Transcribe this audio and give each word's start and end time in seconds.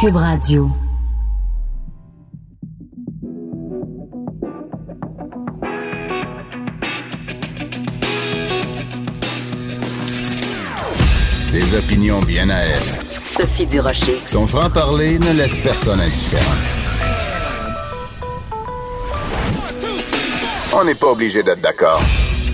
Cube 0.00 0.14
Radio. 0.14 0.70
Des 11.52 11.74
opinions 11.74 12.20
bien 12.20 12.48
à 12.48 12.58
elle. 12.58 12.80
Sophie 13.24 13.66
Durocher. 13.66 14.20
Son 14.26 14.46
franc-parler 14.46 15.18
ne 15.18 15.32
laisse 15.32 15.58
personne 15.58 16.00
indifférent. 16.00 16.44
On 20.74 20.84
n'est 20.84 20.94
pas 20.94 21.08
obligé 21.08 21.42
d'être 21.42 21.60
d'accord. 21.60 22.00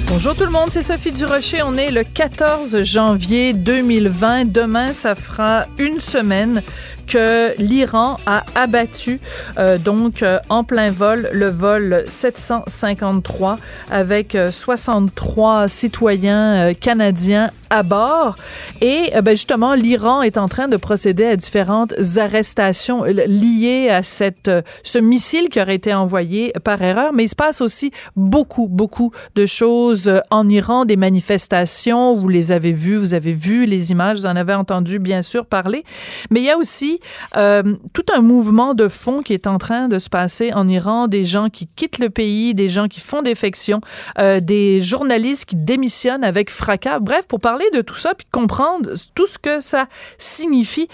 Bonjour 0.06 0.34
tout 0.34 0.44
le 0.44 0.50
monde, 0.50 0.68
c'est 0.70 0.82
Sophie 0.82 1.12
Durocher. 1.12 1.62
On 1.62 1.76
est 1.76 1.90
le 1.90 2.04
14 2.04 2.82
janvier 2.82 3.52
2020. 3.52 4.44
Demain, 4.44 4.92
ça 4.92 5.14
fera 5.14 5.66
une 5.78 6.00
semaine 6.00 6.62
que 7.06 7.54
l'Iran 7.58 8.18
a 8.26 8.44
abattu 8.54 9.20
euh, 9.58 9.78
donc 9.78 10.22
euh, 10.22 10.38
en 10.48 10.64
plein 10.64 10.90
vol 10.90 11.28
le 11.32 11.48
vol 11.48 12.04
753 12.06 13.56
avec 13.90 14.36
63 14.50 15.64
euh, 15.64 15.68
citoyens 15.68 16.74
canadiens 16.74 17.50
à 17.70 17.82
bord. 17.82 18.36
Et 18.80 19.12
ben 19.22 19.32
justement 19.32 19.74
l'Iran 19.74 20.22
est 20.22 20.38
en 20.38 20.48
train 20.48 20.68
de 20.68 20.76
procéder 20.76 21.24
à 21.24 21.34
différentes 21.34 21.94
arrestations 22.18 23.02
liées 23.04 23.88
à 23.90 24.02
cette 24.02 24.50
ce 24.84 24.98
missile 24.98 25.48
qui 25.48 25.60
aurait 25.60 25.74
été 25.74 25.92
envoyé 25.92 26.52
par 26.62 26.80
erreur. 26.82 27.12
Mais 27.12 27.24
il 27.24 27.28
se 27.28 27.34
passe 27.34 27.60
aussi 27.60 27.90
beaucoup 28.16 28.68
beaucoup 28.68 29.10
de 29.34 29.46
choses 29.46 30.20
en 30.30 30.48
Iran 30.48 30.84
des 30.84 30.96
manifestations. 30.96 32.16
Vous 32.16 32.28
les 32.28 32.52
avez 32.52 32.72
vues 32.72 32.96
vous 32.96 33.14
avez 33.14 33.32
vu 33.32 33.64
les 33.64 33.90
images 33.90 34.18
vous 34.18 34.26
en 34.26 34.36
avez 34.36 34.54
entendu 34.54 34.98
bien 34.98 35.22
sûr 35.22 35.46
parler. 35.46 35.84
Mais 36.30 36.40
il 36.40 36.46
y 36.46 36.50
a 36.50 36.58
aussi 36.58 36.93
euh, 37.36 37.62
tout 37.92 38.04
un 38.14 38.20
mouvement 38.20 38.74
de 38.74 38.88
fond 38.88 39.22
qui 39.22 39.32
est 39.32 39.46
en 39.46 39.58
train 39.58 39.88
de 39.88 39.98
se 39.98 40.08
passer 40.08 40.52
en 40.52 40.68
Iran, 40.68 41.08
des 41.08 41.24
gens 41.24 41.48
qui 41.48 41.66
quittent 41.66 41.98
le 41.98 42.10
pays, 42.10 42.54
des 42.54 42.68
gens 42.68 42.88
qui 42.88 43.00
font 43.00 43.22
défection, 43.22 43.80
euh, 44.18 44.40
des 44.40 44.80
journalistes 44.80 45.46
qui 45.46 45.56
démissionnent 45.56 46.24
avec 46.24 46.50
fracas. 46.50 46.98
Bref, 47.00 47.26
pour 47.26 47.40
parler 47.40 47.66
de 47.74 47.80
tout 47.80 47.96
ça 47.96 48.14
puis 48.14 48.26
comprendre 48.30 48.90
tout 49.14 49.26
ce 49.26 49.38
que 49.38 49.60
ça 49.60 49.86
signifie, 50.18 50.88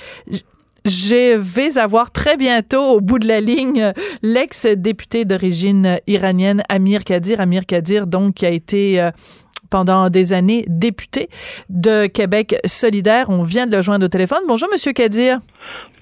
je 0.84 1.36
vais 1.36 1.78
avoir 1.78 2.10
très 2.10 2.36
bientôt 2.36 2.82
au 2.82 3.00
bout 3.00 3.18
de 3.18 3.28
la 3.28 3.40
ligne 3.40 3.92
l'ex-député 4.22 5.24
d'origine 5.24 5.98
iranienne 6.06 6.62
Amir 6.68 7.04
Kadir. 7.04 7.40
Amir 7.40 7.66
Kadir, 7.66 8.06
donc, 8.06 8.34
qui 8.34 8.46
a 8.46 8.50
été 8.50 9.00
euh, 9.00 9.10
pendant 9.68 10.10
des 10.10 10.32
années 10.32 10.64
député 10.68 11.28
de 11.68 12.06
Québec 12.06 12.56
solidaire. 12.64 13.30
On 13.30 13.42
vient 13.42 13.66
de 13.66 13.76
le 13.76 13.82
joindre 13.82 14.06
au 14.06 14.08
téléphone. 14.08 14.40
Bonjour, 14.48 14.68
Monsieur 14.72 14.92
Kadir. 14.92 15.40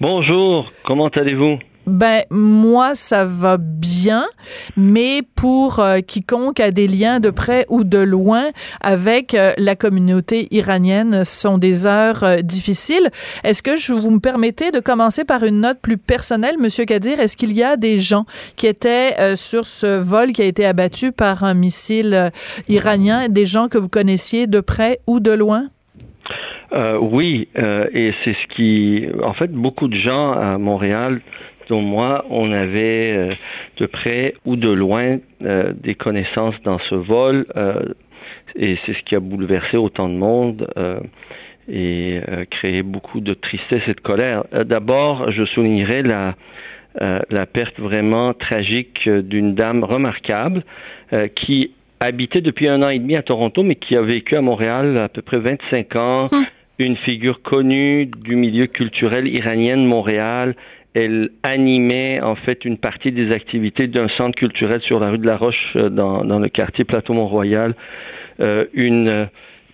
Bonjour, 0.01 0.71
comment 0.85 1.09
allez-vous? 1.09 1.59
Ben 1.85 2.23
moi 2.29 2.95
ça 2.95 3.25
va 3.25 3.57
bien, 3.59 4.27
mais 4.77 5.23
pour 5.35 5.79
euh, 5.79 5.99
quiconque 5.99 6.61
a 6.61 6.71
des 6.71 6.87
liens 6.87 7.19
de 7.19 7.31
près 7.31 7.65
ou 7.67 7.83
de 7.83 7.97
loin 7.97 8.45
avec 8.79 9.33
euh, 9.33 9.51
la 9.57 9.75
communauté 9.75 10.47
iranienne, 10.51 11.25
ce 11.25 11.41
sont 11.41 11.57
des 11.57 11.85
heures 11.85 12.23
euh, 12.23 12.37
difficiles. 12.37 13.09
Est-ce 13.43 13.61
que 13.61 13.75
je 13.75 13.91
vous 13.91 14.11
me 14.11 14.19
permettez 14.21 14.71
de 14.71 14.79
commencer 14.79 15.25
par 15.25 15.43
une 15.43 15.59
note 15.59 15.79
plus 15.81 15.97
personnelle, 15.97 16.57
Monsieur 16.59 16.85
Kadir? 16.85 17.19
Est-ce 17.19 17.35
qu'il 17.35 17.51
y 17.51 17.63
a 17.63 17.75
des 17.75 17.99
gens 17.99 18.25
qui 18.55 18.67
étaient 18.67 19.35
sur 19.35 19.67
ce 19.67 19.99
vol 19.99 20.31
qui 20.31 20.41
a 20.41 20.45
été 20.45 20.65
abattu 20.65 21.11
par 21.11 21.43
un 21.43 21.53
missile 21.53 22.31
iranien, 22.69 23.27
des 23.27 23.45
gens 23.45 23.67
que 23.67 23.77
vous 23.77 23.89
connaissiez 23.89 24.47
de 24.47 24.61
près 24.61 25.01
ou 25.07 25.19
de 25.19 25.31
loin? 25.31 25.69
Euh, 26.71 26.97
oui, 26.99 27.47
euh, 27.57 27.87
et 27.93 28.13
c'est 28.23 28.33
ce 28.33 28.55
qui, 28.55 29.07
en 29.23 29.33
fait, 29.33 29.51
beaucoup 29.51 29.87
de 29.87 29.97
gens 29.97 30.33
à 30.33 30.57
Montréal, 30.57 31.21
dont 31.67 31.81
moi, 31.81 32.25
on 32.29 32.51
avait 32.51 33.13
euh, 33.15 33.33
de 33.77 33.85
près 33.85 34.35
ou 34.45 34.55
de 34.55 34.71
loin 34.71 35.17
des 35.39 35.95
connaissances 35.95 36.55
dans 36.63 36.79
ce 36.89 36.95
vol, 36.95 37.39
et 38.55 38.77
c'est 38.85 38.93
ce 38.93 39.01
qui 39.03 39.15
a 39.15 39.21
bouleversé 39.21 39.77
autant 39.77 40.09
de 40.09 40.15
monde 40.15 40.67
et 41.71 42.19
créé 42.51 42.83
beaucoup 42.83 43.21
de 43.21 43.33
tristesse 43.33 43.83
et 43.87 43.93
de 43.93 44.01
colère. 44.01 44.43
D'abord, 44.65 45.31
je 45.31 45.45
soulignerai 45.45 46.01
la 46.01 46.35
la 46.99 47.45
perte 47.45 47.79
vraiment 47.79 48.33
tragique 48.33 49.07
d'une 49.07 49.55
dame 49.55 49.85
remarquable 49.85 50.63
qui 51.35 51.71
habitait 52.01 52.41
depuis 52.41 52.67
un 52.67 52.81
an 52.81 52.89
et 52.89 52.99
demi 52.99 53.15
à 53.15 53.23
Toronto, 53.23 53.63
mais 53.63 53.75
qui 53.75 53.95
a 53.95 54.01
vécu 54.01 54.35
à 54.35 54.41
Montréal 54.41 54.97
à 54.97 55.07
peu 55.07 55.21
près 55.21 55.39
25 55.39 55.95
ans. 55.95 56.25
Une 56.79 56.95
figure 56.95 57.41
connue 57.41 58.05
du 58.05 58.35
milieu 58.35 58.67
culturel 58.67 59.27
iranien 59.27 59.77
de 59.77 59.83
Montréal. 59.83 60.55
Elle 60.93 61.29
animait 61.43 62.19
en 62.21 62.35
fait 62.35 62.65
une 62.65 62.77
partie 62.77 63.11
des 63.11 63.31
activités 63.31 63.87
d'un 63.87 64.07
centre 64.17 64.35
culturel 64.35 64.81
sur 64.81 64.99
la 64.99 65.11
rue 65.11 65.17
de 65.17 65.25
la 65.25 65.37
Roche 65.37 65.73
euh, 65.75 65.89
dans, 65.89 66.23
dans 66.23 66.39
le 66.39 66.49
quartier 66.49 66.85
Plateau-Mont-Royal. 66.85 67.75
Euh, 68.39 68.65
une, 68.73 69.07
euh, 69.07 69.25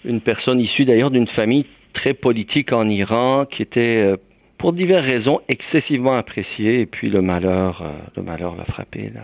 une 0.03 0.19
personne 0.19 0.59
issue 0.59 0.85
d'ailleurs 0.85 1.11
d'une 1.11 1.27
famille 1.27 1.65
très 1.93 2.13
politique 2.13 2.73
en 2.73 2.89
Iran 2.89 3.45
qui 3.45 3.61
était 3.61 4.15
pour 4.57 4.73
diverses 4.73 5.05
raisons 5.05 5.39
excessivement 5.47 6.17
appréciée 6.17 6.81
et 6.81 6.85
puis 6.85 7.09
le 7.09 7.21
malheur 7.21 7.83
le 8.17 8.21
malheur 8.21 8.55
l'a 8.57 8.65
frappé 8.65 9.11
là. 9.15 9.21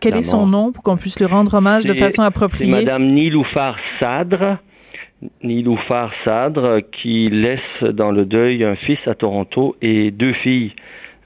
Quel 0.00 0.16
est 0.16 0.22
son 0.22 0.46
nom 0.46 0.72
pour 0.72 0.82
qu'on 0.82 0.96
puisse 0.96 1.18
lui 1.18 1.26
rendre 1.26 1.54
hommage 1.54 1.84
de 1.84 1.94
façon 1.94 2.22
appropriée? 2.22 2.70
Madame 2.70 3.06
Niloufar 3.06 3.76
Sadr. 3.98 4.58
Niloufar 5.42 6.12
Sadr, 6.24 6.80
qui 6.92 7.26
laisse 7.26 7.82
dans 7.82 8.10
le 8.10 8.24
deuil 8.24 8.64
un 8.64 8.76
fils 8.76 8.98
à 9.06 9.14
Toronto 9.14 9.76
et 9.82 10.10
deux 10.10 10.32
filles 10.32 10.72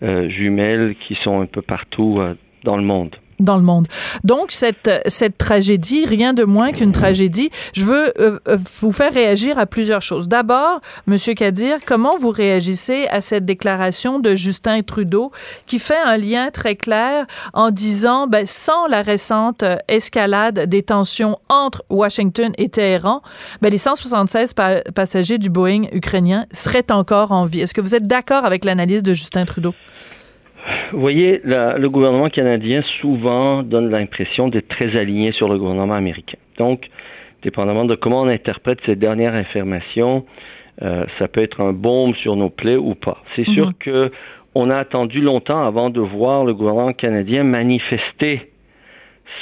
euh, 0.03 0.29
jumelles 0.29 0.97
qui 1.07 1.15
sont 1.23 1.41
un 1.41 1.47
peu 1.47 1.63
partout 1.63 2.19
euh, 2.19 2.35
dans 2.65 2.77
le 2.77 2.83
monde 2.83 3.15
dans 3.41 3.57
le 3.57 3.63
monde. 3.63 3.87
Donc 4.23 4.53
cette 4.53 4.91
cette 5.07 5.39
tragédie, 5.39 6.07
rien 6.07 6.33
de 6.33 6.45
moins 6.45 6.73
qu'une 6.73 6.93
tragédie. 6.93 7.51
Je 7.73 7.85
veux 7.85 8.13
euh, 8.19 8.39
euh, 8.49 8.59
vous 8.81 8.93
faire 8.93 9.13
réagir 9.13 9.59
à 9.59 9.67
plusieurs 9.67 10.03
choses. 10.03 10.29
D'abord, 10.29 10.81
Monsieur 11.07 11.35
Kadir, 11.35 11.79
comment 11.87 12.17
vous 12.19 12.31
réagissez 12.31 13.07
à 13.09 13.21
cette 13.21 13.45
déclaration 13.45 14.19
de 14.19 14.35
Justin 14.35 14.83
Trudeau 14.83 15.33
qui 15.67 15.79
fait 15.79 15.99
un 16.05 16.17
lien 16.17 16.51
très 16.51 16.77
clair 16.77 17.27
en 17.53 17.71
disant, 17.71 18.27
ben, 18.27 18.47
sans 18.47 18.87
la 18.87 19.03
récente 19.03 19.63
euh, 19.63 19.77
escalade 19.89 20.67
des 20.67 20.83
tensions 20.83 21.39
entre 21.49 21.85
Washington 21.91 22.53
et 22.59 22.69
Téhéran, 22.69 23.23
ben, 23.61 23.71
les 23.71 23.79
176 23.79 24.55
passagers 24.95 25.39
du 25.39 25.51
Boeing 25.51 25.85
ukrainien 25.93 26.47
seraient 26.53 26.91
encore 26.91 27.33
en 27.33 27.45
vie. 27.45 27.61
Est-ce 27.61 27.75
que 27.75 27.81
vous 27.81 27.95
êtes 27.95 28.07
d'accord 28.07 28.45
avec 28.45 28.65
l'analyse 28.65 29.03
de 29.03 29.15
Justin 29.15 29.45
Trudeau? 29.45 29.75
Vous 30.93 31.01
voyez, 31.01 31.41
le 31.45 31.89
gouvernement 31.89 32.29
canadien 32.29 32.83
souvent 33.01 33.63
donne 33.63 33.91
l'impression 33.91 34.49
d'être 34.49 34.69
très 34.69 34.97
aligné 34.97 35.33
sur 35.33 35.49
le 35.49 35.59
gouvernement 35.59 35.95
américain. 35.95 36.39
Donc, 36.59 36.89
dépendamment 37.43 37.85
de 37.85 37.95
comment 37.95 38.23
on 38.23 38.29
interprète 38.29 38.79
ces 38.87 38.97
dernières 38.97 39.35
informations, 39.35 40.25
euh, 40.83 41.05
ça 41.19 41.29
peut 41.29 41.43
être 41.43 41.61
un 41.61 41.73
baume 41.73 42.15
sur 42.17 42.37
nos 42.37 42.51
plaies 42.51 42.77
ou 42.77 42.95
pas. 42.95 43.19
C'est 43.37 43.49
sûr 43.51 43.69
mhm. 43.69 43.75
que 43.79 44.11
on 44.55 44.71
a 44.71 44.77
attendu 44.77 45.21
longtemps 45.21 45.65
avant 45.67 45.91
de 45.91 46.01
voir 46.01 46.45
le 46.45 46.55
gouvernement 46.55 46.93
canadien 46.93 47.43
manifester 47.43 48.51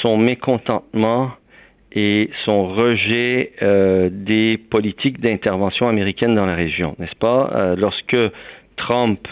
son 0.00 0.16
mécontentement 0.16 1.30
et 1.94 2.30
son 2.44 2.68
rejet 2.68 3.52
euh, 3.62 4.08
des 4.10 4.58
politiques 4.70 5.20
d'intervention 5.20 5.88
américaine 5.88 6.34
dans 6.34 6.46
la 6.46 6.54
région, 6.54 6.96
n'est-ce 6.98 7.16
pas? 7.16 7.50
Euh, 7.54 7.76
lorsque 7.76 8.16
Trump 8.76 9.28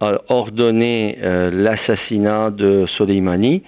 a 0.00 0.20
ordonné 0.28 1.18
euh, 1.22 1.50
l'assassinat 1.52 2.50
de 2.50 2.86
Soleimani, 2.96 3.62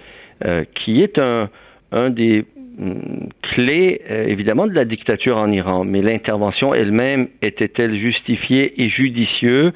euh, 0.45 0.63
qui 0.75 1.01
est 1.01 1.19
un, 1.19 1.49
un 1.91 2.09
des 2.09 2.45
mm, 2.77 3.27
clés, 3.53 4.01
euh, 4.09 4.25
évidemment, 4.27 4.67
de 4.67 4.73
la 4.73 4.85
dictature 4.85 5.37
en 5.37 5.51
Iran. 5.51 5.83
Mais 5.83 6.01
l'intervention 6.01 6.73
elle-même 6.73 7.27
était-elle 7.41 7.95
justifiée 7.95 8.81
et 8.81 8.89
judicieuse? 8.89 9.71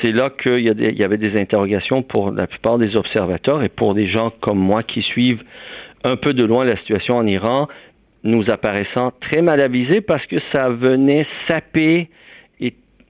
C'est 0.00 0.12
là 0.12 0.30
qu'il 0.30 0.60
y, 0.60 0.98
y, 0.98 1.04
avait 1.04 1.18
des 1.18 1.38
interrogations 1.38 2.02
pour 2.02 2.30
la 2.30 2.46
plupart 2.46 2.78
des 2.78 2.96
observateurs 2.96 3.62
et 3.62 3.68
pour 3.68 3.94
des 3.94 4.08
gens 4.08 4.32
comme 4.40 4.58
moi 4.58 4.82
qui 4.82 5.02
suivent 5.02 5.42
un 6.02 6.16
peu 6.16 6.32
de 6.32 6.44
loin 6.44 6.64
la 6.64 6.76
situation 6.78 7.18
en 7.18 7.26
Iran, 7.26 7.68
nous 8.24 8.50
apparaissant 8.50 9.12
très 9.20 9.42
mal 9.42 9.60
avisés 9.60 10.00
parce 10.00 10.24
que 10.26 10.36
ça 10.50 10.70
venait 10.70 11.26
saper 11.46 12.08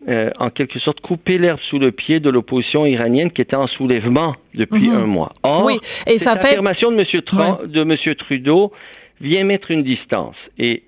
euh, 0.08 0.30
en 0.38 0.50
quelque 0.50 0.78
sorte 0.78 1.00
couper 1.00 1.38
l'herbe 1.38 1.60
sous 1.68 1.78
le 1.78 1.92
pied 1.92 2.20
de 2.20 2.28
l'opposition 2.30 2.86
iranienne 2.86 3.30
qui 3.30 3.40
était 3.40 3.56
en 3.56 3.68
soulèvement 3.68 4.34
depuis 4.54 4.88
mhm. 4.88 4.96
un 4.96 5.06
mois. 5.06 5.32
Or, 5.42 5.64
oui. 5.64 5.78
Et 6.06 6.18
cette 6.18 6.44
affirmation 6.44 6.90
de 6.90 6.96
M. 7.00 7.06
de 7.66 8.12
Trudeau 8.14 8.72
vient 9.20 9.44
mettre 9.44 9.70
une 9.70 9.84
distance 9.84 10.36
et, 10.58 10.82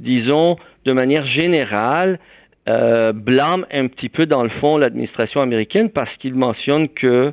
disons, 0.00 0.56
de 0.84 0.92
manière 0.92 1.26
générale, 1.26 2.18
euh, 2.68 3.12
blâme 3.12 3.66
un 3.72 3.88
petit 3.88 4.08
peu 4.08 4.26
dans 4.26 4.42
le 4.42 4.48
fond 4.48 4.76
l'administration 4.76 5.40
américaine 5.40 5.90
parce 5.90 6.14
qu'il 6.18 6.34
mentionne 6.34 6.88
que 6.90 7.32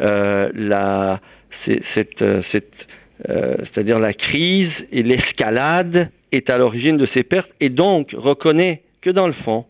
euh, 0.00 0.50
la, 0.54 1.20
cette, 1.64 2.24
cette 2.52 2.72
euh, 3.28 3.56
c'est-à-dire 3.58 3.98
la 3.98 4.14
crise 4.14 4.70
et 4.92 5.02
l'escalade 5.02 6.08
est 6.32 6.48
à 6.48 6.56
l'origine 6.56 6.96
de 6.96 7.06
ces 7.12 7.22
pertes 7.22 7.50
et 7.60 7.68
donc 7.68 8.14
reconnaît 8.16 8.82
que 9.02 9.10
dans 9.10 9.26
le 9.26 9.34
fond, 9.44 9.66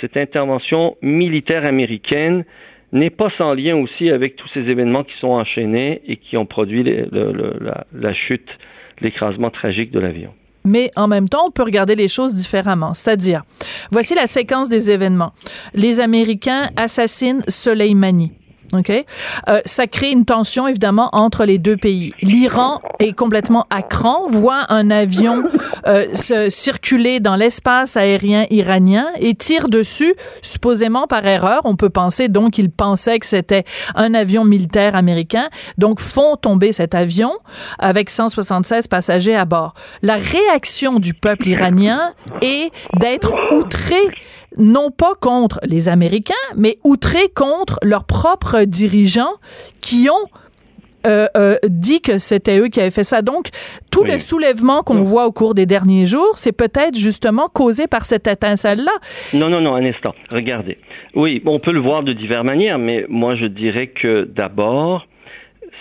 cette 0.00 0.16
intervention 0.16 0.96
militaire 1.02 1.64
américaine 1.64 2.44
n'est 2.92 3.10
pas 3.10 3.28
sans 3.36 3.54
lien 3.54 3.76
aussi 3.76 4.10
avec 4.10 4.36
tous 4.36 4.48
ces 4.54 4.60
événements 4.60 5.04
qui 5.04 5.12
sont 5.20 5.28
enchaînés 5.28 6.00
et 6.06 6.16
qui 6.16 6.36
ont 6.36 6.46
produit 6.46 6.82
la, 6.82 8.14
chute, 8.14 8.48
l'écrasement 9.00 9.50
tragique 9.50 9.90
de 9.90 10.00
l'avion. 10.00 10.32
Mais 10.64 10.90
en 10.96 11.08
même 11.08 11.28
temps, 11.28 11.46
on 11.46 11.50
peut 11.50 11.62
regarder 11.62 11.94
les 11.94 12.08
choses 12.08 12.34
différemment. 12.34 12.94
C'est-à-dire, 12.94 13.42
voici 13.90 14.14
la 14.14 14.26
séquence 14.26 14.68
des 14.68 14.90
événements. 14.90 15.32
Les 15.74 16.00
Américains 16.00 16.68
assassinent 16.76 17.42
Soleimani. 17.48 18.32
OK? 18.72 18.90
Euh, 19.48 19.60
ça 19.64 19.86
crée 19.86 20.10
une 20.10 20.24
tension, 20.24 20.68
évidemment, 20.68 21.08
entre 21.12 21.44
les 21.44 21.58
deux 21.58 21.76
pays. 21.76 22.12
L'Iran 22.20 22.80
est 22.98 23.12
complètement 23.12 23.66
à 23.70 23.82
cran, 23.82 24.26
voit 24.28 24.66
un 24.68 24.90
avion 24.90 25.42
euh, 25.86 26.06
se 26.14 26.50
circuler 26.50 27.20
dans 27.20 27.36
l'espace 27.36 27.96
aérien 27.96 28.46
iranien 28.50 29.06
et 29.20 29.34
tire 29.34 29.68
dessus, 29.68 30.14
supposément 30.42 31.06
par 31.06 31.26
erreur. 31.26 31.60
On 31.64 31.76
peut 31.76 31.90
penser 31.90 32.28
donc 32.28 32.52
qu'il 32.52 32.70
pensait 32.70 33.18
que 33.18 33.26
c'était 33.26 33.64
un 33.94 34.14
avion 34.14 34.44
militaire 34.44 34.94
américain. 34.94 35.48
Donc, 35.78 36.00
font 36.00 36.36
tomber 36.36 36.72
cet 36.72 36.94
avion 36.94 37.32
avec 37.78 38.10
176 38.10 38.86
passagers 38.88 39.36
à 39.36 39.44
bord. 39.44 39.74
La 40.02 40.16
réaction 40.16 40.98
du 40.98 41.14
peuple 41.14 41.48
iranien 41.48 42.14
est 42.42 42.70
d'être 43.00 43.32
outré 43.52 43.96
non 44.58 44.90
pas 44.90 45.14
contre 45.20 45.60
les 45.64 45.88
Américains, 45.88 46.34
mais 46.56 46.78
outrés 46.84 47.28
contre 47.34 47.78
leurs 47.82 48.04
propres 48.04 48.64
dirigeants 48.64 49.34
qui 49.80 50.08
ont 50.10 50.28
euh, 51.06 51.26
euh, 51.36 51.56
dit 51.68 52.00
que 52.00 52.18
c'était 52.18 52.58
eux 52.58 52.68
qui 52.68 52.80
avaient 52.80 52.90
fait 52.90 53.04
ça. 53.04 53.22
Donc, 53.22 53.48
tout 53.90 54.04
le 54.04 54.18
soulèvement 54.18 54.82
qu'on 54.82 55.02
voit 55.02 55.26
au 55.26 55.32
cours 55.32 55.54
des 55.54 55.64
derniers 55.64 56.06
jours, 56.06 56.32
c'est 56.36 56.52
peut-être 56.52 56.98
justement 56.98 57.48
causé 57.48 57.86
par 57.86 58.04
cette 58.04 58.26
étincelle-là. 58.26 58.90
Non, 59.32 59.48
non, 59.48 59.60
non, 59.60 59.76
un 59.76 59.84
instant. 59.84 60.14
Regardez. 60.30 60.76
Oui, 61.14 61.40
on 61.46 61.60
peut 61.60 61.72
le 61.72 61.80
voir 61.80 62.02
de 62.02 62.12
diverses 62.12 62.44
manières, 62.44 62.78
mais 62.78 63.06
moi, 63.08 63.36
je 63.36 63.46
dirais 63.46 63.88
que 63.88 64.24
d'abord, 64.24 65.06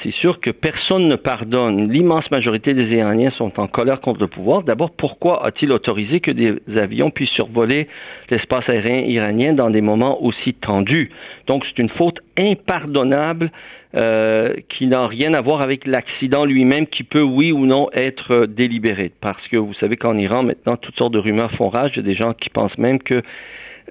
c'est 0.04 0.14
sûr 0.14 0.40
que 0.40 0.52
personne 0.52 1.08
ne 1.08 1.16
pardonne. 1.16 1.92
L'immense 1.92 2.30
majorité 2.32 2.74
des 2.74 2.86
Iraniens 2.96 3.32
sont 3.32 3.60
en 3.60 3.68
colère 3.68 4.02
contre 4.02 4.22
le 4.22 4.28
pouvoir. 4.28 4.64
D'abord, 4.64 4.92
pourquoi 4.92 5.46
a-t-il 5.46 5.72
autorisé 5.72 6.20
que 6.20 6.32
des 6.32 6.56
avions 6.78 7.10
puissent 7.10 7.32
survoler 7.32 7.88
l'espace 8.30 8.68
aérien 8.70 9.00
iranien 9.00 9.54
dans 9.54 9.70
des 9.70 9.82
moments 9.82 10.24
aussi 10.24 10.54
tendus? 10.54 11.10
Donc, 11.48 11.66
c'est 11.66 11.82
une 11.82 11.90
faute 11.90 12.20
impardonnable 12.38 13.52
euh, 13.96 14.54
qui 14.70 14.86
n'a 14.88 15.08
rien 15.08 15.34
à 15.34 15.42
voir 15.42 15.62
avec 15.62 15.88
l'accident 15.88 16.46
lui-même, 16.46 16.88
qui 16.88 17.04
peut, 17.04 17.22
oui 17.22 17.52
ou 17.52 17.66
non, 17.66 17.90
être 17.94 18.46
délibéré. 18.46 19.12
Parce 19.22 19.48
que 19.48 19.58
vous 19.58 19.74
savez 19.76 19.98
qu'en 19.98 20.18
Iran, 20.18 20.44
maintenant, 20.44 20.78
toutes 20.78 20.96
sortes 20.98 21.14
de 21.14 21.20
rumeurs 21.20 21.52
font 21.54 21.70
rage. 21.70 21.92
Il 21.96 21.98
y 21.98 22.00
a 22.02 22.04
des 22.04 22.16
gens 22.16 22.34
qui 22.34 22.50
pensent 22.50 22.78
même 22.78 23.00
que 23.00 23.24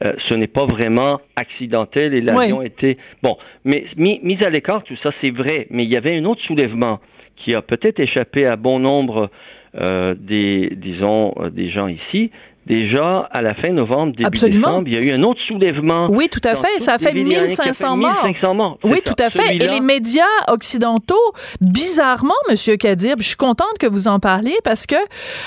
euh, 0.05 0.13
ce 0.29 0.35
n'est 0.35 0.47
pas 0.47 0.67
vraiment 0.67 1.21
accidentel 1.37 2.13
et 2.15 2.21
l'avion 2.21 2.61
était 2.63 2.99
bon. 3.23 3.37
Mais 3.65 3.85
mis, 3.97 4.39
à 4.43 4.51
l'écart 4.51 4.83
tout 4.83 4.97
ça, 5.03 5.11
c'est 5.21 5.31
vrai. 5.31 5.67
Mais 5.71 5.85
il 5.85 5.91
y 5.91 5.97
avait 5.97 6.17
un 6.17 6.25
autre 6.25 6.43
soulèvement 6.43 7.01
qui 7.37 7.55
a 7.55 7.63
peut-être 7.63 8.01
échappé 8.01 8.47
à 8.47 8.57
bon 8.57 8.79
nombre 8.79 9.31
euh, 9.79 10.15
des, 10.19 10.71
disons, 10.77 11.35
euh, 11.39 11.51
des 11.51 11.71
gens 11.71 11.87
ici, 11.87 12.31
déjà 12.67 13.29
à 13.31 13.43
la 13.43 13.55
fin 13.55 13.71
novembre, 13.71 14.15
début 14.17 14.31
décembre, 14.31 14.83
il 14.87 14.95
y 14.95 14.97
a 14.97 15.01
eu 15.01 15.13
un 15.13 15.23
autre 15.23 15.41
soulèvement. 15.47 16.09
Oui, 16.11 16.29
tout 16.29 16.41
à 16.45 16.55
fait. 16.55 16.81
Ça 16.81 16.95
a 16.95 16.99
fait 16.99 17.13
1500 17.13 17.97
morts. 17.97 18.25
1500 18.25 18.55
morts. 18.55 18.79
Oui, 18.85 19.01
tout 19.05 19.15
à 19.19 19.31
fait. 19.31 19.55
Et 19.55 19.69
les 19.69 19.81
médias 19.81 20.25
occidentaux, 20.49 21.15
bizarrement, 21.61 22.35
Monsieur 22.51 22.77
Kadir, 22.77 23.17
je 23.19 23.27
suis 23.29 23.37
contente 23.37 23.79
que 23.79 23.87
vous 23.87 24.09
en 24.09 24.19
parliez 24.21 24.57
parce 24.65 24.87
que 24.87 24.97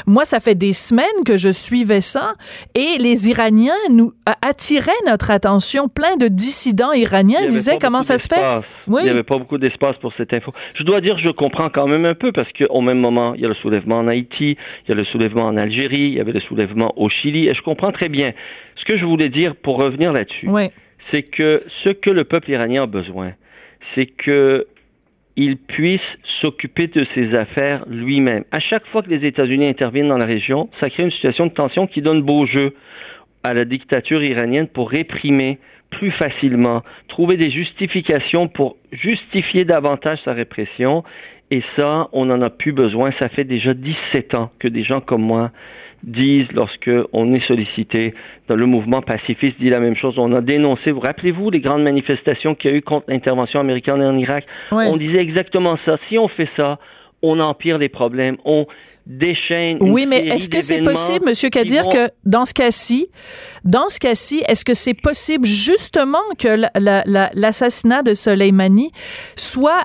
moi, 0.08 0.26
ça 0.26 0.40
fait 0.40 0.56
des 0.56 0.74
semaines 0.74 1.06
que 1.26 1.38
je 1.38 1.50
suivais 1.50 2.02
ça 2.02 2.34
et 2.76 2.98
les 3.00 3.30
Iraniens 3.30 3.74
nous 3.90 4.12
attiraient 4.42 4.92
notre 5.08 5.32
attention. 5.32 5.90
Plein 5.90 6.16
de 6.16 6.28
dissidents 6.28 6.94
iraniens 6.94 7.46
disaient 7.48 7.78
comment 7.80 8.02
ça 8.02 8.18
se 8.18 8.28
fait. 8.28 8.44
Oui. 8.90 9.02
Il 9.02 9.06
n'y 9.06 9.12
avait 9.12 9.24
pas 9.24 9.38
beaucoup 9.38 9.58
d'espace 9.58 9.96
pour 9.98 10.14
cette 10.14 10.34
info. 10.34 10.52
Je 10.74 10.84
dois 10.84 11.00
dire, 11.00 11.18
je 11.20 11.30
comprends 11.30 11.70
quand 11.70 11.88
même 11.88 12.06
un 12.06 12.16
peu 12.16 12.32
parce 12.32 12.52
qu'au 12.54 12.82
même 12.82 13.00
moment, 13.00 13.36
il 13.36 13.42
y 13.42 13.46
a 13.46 13.48
le 13.48 13.54
soulèvement 13.56 14.00
en 14.00 14.08
Haïti, 14.08 14.58
il 14.86 14.90
y 14.90 14.92
a 14.92 14.96
le 14.96 15.06
soulèvement 15.06 15.46
en 15.46 15.58
Algérie, 15.58 16.08
il 16.10 16.14
y 16.16 16.20
avait 16.20 16.32
le 16.32 16.42
soulèvement 16.42 16.94
au 16.98 17.10
Chili, 17.10 17.48
et 17.48 17.54
je 17.54 17.62
comprends 17.62 17.92
très 17.92 18.10
bien. 18.10 18.34
Ce 18.76 18.86
que 18.86 18.98
je 18.98 19.06
voulais 19.06 19.30
dire 19.30 19.56
pour 19.56 19.78
revenir 19.78 20.12
là-dessus, 20.12 20.50
c'est 21.12 21.24
que 21.24 21.62
ce 21.84 21.90
que 21.90 22.10
le 22.10 22.24
peuple 22.24 22.50
iranien 22.50 22.84
a 22.84 22.88
besoin, 22.88 23.34
c'est 23.94 24.08
que 24.08 24.66
il 25.36 25.56
puisse 25.56 26.02
s'occuper 26.42 26.88
de 26.88 27.06
ses 27.16 27.34
affaires 27.34 27.86
lui-même. 27.88 28.44
À 28.52 28.60
chaque 28.60 28.86
fois 28.88 29.02
que 29.02 29.10
les 29.10 29.26
États-Unis 29.26 29.68
interviennent 29.68 30.10
dans 30.10 30.18
la 30.18 30.26
région, 30.26 30.70
ça 30.82 30.90
crée 30.90 31.04
une 31.04 31.12
situation 31.12 31.46
de 31.46 31.54
tension 31.54 31.88
qui 31.88 32.02
donne 32.02 32.22
beau 32.24 32.46
jeu 32.46 32.76
à 33.44 33.54
la 33.54 33.64
dictature 33.64 34.22
iranienne 34.22 34.68
pour 34.68 34.90
réprimer 34.90 35.60
plus 35.92 36.12
facilement, 36.12 36.84
trouver 37.08 37.38
des 37.38 37.50
justifications 37.52 38.48
pour 38.48 38.78
justifier 38.92 39.66
davantage 39.66 40.20
sa 40.24 40.34
répression. 40.34 41.04
Et 41.52 41.64
ça, 41.76 42.08
on 42.14 42.26
n'en 42.26 42.42
a 42.42 42.50
plus 42.50 42.72
besoin. 42.72 43.12
Ça 43.18 43.28
fait 43.30 43.44
déjà 43.44 43.74
17 43.74 44.36
ans 44.36 44.52
que 44.60 44.68
des 44.68 44.84
gens 44.84 45.02
comme 45.02 45.24
moi 45.24 45.52
disent 46.04 46.52
lorsque 46.54 46.90
on 47.12 47.34
est 47.34 47.46
sollicité 47.46 48.14
dans 48.48 48.56
le 48.56 48.66
mouvement 48.66 49.02
pacifiste 49.02 49.60
dit 49.60 49.70
la 49.70 49.80
même 49.80 49.96
chose. 49.96 50.18
On 50.18 50.34
a 50.34 50.42
dénoncé, 50.42 50.92
vous 50.92 51.00
rappelez-vous 51.00 51.50
les 51.50 51.60
grandes 51.60 51.84
manifestations 51.84 52.56
qu'il 52.56 52.72
y 52.72 52.74
a 52.74 52.78
eu 52.78 52.82
contre 52.82 53.10
l'intervention 53.10 53.60
américaine 53.60 54.02
en 54.02 54.18
Irak? 54.18 54.46
On 54.72 54.98
disait 54.98 55.20
exactement 55.20 55.78
ça. 55.86 55.98
Si 56.08 56.18
on 56.18 56.28
fait 56.28 56.50
ça, 56.56 56.78
on 57.22 57.40
empire 57.40 57.78
les 57.78 57.90
problèmes, 57.90 58.38
on 58.46 58.66
déchaîne. 59.06 59.78
Oui, 59.82 60.06
mais 60.08 60.20
est-ce 60.28 60.50
que 60.50 60.62
c'est 60.62 60.82
possible, 60.84 61.26
Monsieur 61.28 61.50
Kadir, 61.50 61.90
que 61.90 62.10
dans 62.26 62.46
ce 62.46 62.54
cas-ci, 62.54 63.10
dans 63.66 63.90
ce 63.90 64.00
cas-ci, 64.00 64.44
est-ce 64.48 64.64
que 64.64 64.76
c'est 64.76 64.94
possible 64.94 65.46
justement 65.46 66.22
que 66.38 66.62
l'assassinat 67.34 68.04
de 68.04 68.14
Soleimani 68.14 68.92
soit 69.36 69.84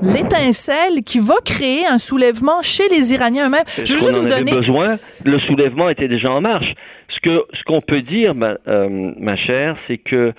l'étincelle 0.00 1.02
qui 1.04 1.18
va 1.18 1.34
créer 1.44 1.86
un 1.86 1.98
soulèvement 1.98 2.62
chez 2.62 2.88
les 2.88 3.12
Iraniens 3.12 3.48
eux-mêmes? 3.48 3.64
Je 3.84 3.92
veux 3.92 4.00
juste 4.00 4.16
vous 4.16 4.26
donner. 4.26 4.52
Besoin. 4.52 4.96
Le 5.24 5.38
soulèvement 5.40 5.90
était 5.90 6.08
déjà 6.08 6.30
en 6.30 6.40
marche. 6.40 6.72
Ce 7.14 7.20
que 7.20 7.44
ce 7.52 7.62
qu'on 7.64 7.80
peut 7.80 8.00
dire, 8.00 8.34
ma, 8.34 8.56
euh, 8.66 9.12
ma 9.18 9.36
chère, 9.36 9.76
c'est 9.86 9.98
que 9.98 10.32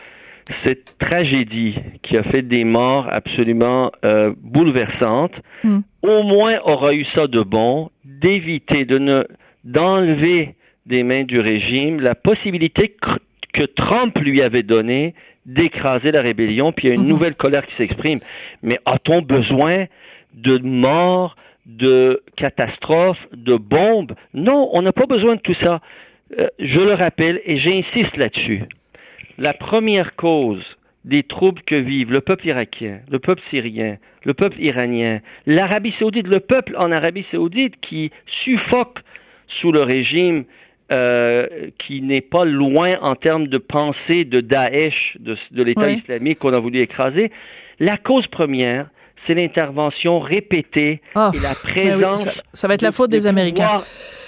cette 0.63 0.97
tragédie 0.99 1.75
qui 2.03 2.17
a 2.17 2.23
fait 2.23 2.41
des 2.41 2.63
morts 2.63 3.07
absolument 3.11 3.91
euh, 4.03 4.33
bouleversantes, 4.41 5.35
hmm. 5.63 5.79
au 6.03 6.23
moins 6.23 6.59
aura 6.63 6.93
eu 6.93 7.05
ça 7.15 7.27
de 7.27 7.41
bon 7.41 7.89
d'éviter 8.03 8.85
de 8.85 8.97
ne 8.97 9.23
d'enlever 9.63 10.55
des 10.85 11.03
mains 11.03 11.23
du 11.23 11.39
régime 11.39 11.99
la 11.99 12.15
possibilité 12.15 12.95
que, 13.53 13.65
Trump 13.75 14.17
lui 14.19 14.41
avait 14.41 14.63
donnée 14.63 15.13
d'écraser 15.45 16.11
la 16.11 16.21
rébellion, 16.21 16.71
puis 16.71 16.87
il 16.87 16.89
y 16.89 16.93
a 16.93 16.95
une 16.95 17.05
hmm. 17.05 17.09
nouvelle 17.09 17.35
colère 17.35 17.65
qui 17.65 17.75
s'exprime. 17.75 18.19
Mais 18.63 18.79
a-t-on 18.85 19.21
besoin 19.21 19.85
de 20.33 20.59
morts, 20.59 21.35
de 21.65 22.23
catastrophes, 22.37 23.19
de 23.33 23.57
bombes? 23.57 24.13
Non, 24.33 24.69
on 24.71 24.81
n'a 24.81 24.93
pas 24.93 25.07
besoin 25.07 25.35
de 25.35 25.41
tout 25.41 25.55
ça. 25.61 25.81
Euh, 26.39 26.47
je 26.59 26.79
le 26.79 26.93
rappelle 26.93 27.41
et 27.43 27.57
j'insiste 27.59 28.15
là-dessus 28.15 28.63
la 29.39 29.53
première 29.53 30.15
cause 30.15 30.63
des 31.05 31.23
troubles 31.23 31.61
que 31.65 31.75
vivent 31.75 32.11
le 32.11 32.21
peuple 32.21 32.47
irakien, 32.47 32.99
le 33.09 33.19
peuple 33.19 33.41
syrien, 33.49 33.97
le 34.25 34.33
peuple 34.33 34.59
iranien, 34.59 35.21
l'Arabie 35.47 35.93
saoudite, 35.97 36.27
le 36.27 36.41
peuple 36.41 36.75
en 36.77 36.91
Arabie 36.91 37.25
saoudite 37.31 37.75
qui 37.81 38.11
suffoque 38.43 38.99
sous 39.61 39.71
le 39.71 39.81
régime 39.81 40.43
euh, 40.91 41.47
qui 41.85 42.01
n'est 42.01 42.21
pas 42.21 42.45
loin 42.45 42.97
en 43.01 43.15
termes 43.15 43.47
de 43.47 43.57
pensée 43.57 44.25
de 44.25 44.41
Daesh, 44.41 45.17
de, 45.19 45.63
l'État 45.63 45.91
islamique 45.91 46.39
qu'on 46.39 46.53
a 46.53 46.59
voulu 46.59 46.81
écraser. 46.81 47.31
La 47.79 47.97
cause 47.97 48.27
première, 48.27 48.87
c'est 49.25 49.35
l'intervention 49.35 50.19
répétée 50.19 51.01
ah, 51.15 51.31
et 51.33 51.39
la 51.39 51.53
présence. 51.53 52.27
ça, 52.53 52.67
va 52.67 52.73
être 52.73 52.81
la 52.81 52.91
faute 52.91 53.11
des 53.11 53.27
Américains. 53.27 53.83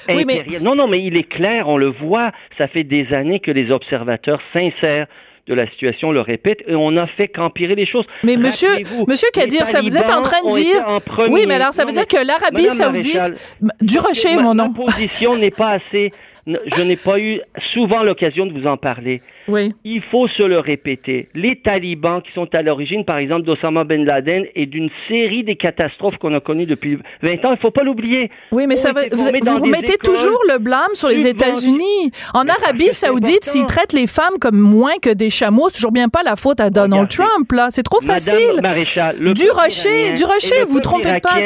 Oui, 0.10 0.24
mais... 0.25 0.43
Non, 0.62 0.75
non, 0.75 0.88
mais 0.88 1.03
il 1.03 1.17
est 1.17 1.29
clair, 1.29 1.67
on 1.67 1.77
le 1.77 1.89
voit, 1.89 2.31
ça 2.58 2.67
fait 2.67 2.84
des 2.84 3.13
années 3.13 3.39
que 3.39 3.51
les 3.51 3.72
observateurs 3.72 4.41
sincères 4.53 5.08
de 5.48 5.53
la 5.53 5.67
situation 5.70 6.12
le 6.12 6.22
répètent 6.22 6.62
et 6.67 6.75
on 6.75 6.96
a 6.98 7.08
fait 7.08 7.27
qu'empirer 7.27 7.75
les 7.75 7.86
choses. 7.86 8.05
Mais 8.24 8.38
monsieur, 8.38 8.70
monsieur 9.08 9.27
Kadir, 9.34 9.65
ça 9.65 9.81
vous 9.81 9.98
êtes 9.98 10.10
en 10.10 10.22
train 10.22 10.41
de 10.43 10.53
dire 10.53 11.00
Oui, 11.29 11.46
mais 11.48 11.55
alors 11.55 11.74
ça 11.74 11.86
veut 11.86 11.91
dire 11.91 12.08
que 12.08 12.25
l'Arabie 12.25 12.70
Saoudite 12.70 13.34
du 13.81 14.00
Rocher, 14.00 14.36
mon 14.38 14.53
nom. 14.53 14.70
Ma 14.70 14.86
position 14.86 15.36
n'est 15.36 15.51
pas 15.51 15.72
assez 15.72 16.12
je 16.48 16.81
n'ai 16.83 16.95
pas 16.95 17.19
eu 17.19 17.39
souvent 17.74 18.03
l'occasion 18.03 18.45
de 18.45 18.60
vous 18.60 18.67
en 18.67 18.77
parler. 18.77 19.21
Oui. 19.48 19.74
Il 19.83 20.01
faut 20.12 20.27
se 20.27 20.43
le 20.43 20.60
répéter. 20.60 21.29
Les 21.36 21.57
talibans 21.57 22.21
qui 22.21 22.31
sont 22.33 22.48
à 22.53 22.62
l'origine, 22.62 23.05
par 23.05 23.17
exemple, 23.17 23.43
d'Osama 23.43 23.83
Ben 23.83 24.05
Laden 24.05 24.45
et 24.55 24.65
d'une 24.65 24.89
série 25.07 25.43
des 25.43 25.55
catastrophes 25.55 26.17
qu'on 26.17 26.33
a 26.33 26.39
connues 26.39 26.65
depuis 26.65 26.98
20 27.21 27.33
ans, 27.45 27.50
il 27.50 27.51
ne 27.51 27.55
faut 27.57 27.71
pas 27.71 27.83
l'oublier. 27.83 28.29
Oui, 28.51 28.65
mais 28.67 28.75
ça 28.75 28.91
vous, 28.93 29.60
vous 29.60 29.65
mettez 29.65 29.98
toujours 29.98 30.41
le 30.50 30.57
blâme 30.60 30.93
sur 30.93 31.10
les 31.10 31.27
États-Unis. 31.27 32.12
En 32.33 32.48
Arabie 32.48 32.91
Saoudite, 32.91 33.43
s'ils 33.43 33.65
traitent 33.65 33.93
les 33.93 34.07
femmes 34.07 34.38
comme 34.39 34.60
moins 34.60 34.98
que 35.01 35.13
des 35.13 35.29
chameaux, 35.29 35.69
c'est 35.69 35.75
toujours 35.75 35.91
bien 35.91 36.10
pas 36.10 36.24
la 36.24 36.36
faute 36.36 36.60
à 36.60 36.69
Donald 36.69 37.10
Trump, 37.10 37.51
là. 37.51 37.67
C'est 37.69 37.83
trop 37.83 38.01
facile. 38.01 38.62
Maréchal, 38.62 39.17
du 39.17 39.50
rocher, 39.51 40.13
du 40.13 40.24
rocher, 40.24 40.63
vous 40.67 40.79
trompez 40.79 41.19
pas. 41.21 41.39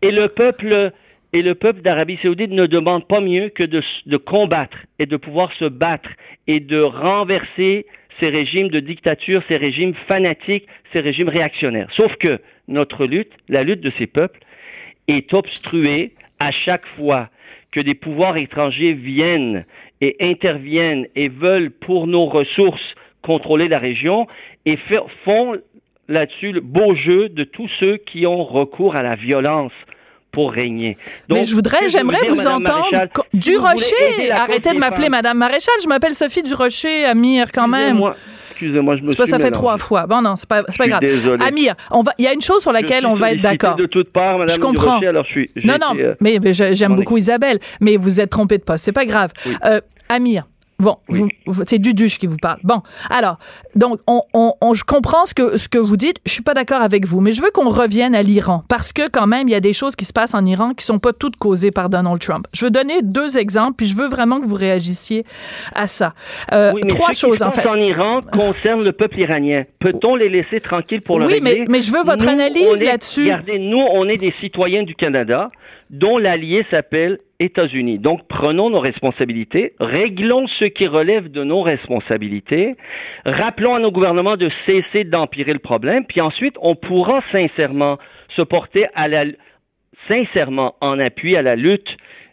Et 0.00 0.12
le 0.12 0.28
peuple 0.28 0.92
et 1.32 1.42
le 1.42 1.54
peuple 1.54 1.82
d'Arabie 1.82 2.18
saoudite 2.22 2.50
ne 2.50 2.66
demande 2.66 3.06
pas 3.06 3.20
mieux 3.20 3.50
que 3.50 3.64
de, 3.64 4.16
combattre 4.16 4.78
et 4.98 5.06
de 5.06 5.16
pouvoir 5.16 5.52
se 5.54 5.66
battre 5.66 6.10
et 6.46 6.60
de 6.60 6.80
renverser 6.80 7.86
ces 8.18 8.28
régimes 8.30 8.68
de 8.68 8.80
dictature, 8.80 9.42
ces 9.46 9.56
régimes 9.56 9.94
fanatiques, 10.06 10.66
ces 10.92 11.00
régimes 11.00 11.28
réactionnaires. 11.28 11.88
Sauf 11.94 12.14
que 12.16 12.40
notre 12.66 13.04
lutte, 13.04 13.32
la 13.48 13.62
lutte 13.62 13.80
de 13.80 13.92
ces 13.98 14.06
peuples, 14.06 14.40
est 15.06 15.32
obstruée 15.34 16.12
à 16.40 16.50
chaque 16.50 16.86
fois 16.96 17.28
que 17.70 17.80
des 17.80 17.94
pouvoirs 17.94 18.36
étrangers 18.36 18.94
viennent 18.94 19.64
et 20.00 20.16
interviennent 20.20 21.06
et 21.14 21.28
veulent 21.28 21.70
pour 21.70 22.06
nos 22.06 22.26
ressources 22.26 22.94
contrôler 23.22 23.68
la 23.68 23.78
région 23.78 24.26
et 24.64 24.78
font 25.24 25.56
là-dessus 26.08 26.52
le 26.52 26.60
beau 26.60 26.94
jeu 26.94 27.28
de 27.28 27.44
tous 27.44 27.68
ceux 27.78 27.98
qui 27.98 28.26
ont 28.26 28.44
recours 28.44 28.96
à 28.96 29.02
la 29.02 29.16
violence 29.16 29.72
pour 30.38 30.52
régner. 30.52 30.96
Donc, 31.28 31.38
Mais 31.38 31.44
je 31.44 31.52
voudrais, 31.52 31.88
j'aimerais 31.88 32.24
vous, 32.28 32.46
entendre. 32.46 32.86
du 33.34 33.56
Rocher, 33.56 34.30
arrêtez 34.30 34.72
de 34.72 34.78
m'appeler 34.78 35.08
Madame 35.08 35.36
Maréchal. 35.36 35.74
Je 35.82 35.88
m'appelle 35.88 36.14
Sophie 36.14 36.44
Du 36.44 36.54
Rocher, 36.54 37.06
Amir, 37.06 37.46
quand 37.52 37.66
même. 37.66 38.00
Excusez-moi, 38.52 38.96
je 38.98 39.02
me 39.02 39.08
suis 39.08 39.16
pas, 39.16 39.26
ça 39.26 39.40
fait 39.40 39.50
trois 39.50 39.78
fois. 39.78 40.06
Bon, 40.06 40.22
non, 40.22 40.36
c'est 40.36 40.48
pas, 40.48 40.62
pas 40.62 40.86
grave. 40.86 41.00
Désolé. 41.00 41.44
Amir, 41.44 41.74
on 41.90 42.02
va, 42.02 42.12
il 42.18 42.24
y 42.24 42.28
a 42.28 42.32
une 42.32 42.40
chose 42.40 42.62
sur 42.62 42.70
laquelle 42.70 43.04
on 43.04 43.14
va 43.14 43.32
être 43.32 43.40
d'accord. 43.40 43.74
de 43.74 43.86
toutes 43.86 44.12
parts, 44.12 44.38
Madame 44.38 44.54
je 44.54 44.60
comprends. 44.60 44.94
Rocher, 44.94 45.08
alors 45.08 45.24
je 45.24 45.30
suis. 45.30 45.50
Non, 45.64 45.74
non, 45.80 45.98
euh, 45.98 46.14
mais, 46.20 46.38
j'aime 46.52 46.94
beaucoup 46.94 47.16
Isabelle, 47.16 47.58
mais 47.80 47.96
vous 47.96 48.20
êtes 48.20 48.30
trompé 48.30 48.58
de 48.58 48.62
poste. 48.62 48.84
C'est 48.84 48.92
pas 48.92 49.06
grave. 49.06 49.32
Euh, 49.64 49.80
Amir, 50.08 50.44
Bon, 50.80 50.96
c'est 51.66 51.80
Duduche 51.80 52.20
qui 52.20 52.28
vous 52.28 52.36
parle. 52.36 52.60
Bon, 52.62 52.82
alors, 53.10 53.38
donc, 53.74 53.98
on, 54.06 54.22
on, 54.32 54.74
je 54.74 54.84
comprends 54.84 55.26
ce 55.26 55.34
que, 55.34 55.56
ce 55.56 55.68
que 55.68 55.78
vous 55.78 55.96
dites. 55.96 56.18
Je 56.24 56.30
suis 56.30 56.44
pas 56.44 56.54
d'accord 56.54 56.80
avec 56.82 57.04
vous, 57.04 57.20
mais 57.20 57.32
je 57.32 57.42
veux 57.42 57.50
qu'on 57.50 57.68
revienne 57.68 58.14
à 58.14 58.22
l'Iran 58.22 58.62
parce 58.68 58.92
que 58.92 59.10
quand 59.10 59.26
même, 59.26 59.48
il 59.48 59.50
y 59.50 59.56
a 59.56 59.60
des 59.60 59.72
choses 59.72 59.96
qui 59.96 60.04
se 60.04 60.12
passent 60.12 60.36
en 60.36 60.44
Iran 60.46 60.74
qui 60.74 60.84
sont 60.84 61.00
pas 61.00 61.12
toutes 61.12 61.34
causées 61.34 61.72
par 61.72 61.88
Donald 61.90 62.20
Trump. 62.20 62.46
Je 62.54 62.64
veux 62.64 62.70
donner 62.70 63.02
deux 63.02 63.38
exemples, 63.38 63.74
puis 63.76 63.86
je 63.86 63.96
veux 63.96 64.06
vraiment 64.06 64.40
que 64.40 64.46
vous 64.46 64.54
réagissiez 64.54 65.24
à 65.74 65.88
ça. 65.88 66.14
Euh, 66.52 66.70
oui, 66.72 66.80
mais 66.84 66.90
trois 66.90 67.12
ce 67.12 67.26
choses, 67.26 67.32
qui 67.32 67.38
se 67.38 67.44
en 67.44 67.50
fait. 67.50 67.66
en 67.66 67.74
Iran 67.74 68.20
concerne 68.32 68.84
le 68.84 68.92
peuple 68.92 69.18
iranien. 69.18 69.64
Peut-on 69.80 70.14
les 70.14 70.28
laisser 70.28 70.60
tranquilles 70.60 71.02
pour 71.02 71.18
le 71.18 71.26
oui, 71.26 71.34
régler? 71.34 71.52
Oui, 71.54 71.58
mais, 71.62 71.66
mais 71.68 71.82
je 71.82 71.92
veux 71.92 72.04
votre 72.04 72.28
analyse 72.28 72.84
là-dessus. 72.84 73.22
Regardez, 73.22 73.58
nous, 73.58 73.84
on 73.92 74.08
est 74.08 74.16
des 74.16 74.32
citoyens 74.40 74.84
du 74.84 74.94
Canada 74.94 75.50
dont 75.90 76.18
l'allié 76.18 76.64
s'appelle 76.70 77.18
États-Unis. 77.40 77.98
Donc 77.98 78.26
prenons 78.28 78.70
nos 78.70 78.80
responsabilités, 78.80 79.74
réglons 79.80 80.46
ce 80.58 80.64
qui 80.64 80.86
relève 80.86 81.30
de 81.30 81.44
nos 81.44 81.62
responsabilités, 81.62 82.76
rappelons 83.24 83.74
à 83.74 83.78
nos 83.78 83.90
gouvernements 83.90 84.36
de 84.36 84.50
cesser 84.66 85.04
d'empirer 85.04 85.52
le 85.52 85.58
problème, 85.58 86.04
puis 86.04 86.20
ensuite 86.20 86.56
on 86.60 86.74
pourra 86.74 87.22
sincèrement 87.32 87.98
se 88.36 88.42
porter 88.42 88.86
à 88.94 89.08
la 89.08 89.24
sincèrement 90.08 90.74
en 90.80 90.98
appui 90.98 91.36
à 91.36 91.42
la 91.42 91.56
lutte 91.56 91.88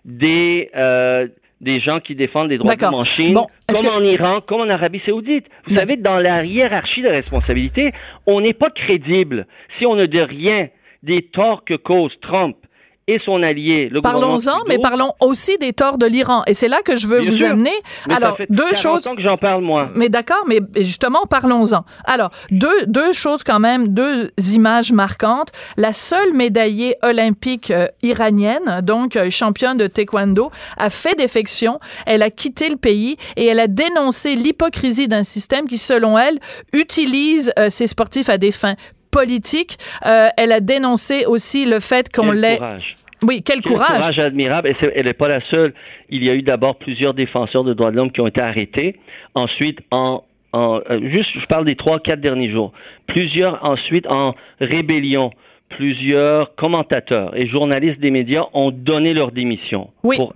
des 0.05 0.69
euh, 0.75 1.27
des 1.61 1.79
gens 1.79 1.99
qui 1.99 2.15
défendent 2.15 2.49
les 2.49 2.57
droits 2.57 2.75
de 2.75 2.81
l'homme 2.81 2.93
en 2.93 3.03
Chine, 3.03 3.37
comme 3.67 3.87
en 3.87 4.01
Iran, 4.01 4.41
comme 4.41 4.61
en 4.61 4.69
Arabie 4.69 5.01
Saoudite. 5.05 5.45
Vous 5.67 5.75
savez, 5.75 5.95
dans 5.95 6.17
la 6.19 6.43
hiérarchie 6.43 7.01
de 7.01 7.07
responsabilité, 7.07 7.91
on 8.27 8.41
n'est 8.41 8.53
pas 8.53 8.69
crédible 8.69 9.47
si 9.77 9.85
on 9.85 9.95
ne 9.95 10.05
dit 10.05 10.21
rien 10.21 10.67
des 11.01 11.21
torts 11.21 11.63
que 11.63 11.75
cause 11.75 12.11
Trump 12.21 12.57
et 13.07 13.19
son 13.23 13.43
allié, 13.43 13.87
le 13.91 14.01
Parlons-en, 14.01 14.63
mais 14.67 14.79
parlons 14.79 15.13
aussi 15.19 15.59
des 15.59 15.73
torts 15.73 15.99
de 15.99 16.07
l'Iran. 16.07 16.41
Et 16.47 16.55
c'est 16.55 16.67
là 16.67 16.81
que 16.83 16.97
je 16.97 17.05
veux 17.05 17.21
vous 17.21 17.43
amener. 17.43 17.73
Alors, 18.09 18.35
deux 18.49 18.73
choses. 18.73 19.03
que 19.03 19.21
j'en 19.21 19.37
parle 19.37 19.63
moi. 19.63 19.89
Mais 19.95 20.09
d'accord, 20.09 20.43
mais 20.47 20.59
justement, 20.77 21.27
parlons-en. 21.27 21.85
Alors, 22.05 22.31
deux, 22.49 22.85
deux 22.87 23.13
choses 23.13 23.43
quand 23.43 23.59
même, 23.59 23.89
deux 23.89 24.31
images 24.53 24.91
marquantes. 24.91 25.49
La 25.77 25.93
seule 25.93 26.33
médaillée 26.33 26.95
olympique 27.03 27.69
euh, 27.69 27.87
iranienne, 28.01 28.81
donc 28.81 29.15
euh, 29.15 29.29
championne 29.29 29.77
de 29.77 29.85
taekwondo, 29.85 30.49
a 30.77 30.89
fait 30.89 31.15
défection. 31.15 31.79
Elle 32.07 32.23
a 32.23 32.31
quitté 32.31 32.69
le 32.69 32.77
pays 32.77 33.17
et 33.35 33.45
elle 33.45 33.59
a 33.59 33.67
dénoncé 33.67 34.35
l'hypocrisie 34.35 35.07
d'un 35.07 35.23
système 35.23 35.67
qui, 35.67 35.77
selon 35.77 36.17
elle, 36.17 36.39
utilise 36.73 37.53
euh, 37.59 37.69
ses 37.69 37.85
sportifs 37.85 38.29
à 38.29 38.39
des 38.39 38.51
fins 38.51 38.75
politique. 39.15 39.77
Euh, 40.05 40.27
elle 40.37 40.51
a 40.51 40.59
dénoncé 40.59 41.25
aussi 41.25 41.65
le 41.65 41.79
fait 41.79 42.13
qu'on 42.13 42.31
l'ait. 42.31 42.59
Oui, 43.23 43.41
quel, 43.41 43.61
quel 43.61 43.71
courage. 43.71 43.97
courage 43.97 44.19
admirable. 44.19 44.67
Et 44.69 44.75
elle 44.95 45.05
n'est 45.05 45.13
pas 45.13 45.29
la 45.29 45.41
seule. 45.49 45.73
Il 46.09 46.23
y 46.23 46.29
a 46.29 46.33
eu 46.33 46.41
d'abord 46.41 46.75
plusieurs 46.77 47.13
défenseurs 47.13 47.63
de 47.63 47.73
droits 47.73 47.91
de 47.91 47.95
l'homme 47.95 48.11
qui 48.11 48.21
ont 48.21 48.27
été 48.27 48.41
arrêtés. 48.41 48.99
Ensuite, 49.33 49.79
en, 49.91 50.23
en 50.51 50.81
euh, 50.89 50.99
juste, 51.05 51.29
je 51.33 51.45
parle 51.47 51.65
des 51.65 51.75
trois, 51.75 51.99
quatre 51.99 52.21
derniers 52.21 52.51
jours. 52.51 52.73
Plusieurs 53.07 53.63
ensuite 53.63 54.05
en 54.07 54.35
rébellion. 54.59 55.31
Plusieurs 55.69 56.53
commentateurs 56.55 57.35
et 57.35 57.47
journalistes 57.47 57.99
des 57.99 58.11
médias 58.11 58.43
ont 58.53 58.69
donné 58.71 59.13
leur 59.13 59.31
démission. 59.31 59.89
Oui. 60.03 60.17
Pour 60.17 60.35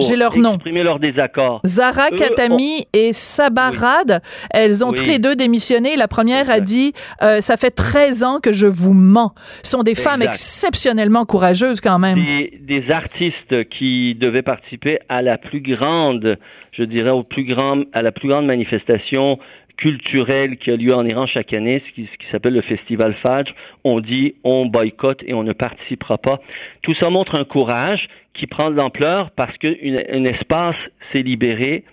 j'ai 0.00 0.16
leur 0.16 0.36
nom. 0.36 0.54
exprimer 0.54 0.82
leur 0.82 0.98
désaccord. 0.98 1.60
Zara 1.64 2.10
Katami 2.10 2.86
et 2.92 3.12
Sabarad, 3.12 4.20
elles 4.50 4.84
ont 4.84 4.92
toutes 4.92 5.06
les 5.06 5.18
deux 5.18 5.36
démissionné. 5.36 5.96
La 5.96 6.08
première 6.08 6.50
a 6.50 6.60
dit 6.60 6.92
euh, 7.22 7.40
ça 7.40 7.56
fait 7.56 7.70
13 7.70 8.24
ans 8.24 8.38
que 8.42 8.52
je 8.52 8.66
vous 8.66 8.92
mens. 8.92 9.32
Ce 9.62 9.70
sont 9.70 9.82
des 9.82 9.94
femmes 9.94 10.22
exceptionnellement 10.22 11.24
courageuses 11.24 11.80
quand 11.80 11.98
même. 11.98 12.18
Des, 12.18 12.52
des, 12.60 12.90
artistes 12.90 13.68
qui 13.70 14.14
devaient 14.14 14.42
participer 14.42 14.98
à 15.08 15.22
la 15.22 15.38
plus 15.38 15.60
grande, 15.60 16.38
je 16.72 16.82
dirais 16.82 17.10
au 17.10 17.22
plus 17.22 17.44
grand, 17.44 17.82
à 17.92 18.02
la 18.02 18.12
plus 18.12 18.28
grande 18.28 18.46
manifestation 18.46 19.38
culturelle 19.76 20.56
qui 20.56 20.70
a 20.70 20.76
lieu 20.76 20.94
en 20.94 21.04
Iran 21.04 21.26
chaque 21.26 21.52
année, 21.52 21.82
ce 21.86 21.94
qui, 21.94 22.08
s'appelle 22.30 22.54
le 22.54 22.62
Festival 22.62 23.14
Fajr. 23.22 23.52
On 23.84 24.00
dit 24.00 24.34
on 24.42 24.66
boycotte 24.66 25.22
et 25.26 25.34
on 25.34 25.42
ne 25.42 25.52
participera 25.52 26.18
pas. 26.18 26.40
Tout 26.82 26.94
ça 26.94 27.10
montre 27.10 27.34
un 27.34 27.44
courage 27.44 28.08
qui 28.36 28.46
prend 28.46 28.70
de 28.70 28.76
l'ampleur 28.76 29.30
parce 29.32 29.56
qu'un 29.58 30.24
espace 30.24 30.76
s'est 31.12 31.22
libéré. 31.22 31.84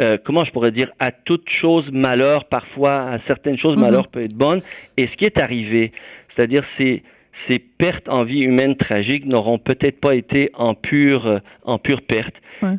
Euh, 0.00 0.16
comment 0.24 0.44
je 0.44 0.52
pourrais 0.52 0.70
dire, 0.70 0.90
à 1.00 1.10
toute 1.10 1.48
chose 1.48 1.90
malheur, 1.90 2.44
parfois 2.44 3.10
à 3.10 3.18
certaines 3.26 3.58
choses, 3.58 3.76
mhm. 3.76 3.82
malheur 3.82 4.08
peut 4.08 4.22
être 4.22 4.36
bonne. 4.36 4.60
Et 4.96 5.08
ce 5.08 5.16
qui 5.16 5.24
est 5.24 5.38
arrivé, 5.38 5.92
c'est-à-dire 6.34 6.64
ces, 6.76 7.02
ces 7.48 7.58
pertes 7.58 8.08
en 8.08 8.22
vie 8.22 8.40
humaine 8.40 8.76
tragiques 8.76 9.26
n'auront 9.26 9.58
peut-être 9.58 10.00
pas 10.00 10.14
été 10.14 10.50
en 10.54 10.74
pure, 10.74 11.40
en 11.64 11.78
pure 11.78 12.02
perte. 12.02 12.34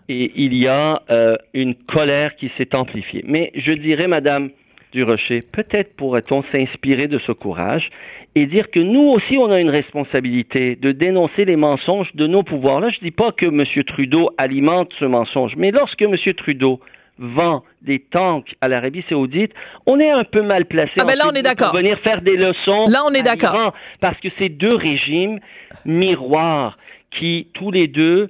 Et 0.09 0.31
il 0.35 0.53
y 0.55 0.67
a 0.67 1.03
euh, 1.09 1.37
une 1.53 1.73
colère 1.73 2.35
qui 2.35 2.51
s'est 2.57 2.75
amplifiée. 2.75 3.23
Mais 3.25 3.51
je 3.55 3.71
dirais, 3.71 4.07
Madame 4.07 4.49
Durocher, 4.91 5.41
peut-être 5.51 5.95
pourrait-on 5.95 6.43
s'inspirer 6.51 7.07
de 7.07 7.19
ce 7.19 7.31
courage 7.31 7.89
et 8.35 8.45
dire 8.45 8.69
que 8.71 8.79
nous 8.79 9.01
aussi, 9.01 9.37
on 9.37 9.51
a 9.51 9.59
une 9.59 9.69
responsabilité 9.69 10.75
de 10.75 10.91
dénoncer 10.91 11.45
les 11.45 11.55
mensonges 11.55 12.09
de 12.15 12.27
nos 12.27 12.43
pouvoirs. 12.43 12.79
Là, 12.79 12.89
je 12.89 12.97
ne 12.97 13.09
dis 13.09 13.11
pas 13.11 13.31
que 13.31 13.45
M. 13.45 13.63
Trudeau 13.85 14.29
alimente 14.37 14.91
ce 14.99 15.05
mensonge, 15.05 15.53
mais 15.57 15.71
lorsque 15.71 16.01
M. 16.01 16.15
Trudeau 16.37 16.79
vend 17.17 17.63
des 17.81 17.99
tanks 17.99 18.55
à 18.61 18.67
l'Arabie 18.67 19.03
Saoudite, 19.09 19.51
on 19.85 19.99
est 19.99 20.09
un 20.09 20.23
peu 20.23 20.41
mal 20.41 20.65
placé 20.65 20.93
ah 20.99 21.05
ben 21.05 21.15
là, 21.15 21.25
on 21.29 21.35
est 21.35 21.43
d'accord. 21.43 21.75
venir 21.75 21.99
faire 21.99 22.21
des 22.21 22.37
leçons. 22.37 22.85
Là, 22.87 23.01
on 23.05 23.13
est 23.13 23.23
d'accord. 23.23 23.73
Parce 23.99 24.17
que 24.19 24.29
c'est 24.37 24.49
deux 24.49 24.75
régimes 24.75 25.39
miroirs 25.85 26.77
qui, 27.11 27.47
tous 27.53 27.71
les 27.71 27.87
deux, 27.87 28.29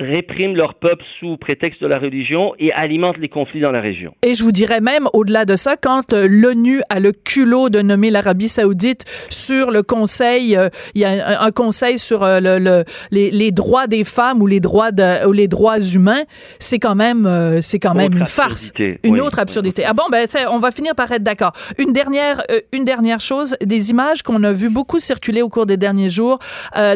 répriment 0.00 0.56
leur 0.56 0.74
peuple 0.74 1.04
sous 1.18 1.36
prétexte 1.36 1.80
de 1.82 1.86
la 1.86 1.98
religion 1.98 2.54
et 2.58 2.72
alimentent 2.72 3.18
les 3.18 3.28
conflits 3.28 3.60
dans 3.60 3.70
la 3.70 3.80
région. 3.80 4.14
Et 4.22 4.34
je 4.34 4.42
vous 4.42 4.52
dirais 4.52 4.80
même, 4.80 5.08
au-delà 5.12 5.44
de 5.44 5.56
ça, 5.56 5.76
quand 5.76 6.12
euh, 6.12 6.26
l'ONU 6.28 6.80
a 6.88 7.00
le 7.00 7.12
culot 7.12 7.68
de 7.68 7.80
nommer 7.82 8.10
l'Arabie 8.10 8.48
saoudite 8.48 9.04
sur 9.28 9.70
le 9.70 9.82
conseil, 9.82 10.56
euh, 10.56 10.68
il 10.94 11.02
y 11.02 11.04
a 11.04 11.42
un, 11.42 11.50
conseil 11.50 11.98
sur 11.98 12.22
euh, 12.22 12.40
le, 12.40 12.84
les, 13.10 13.50
droits 13.50 13.86
des 13.86 14.04
femmes 14.04 14.40
ou 14.40 14.46
les 14.46 14.60
droits, 14.60 14.92
de, 14.92 15.26
ou 15.26 15.32
les 15.32 15.48
droits 15.48 15.80
humains, 15.80 16.22
c'est 16.58 16.78
quand 16.78 16.94
même, 16.94 17.28
c'est 17.60 17.78
quand 17.78 17.94
même 17.94 18.12
une 18.12 18.26
farce. 18.26 18.72
Une 19.02 19.20
autre 19.20 19.38
absurdité. 19.38 19.84
Ah 19.84 19.92
bon, 19.92 20.04
ben, 20.10 20.26
on 20.50 20.58
va 20.58 20.70
finir 20.70 20.94
par 20.94 21.10
être 21.12 21.22
d'accord. 21.22 21.52
Une 21.78 21.92
dernière, 21.92 22.42
une 22.72 22.84
dernière 22.84 23.20
chose, 23.20 23.56
des 23.62 23.90
images 23.90 24.22
qu'on 24.22 24.42
a 24.44 24.52
vu 24.52 24.70
beaucoup 24.70 24.98
circuler 24.98 25.42
au 25.42 25.48
cours 25.48 25.66
des 25.66 25.76
derniers 25.76 26.10
jours 26.10 26.38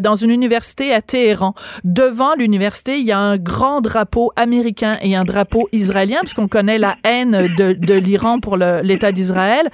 dans 0.03 0.15
une 0.15 0.31
université 0.31 0.93
à 0.93 1.03
Téhéran. 1.03 1.55
Devant 1.85 2.35
l'université, 2.37 2.94
il 3.01 3.07
y 3.07 3.13
a 3.13 3.19
un 3.19 3.37
grand 3.37 3.81
drapeau 3.81 4.33
américain 4.37 4.99
et 5.03 5.17
un 5.17 5.25
drapeau 5.25 5.69
israélien, 5.73 6.21
puisqu'on 6.21 6.49
connaît 6.49 6.79
la 6.79 6.97
haine 7.05 7.49
de, 7.57 7.95
l'Iran 7.95 8.41
pour 8.41 8.57
l'État 8.57 9.13
d'Israël. 9.13 9.69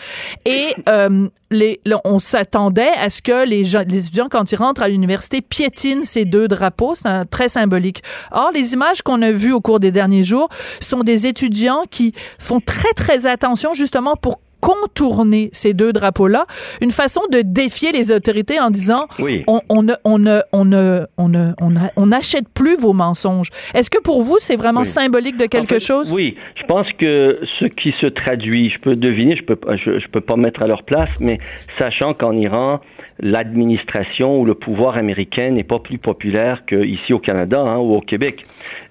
Et 0.44 0.74
euh, 0.88 1.28
on 2.04 2.18
s'attendait 2.18 2.92
à 2.98 3.10
ce 3.10 3.22
que 3.22 3.46
les, 3.46 3.64
les 3.64 3.98
étudiants, 3.98 4.28
quand 4.30 4.52
ils 4.52 4.56
rentrent 4.56 4.82
à 4.82 4.88
l'université, 4.88 5.40
piétinent 5.40 6.02
ces 6.02 6.24
deux 6.24 6.48
drapeaux. 6.48 6.94
C'est 6.94 7.28
très 7.30 7.48
symbolique. 7.48 8.02
Or, 8.32 8.50
les 8.54 8.72
images 8.72 9.02
qu'on 9.02 9.22
a 9.22 9.30
vues 9.30 9.52
au 9.52 9.60
cours 9.60 9.80
des 9.80 9.90
derniers 9.90 10.22
jours 10.22 10.48
sont 10.80 11.00
des 11.00 11.26
étudiants 11.26 11.82
qui 11.90 12.12
font 12.38 12.60
très, 12.60 12.92
très 12.92 13.26
attention 13.26 13.74
justement 13.74 14.16
pour 14.16 14.40
contourner 14.60 15.50
ces 15.52 15.74
deux 15.74 15.92
drapeaux-là, 15.92 16.46
une 16.80 16.90
façon 16.90 17.20
de 17.32 17.40
défier 17.44 17.92
les 17.92 18.12
autorités 18.12 18.60
en 18.60 18.70
disant 18.70 19.06
on, 19.46 19.60
on, 19.68 19.82
ne, 19.82 19.94
on, 20.04 20.18
ne, 20.18 20.40
on, 20.52 20.64
ne, 20.64 21.04
on, 21.18 21.72
on, 21.96 22.06
n'achète 22.06 22.48
plus 22.54 22.76
vos 22.76 22.92
mensonges. 22.92 23.48
Est-ce 23.74 23.90
que 23.90 24.00
pour 24.00 24.22
vous, 24.22 24.36
c'est 24.38 24.56
vraiment 24.56 24.84
symbolique 24.84 25.36
de 25.36 25.46
quelque 25.46 25.78
chose? 25.78 26.12
Oui, 26.12 26.36
je 26.56 26.64
pense 26.66 26.86
que 26.98 27.40
ce 27.58 27.64
qui 27.64 27.94
se 28.00 28.06
traduit, 28.06 28.68
je 28.68 28.78
peux 28.78 28.96
deviner, 28.96 29.36
je 29.36 29.44
peux, 29.44 29.58
je, 29.76 30.06
peux 30.08 30.20
pas 30.20 30.36
mettre 30.36 30.62
à 30.62 30.66
leur 30.66 30.82
place, 30.82 31.10
mais 31.20 31.38
sachant 31.78 32.14
qu'en 32.14 32.32
Iran, 32.32 32.80
l'administration 33.20 34.40
ou 34.40 34.44
le 34.44 34.54
pouvoir 34.54 34.96
américain 34.96 35.50
n'est 35.50 35.64
pas 35.64 35.78
plus 35.78 35.98
populaire 35.98 36.62
qu'ici 36.66 37.12
au 37.12 37.18
Canada 37.18 37.60
hein, 37.60 37.78
ou 37.78 37.94
au 37.94 38.00
Québec. 38.00 38.44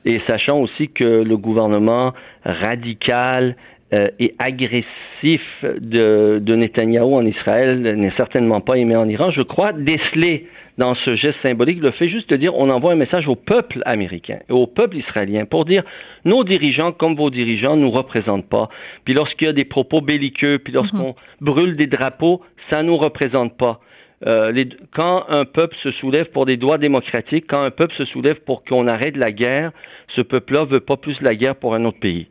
Et 0.05 0.21
sachant 0.27 0.59
aussi 0.59 0.89
que 0.89 1.03
le 1.03 1.37
gouvernement 1.37 2.13
radical 2.45 3.55
euh, 3.93 4.07
et 4.19 4.35
agressif 4.37 5.41
de, 5.63 6.39
de 6.41 6.55
Netanyahou 6.55 7.15
en 7.15 7.25
Israël 7.25 7.81
n'est 7.81 8.13
certainement 8.17 8.61
pas 8.61 8.75
aimé 8.75 8.95
en 8.95 9.09
Iran. 9.09 9.31
Je 9.31 9.41
crois 9.41 9.73
déceler 9.73 10.47
dans 10.77 10.95
ce 10.95 11.15
geste 11.15 11.37
symbolique 11.41 11.81
le 11.81 11.91
fait 11.91 12.07
juste 12.07 12.29
de 12.29 12.37
dire 12.37 12.55
on 12.55 12.69
envoie 12.69 12.93
un 12.93 12.95
message 12.95 13.27
au 13.27 13.35
peuple 13.35 13.81
américain 13.85 14.39
et 14.47 14.53
au 14.53 14.67
peuple 14.67 14.97
israélien 14.97 15.45
pour 15.45 15.65
dire 15.65 15.83
nos 16.23 16.43
dirigeants 16.43 16.91
comme 16.91 17.15
vos 17.15 17.29
dirigeants 17.29 17.75
nous 17.75 17.91
représentent 17.91 18.47
pas. 18.47 18.69
Puis 19.05 19.13
lorsqu'il 19.13 19.47
y 19.47 19.49
a 19.49 19.53
des 19.53 19.65
propos 19.65 20.01
belliqueux, 20.01 20.59
puis 20.59 20.71
lorsqu'on 20.71 21.09
mhm. 21.09 21.41
brûle 21.41 21.75
des 21.75 21.87
drapeaux, 21.87 22.41
ça 22.69 22.83
nous 22.83 22.97
représente 22.97 23.57
pas. 23.57 23.79
Euh, 24.25 24.51
les, 24.51 24.69
quand 24.93 25.25
un 25.29 25.45
peuple 25.45 25.75
se 25.81 25.91
soulève 25.91 26.29
pour 26.31 26.45
des 26.45 26.57
droits 26.57 26.77
démocratiques, 26.77 27.45
quand 27.47 27.61
un 27.61 27.71
peuple 27.71 27.95
se 27.95 28.05
soulève 28.05 28.39
pour 28.45 28.63
qu'on 28.63 28.87
arrête 28.87 29.17
la 29.17 29.31
guerre, 29.31 29.71
ce 30.15 30.21
peuple-là 30.21 30.65
veut 30.65 30.81
pas 30.81 30.97
plus 30.97 31.19
la 31.21 31.35
guerre 31.35 31.55
pour 31.55 31.73
un 31.73 31.85
autre 31.85 31.99
pays. 31.99 32.27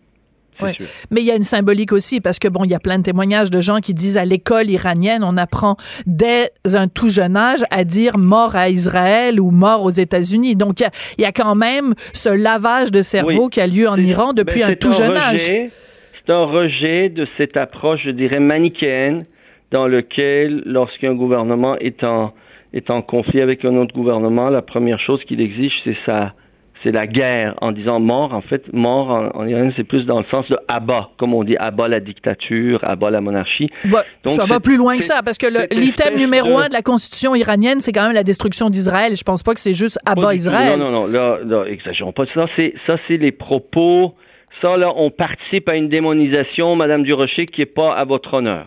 Mais 1.11 1.21
il 1.21 1.27
y 1.27 1.31
a 1.31 1.37
une 1.37 1.43
symbolique 1.43 1.93
aussi 1.93 2.21
parce 2.21 2.39
que 2.39 2.49
bon, 2.49 2.65
il 2.65 2.71
y 2.71 2.75
a 2.75 2.79
plein 2.79 2.99
de 2.99 3.03
témoignages 3.03 3.51
de 3.51 3.61
gens 3.61 3.79
qui 3.81 3.95
disent 3.95 4.17
à 4.17 4.25
l'école 4.25 4.71
iranienne, 4.71 5.23
on 5.25 5.37
apprend 5.37 5.77
dès 6.07 6.51
un 6.75 6.89
tout 6.89 7.09
jeune 7.09 7.37
âge 7.37 7.65
à 7.71 7.85
dire 7.85 8.19
mort 8.19 8.57
à 8.57 8.69
Israël 8.69 9.41
ou 9.41 9.51
mort 9.51 9.85
aux 9.85 9.91
États-Unis. 9.91 10.57
Donc 10.57 10.81
il 10.81 11.23
y, 11.23 11.25
a 11.25 11.33
quand 11.33 11.55
même 11.55 11.95
ce 12.13 12.29
lavage 12.29 12.91
de 12.91 13.03
cerveau 13.03 13.49
qui 13.49 13.61
a 13.61 13.67
lieu 13.67 13.89
en 13.89 13.97
Iran 13.97 14.33
depuis 14.33 14.61
ben, 14.61 14.71
un 14.71 14.75
tout 14.75 14.93
jeune 14.93 15.17
âge. 15.17 15.41
C'est 15.41 16.33
un 16.33 16.45
rejet 16.45 17.09
de 17.09 17.25
cette 17.37 17.57
approche, 17.57 18.01
je 18.05 18.11
dirais, 18.11 18.41
manichéenne 18.41 19.25
dans 19.71 19.87
lequel, 19.87 20.63
lorsqu'un 20.67 21.15
gouvernement 21.15 21.77
est 21.79 22.03
en, 22.05 22.33
est 22.73 22.91
en 22.91 23.03
conflit 23.03 23.41
avec 23.41 23.65
un 23.65 23.77
autre 23.77 23.95
gouvernement, 23.95 24.49
la 24.49 24.63
première 24.63 25.01
chose 25.01 25.23
qu'il 25.25 25.41
exige, 25.41 25.73
c'est 25.85 25.97
ça 26.07 26.35
c'est 26.83 26.93
la 26.93 27.07
guerre. 27.07 27.55
En 27.61 27.73
disant 27.73 28.01
mort, 28.01 28.35
en 28.35 28.41
fait, 28.41 28.73
mort 28.73 29.11
en, 29.35 29.47
Iran, 29.47 29.71
c'est 29.77 29.85
plus 29.85 30.05
dans 30.05 30.19
le 30.19 30.25
sens 30.31 30.49
de 30.49 30.59
abat, 30.69 31.11
comme 31.19 31.35
on 31.35 31.45
dit, 31.45 31.57
abat 31.57 31.89
la 31.89 32.01
dictature, 32.01 32.81
abat 32.83 33.11
la 33.11 33.21
monarchie. 33.21 33.71
Donc, 33.85 34.35
ça 34.35 34.45
va 34.45 34.61
plus 34.61 34.77
loin 34.77 34.97
que 34.97 35.05
ça, 35.05 35.23
parce 35.25 35.39
que 35.39 35.47
l'item 35.75 36.17
numéro 36.17 36.59
un 36.59 36.69
de 36.69 36.73
la 36.73 36.83
constitution 36.83 37.35
iranienne, 37.35 37.81
c'est 37.81 37.93
quand 37.93 38.05
même 38.05 38.15
la 38.15 38.25
destruction 38.25 38.71
d'Israël. 38.71 39.17
Je 39.17 39.25
pense 39.25 39.43
pas 39.43 39.55
que 39.55 39.61
c'est 39.61 39.75
juste 39.75 39.99
abat 40.07 40.35
Israël. 40.35 40.79
Non, 40.79 40.91
non, 40.91 41.07
non, 41.07 41.07
là, 41.07 41.39
là 41.45 41.65
exagérons 41.67 42.13
pas. 42.13 42.25
Ça, 42.35 42.47
c'est 42.57 42.75
ça, 42.87 42.97
c'est 43.09 43.17
les 43.17 43.33
propos. 43.33 44.15
Ça, 44.61 44.77
là, 44.77 44.93
on 44.97 45.11
participe 45.11 45.69
à 45.69 45.77
une 45.77 45.89
démonisation, 45.89 46.75
Madame 46.75 47.05
Durocher, 47.05 47.47
qui 47.47 47.63
est 47.63 47.67
pas 47.67 47.95
à 47.95 48.05
votre 48.05 48.35
honneur 48.35 48.67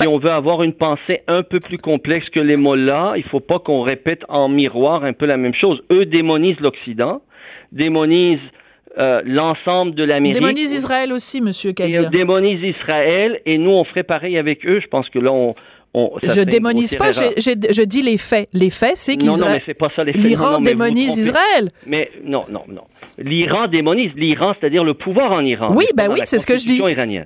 si 0.00 0.06
on 0.06 0.18
veut 0.18 0.30
avoir 0.30 0.62
une 0.62 0.74
pensée 0.74 1.22
un 1.26 1.42
peu 1.42 1.60
plus 1.60 1.78
complexe 1.78 2.28
que 2.30 2.40
les 2.40 2.56
mots-là, 2.56 3.14
il 3.16 3.24
faut 3.24 3.40
pas 3.40 3.58
qu'on 3.58 3.82
répète 3.82 4.24
en 4.28 4.48
miroir 4.48 5.04
un 5.04 5.12
peu 5.12 5.26
la 5.26 5.36
même 5.36 5.54
chose. 5.54 5.82
Eux 5.90 6.06
démonisent 6.06 6.60
l'Occident, 6.60 7.20
démonisent 7.72 8.38
euh, 8.98 9.22
l'ensemble 9.24 9.94
de 9.94 10.02
l'Amérique. 10.04 10.40
Démonise 10.40 10.72
Israël 10.72 11.12
aussi, 11.12 11.40
Monsieur 11.40 11.72
Kadir. 11.72 12.02
Ils 12.02 12.10
démonisent 12.10 12.62
Israël 12.62 13.40
et 13.46 13.58
nous, 13.58 13.70
on 13.70 13.84
ferait 13.84 14.02
pareil 14.02 14.38
avec 14.38 14.66
eux. 14.66 14.80
Je 14.80 14.88
pense 14.88 15.08
que 15.08 15.18
là, 15.18 15.30
on, 15.30 15.54
on, 15.94 16.12
je 16.22 16.40
démonise 16.40 16.96
pas, 16.96 17.12
je, 17.12 17.22
je, 17.36 17.82
dis 17.82 18.02
les 18.02 18.16
faits. 18.16 18.48
Les 18.52 18.70
faits, 18.70 18.96
c'est 18.96 19.16
qu'Israël. 19.16 19.40
Non, 19.40 19.46
non, 19.46 19.52
mais 19.52 19.62
c'est 19.66 19.78
pas 19.78 19.88
ça 19.88 20.04
les 20.04 20.12
faits. 20.12 20.22
L'Iran 20.22 20.60
démonise 20.60 21.16
Israël. 21.16 21.70
Mais 21.86 22.10
non, 22.24 22.44
non, 22.50 22.62
non. 22.68 22.84
L'Iran 23.18 23.68
démonise 23.68 24.12
l'Iran, 24.16 24.54
c'est-à-dire 24.58 24.84
le 24.84 24.94
pouvoir 24.94 25.32
en 25.32 25.44
Iran. 25.44 25.74
Oui, 25.74 25.86
ben 25.94 26.10
oui, 26.10 26.20
c'est 26.24 26.38
ce 26.38 26.46
que 26.46 26.58
je 26.58 26.66
dis. 26.66 26.80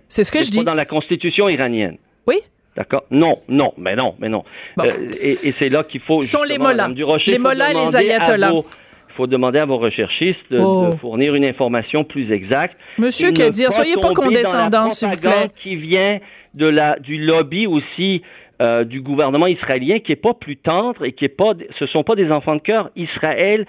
C'est 0.08 0.24
ce 0.24 0.32
que 0.32 0.42
je 0.42 0.50
dis. 0.50 0.64
dans 0.64 0.74
la 0.74 0.86
constitution 0.86 1.48
iranienne. 1.48 1.96
Oui. 2.26 2.36
D'accord? 2.76 3.04
Non, 3.10 3.38
non, 3.48 3.74
mais 3.76 3.94
non, 3.96 4.14
mais 4.18 4.30
non. 4.30 4.44
Euh, 4.78 4.84
et, 5.20 5.36
et 5.42 5.52
c'est 5.52 5.68
là 5.68 5.84
qu'il 5.84 6.00
faut. 6.00 6.22
Ce 6.22 6.30
sont 6.30 6.42
les 6.42 6.56
mollahs. 6.56 6.88
Les 7.26 7.38
mollahs 7.38 7.70
et 7.72 7.74
les 7.74 7.96
ayatollahs. 7.96 8.52
Il 9.12 9.16
faut 9.16 9.26
demander 9.26 9.58
à 9.58 9.66
vos 9.66 9.76
recherchistes 9.76 10.50
de, 10.50 10.58
oh. 10.58 10.90
fournir 10.98 11.34
une 11.34 11.44
information 11.44 12.02
plus 12.02 12.32
exacte. 12.32 12.76
Monsieur 12.98 13.30
Kadir, 13.30 13.70
soyez 13.72 13.96
pas 14.00 14.12
condescendant, 14.12 14.88
s'il 14.88 15.08
vous 15.08 15.20
plaît. 15.20 15.50
Qui 15.62 15.76
vient 15.76 16.18
de 16.54 16.66
la, 16.66 16.98
du 16.98 17.18
lobby 17.18 17.66
aussi 17.66 18.22
euh, 18.62 18.84
du 18.84 19.02
gouvernement 19.02 19.46
israélien, 19.46 19.98
qui 19.98 20.12
est 20.12 20.16
pas 20.16 20.34
plus 20.34 20.56
tendre 20.56 21.04
et 21.04 21.12
qui 21.12 21.26
est 21.26 21.36
pas, 21.36 21.52
ce 21.78 21.86
sont 21.86 22.04
pas 22.04 22.14
des 22.14 22.30
enfants 22.30 22.54
de 22.54 22.60
cœur. 22.60 22.90
Israël 22.96 23.66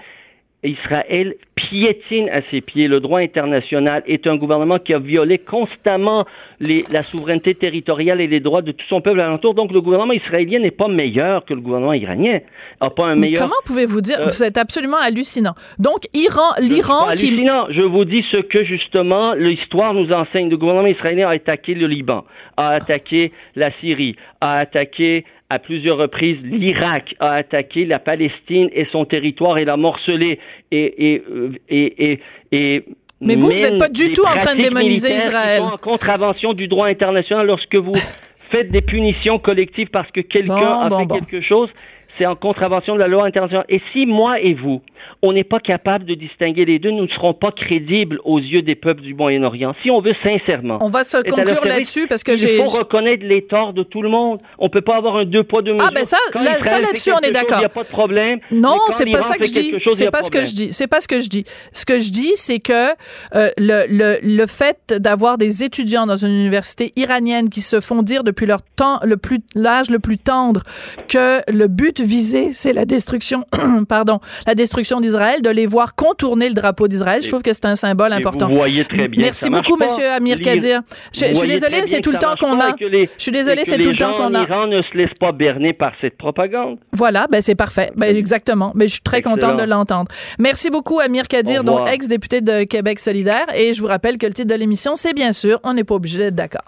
Israël 0.63 1.35
piétine 1.55 2.29
à 2.29 2.41
ses 2.51 2.61
pieds 2.61 2.87
le 2.87 2.99
droit 2.99 3.19
international, 3.19 4.03
est 4.07 4.27
un 4.27 4.35
gouvernement 4.35 4.79
qui 4.79 4.93
a 4.93 4.99
violé 4.99 5.37
constamment 5.37 6.25
les, 6.59 6.83
la 6.91 7.01
souveraineté 7.01 7.55
territoriale 7.55 8.21
et 8.21 8.27
les 8.27 8.39
droits 8.39 8.61
de 8.61 8.71
tout 8.71 8.85
son 8.89 9.01
peuple 9.01 9.19
alentour. 9.19 9.53
Donc 9.53 9.71
le 9.71 9.81
gouvernement 9.81 10.13
israélien 10.13 10.59
n'est 10.59 10.71
pas 10.71 10.87
meilleur 10.87 11.45
que 11.45 11.53
le 11.53 11.61
gouvernement 11.61 11.93
iranien. 11.93 12.39
A 12.79 12.89
pas 12.89 13.05
un 13.05 13.15
meilleur. 13.15 13.43
comment 13.43 13.61
pouvez-vous 13.65 14.01
dire 14.01 14.19
euh, 14.19 14.45
êtes 14.45 14.57
absolument 14.57 14.97
hallucinant? 14.97 15.53
Donc 15.79 16.07
Iran, 16.13 16.53
l'Iran 16.59 17.13
qui. 17.15 17.27
Hallucinant. 17.27 17.67
Je 17.69 17.81
vous 17.81 18.05
dis 18.05 18.25
ce 18.31 18.37
que 18.37 18.63
justement 18.63 19.33
l'histoire 19.33 19.93
nous 19.93 20.11
enseigne. 20.11 20.49
Le 20.49 20.57
gouvernement 20.57 20.87
israélien 20.87 21.29
a 21.29 21.33
attaqué 21.33 21.73
le 21.73 21.87
Liban, 21.87 22.25
a 22.57 22.69
attaqué 22.69 23.31
la 23.55 23.71
Syrie, 23.79 24.15
a 24.41 24.57
attaqué 24.57 25.25
à 25.49 25.59
plusieurs 25.59 25.97
reprises, 25.97 26.37
l'Irak 26.43 27.15
a 27.19 27.33
attaqué 27.33 27.85
la 27.85 27.99
Palestine 27.99 28.69
et 28.73 28.87
son 28.91 29.05
territoire 29.05 29.57
et 29.57 29.65
l'a 29.65 29.77
morcelé 29.77 30.39
et, 30.71 31.13
et, 31.13 31.23
et, 31.69 32.19
et, 32.51 32.85
mais 33.21 33.35
vous, 33.35 33.47
vous 33.47 33.53
n'êtes 33.53 33.77
pas 33.77 33.89
du 33.89 34.11
tout 34.13 34.23
en 34.25 34.35
train 34.35 34.55
de 34.55 34.61
démoniser 34.61 35.15
Israël. 35.15 35.61
en 35.61 35.77
contravention 35.77 36.53
du 36.53 36.67
droit 36.67 36.87
international 36.87 37.47
lorsque 37.47 37.75
vous 37.75 37.93
faites 38.51 38.71
des 38.71 38.81
punitions 38.81 39.39
collectives 39.39 39.89
parce 39.89 40.11
que 40.11 40.21
quelqu'un 40.21 40.79
a 40.81 40.89
fait 40.89 41.07
quelque 41.07 41.41
chose, 41.41 41.69
c'est 42.17 42.25
en 42.25 42.35
contravention 42.35 42.95
de 42.95 42.99
la 42.99 43.07
loi 43.07 43.25
internationale. 43.25 43.65
Et 43.69 43.81
si 43.91 44.05
moi 44.05 44.39
et 44.39 44.53
vous, 44.53 44.81
on 45.21 45.33
n'est 45.33 45.43
pas 45.43 45.59
capable 45.59 46.05
de 46.05 46.15
distinguer 46.15 46.65
les 46.65 46.79
deux, 46.79 46.91
nous 46.91 47.03
ne 47.03 47.07
serons 47.09 47.33
pas 47.33 47.51
crédibles 47.51 48.19
aux 48.23 48.39
yeux 48.39 48.61
des 48.61 48.75
peuples 48.75 49.01
du 49.01 49.13
Moyen-Orient. 49.13 49.73
Si 49.83 49.89
on 49.89 50.01
veut 50.01 50.15
sincèrement. 50.23 50.77
On 50.81 50.87
va 50.87 51.03
se 51.03 51.17
conclure 51.17 51.65
là-dessus 51.65 52.07
parce 52.07 52.23
que 52.23 52.35
j'ai. 52.35 52.57
Il 52.57 52.63
faut 52.63 52.69
reconnaître 52.69 53.25
les 53.25 53.45
torts 53.45 53.73
de 53.73 53.83
tout 53.83 54.01
le 54.01 54.09
monde. 54.09 54.39
On 54.59 54.69
peut 54.69 54.81
pas 54.81 54.97
avoir 54.97 55.17
un 55.17 55.25
deux 55.25 55.43
poids 55.43 55.61
deux 55.61 55.73
mesures. 55.73 55.87
Ah 55.89 55.93
ben 55.93 56.05
ça, 56.05 56.17
là, 56.35 56.61
ça 56.61 56.79
là-dessus 56.79 57.11
on 57.11 57.19
est 57.19 57.31
d'accord. 57.31 57.57
Il 57.57 57.61
n'y 57.61 57.65
a 57.65 57.69
pas 57.69 57.83
de 57.83 57.89
problème. 57.89 58.39
Non, 58.51 58.77
c'est 58.91 59.09
pas 59.09 59.21
ça 59.21 59.37
que 59.37 59.45
je 59.45 59.53
dis. 59.53 59.75
C'est 59.89 60.11
pas 60.11 60.23
ce 60.23 60.31
que 60.31 60.43
je 60.45 60.53
dis. 60.53 60.71
C'est 60.71 60.87
pas 60.87 60.99
ce 60.99 61.07
que 61.07 61.19
je 61.19 61.29
dis. 61.29 61.45
Ce 61.71 61.85
que 61.85 61.99
je 61.99 62.11
dis, 62.11 62.31
c'est 62.35 62.59
que 62.59 62.89
euh, 63.35 63.49
le, 63.57 63.85
le, 63.89 64.19
le 64.21 64.47
fait 64.47 64.93
d'avoir 64.97 65.37
des 65.37 65.63
étudiants 65.63 66.05
dans 66.05 66.15
une 66.15 66.31
université 66.33 66.91
iranienne 66.95 67.49
qui 67.49 67.61
se 67.61 67.79
font 67.79 68.03
dire 68.03 68.23
depuis 68.23 68.45
leur 68.45 68.61
temps 68.61 68.99
le 69.03 69.17
plus 69.17 69.39
l'âge 69.55 69.89
le 69.89 69.99
plus 69.99 70.17
tendre 70.17 70.63
que 71.07 71.39
le 71.51 71.67
but 71.67 72.01
visé 72.01 72.51
c'est 72.51 72.73
la 72.73 72.85
destruction, 72.85 73.45
pardon, 73.89 74.19
la 74.47 74.55
destruction 74.55 74.92
des 74.99 75.13
de 75.13 75.49
les 75.49 75.65
voir 75.65 75.95
contourner 75.95 76.47
le 76.49 76.53
drapeau 76.53 76.87
d'Israël. 76.87 77.21
Je 77.21 77.29
trouve 77.29 77.41
que 77.41 77.53
c'est 77.53 77.65
un 77.65 77.75
symbole 77.75 78.13
important. 78.13 78.49
Vous 78.49 78.55
voyez 78.55 78.83
très 78.85 79.07
bien. 79.07 79.23
Merci 79.23 79.49
beaucoup, 79.49 79.77
Monsieur 79.77 80.09
Amir 80.09 80.39
Kadir. 80.39 80.81
Je, 81.13 81.33
suis 81.33 81.47
désolé, 81.47 81.85
c'est 81.85 82.01
tout 82.01 82.11
le 82.11 82.17
temps 82.17 82.35
qu'on 82.39 82.59
a. 82.59 82.75
je 82.79 83.07
suis 83.17 83.31
désolé, 83.31 83.63
c'est 83.65 83.77
tout 83.77 83.89
le 83.89 83.95
temps 83.95 84.13
qu'on 84.13 84.33
a. 84.33 84.43
Iran 84.43 84.67
ne 84.67 84.81
se 84.81 84.97
laisse 84.97 85.13
pas 85.19 85.31
berner 85.31 85.73
par 85.73 85.93
cette 86.01 86.17
propagande. 86.17 86.79
Voilà, 86.91 87.27
ben 87.31 87.41
c'est 87.41 87.55
parfait. 87.55 87.91
Ben, 87.95 88.15
exactement. 88.15 88.71
Mais 88.75 88.85
ben, 88.85 88.87
je 88.87 88.93
suis 88.93 89.01
très 89.01 89.21
contente 89.21 89.57
de 89.57 89.63
l'entendre. 89.63 90.11
Merci 90.39 90.69
beaucoup, 90.69 90.99
Amir 90.99 91.27
Kadir, 91.27 91.63
donc 91.63 91.87
ex-député 91.87 92.41
de 92.41 92.63
Québec 92.63 92.99
solidaire. 92.99 93.45
Et 93.55 93.73
je 93.73 93.81
vous 93.81 93.87
rappelle 93.87 94.17
que 94.17 94.25
le 94.25 94.33
titre 94.33 94.49
de 94.49 94.59
l'émission, 94.59 94.95
c'est 94.95 95.13
bien 95.13 95.33
sûr, 95.33 95.59
on 95.63 95.73
n'est 95.73 95.83
pas 95.83 95.95
obligé 95.95 96.17
d'être 96.19 96.35
d'accord. 96.35 96.65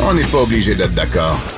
On 0.00 0.14
n'est 0.14 0.24
pas 0.24 0.42
obligé 0.42 0.74
d'être 0.74 0.94
d'accord 0.94 1.57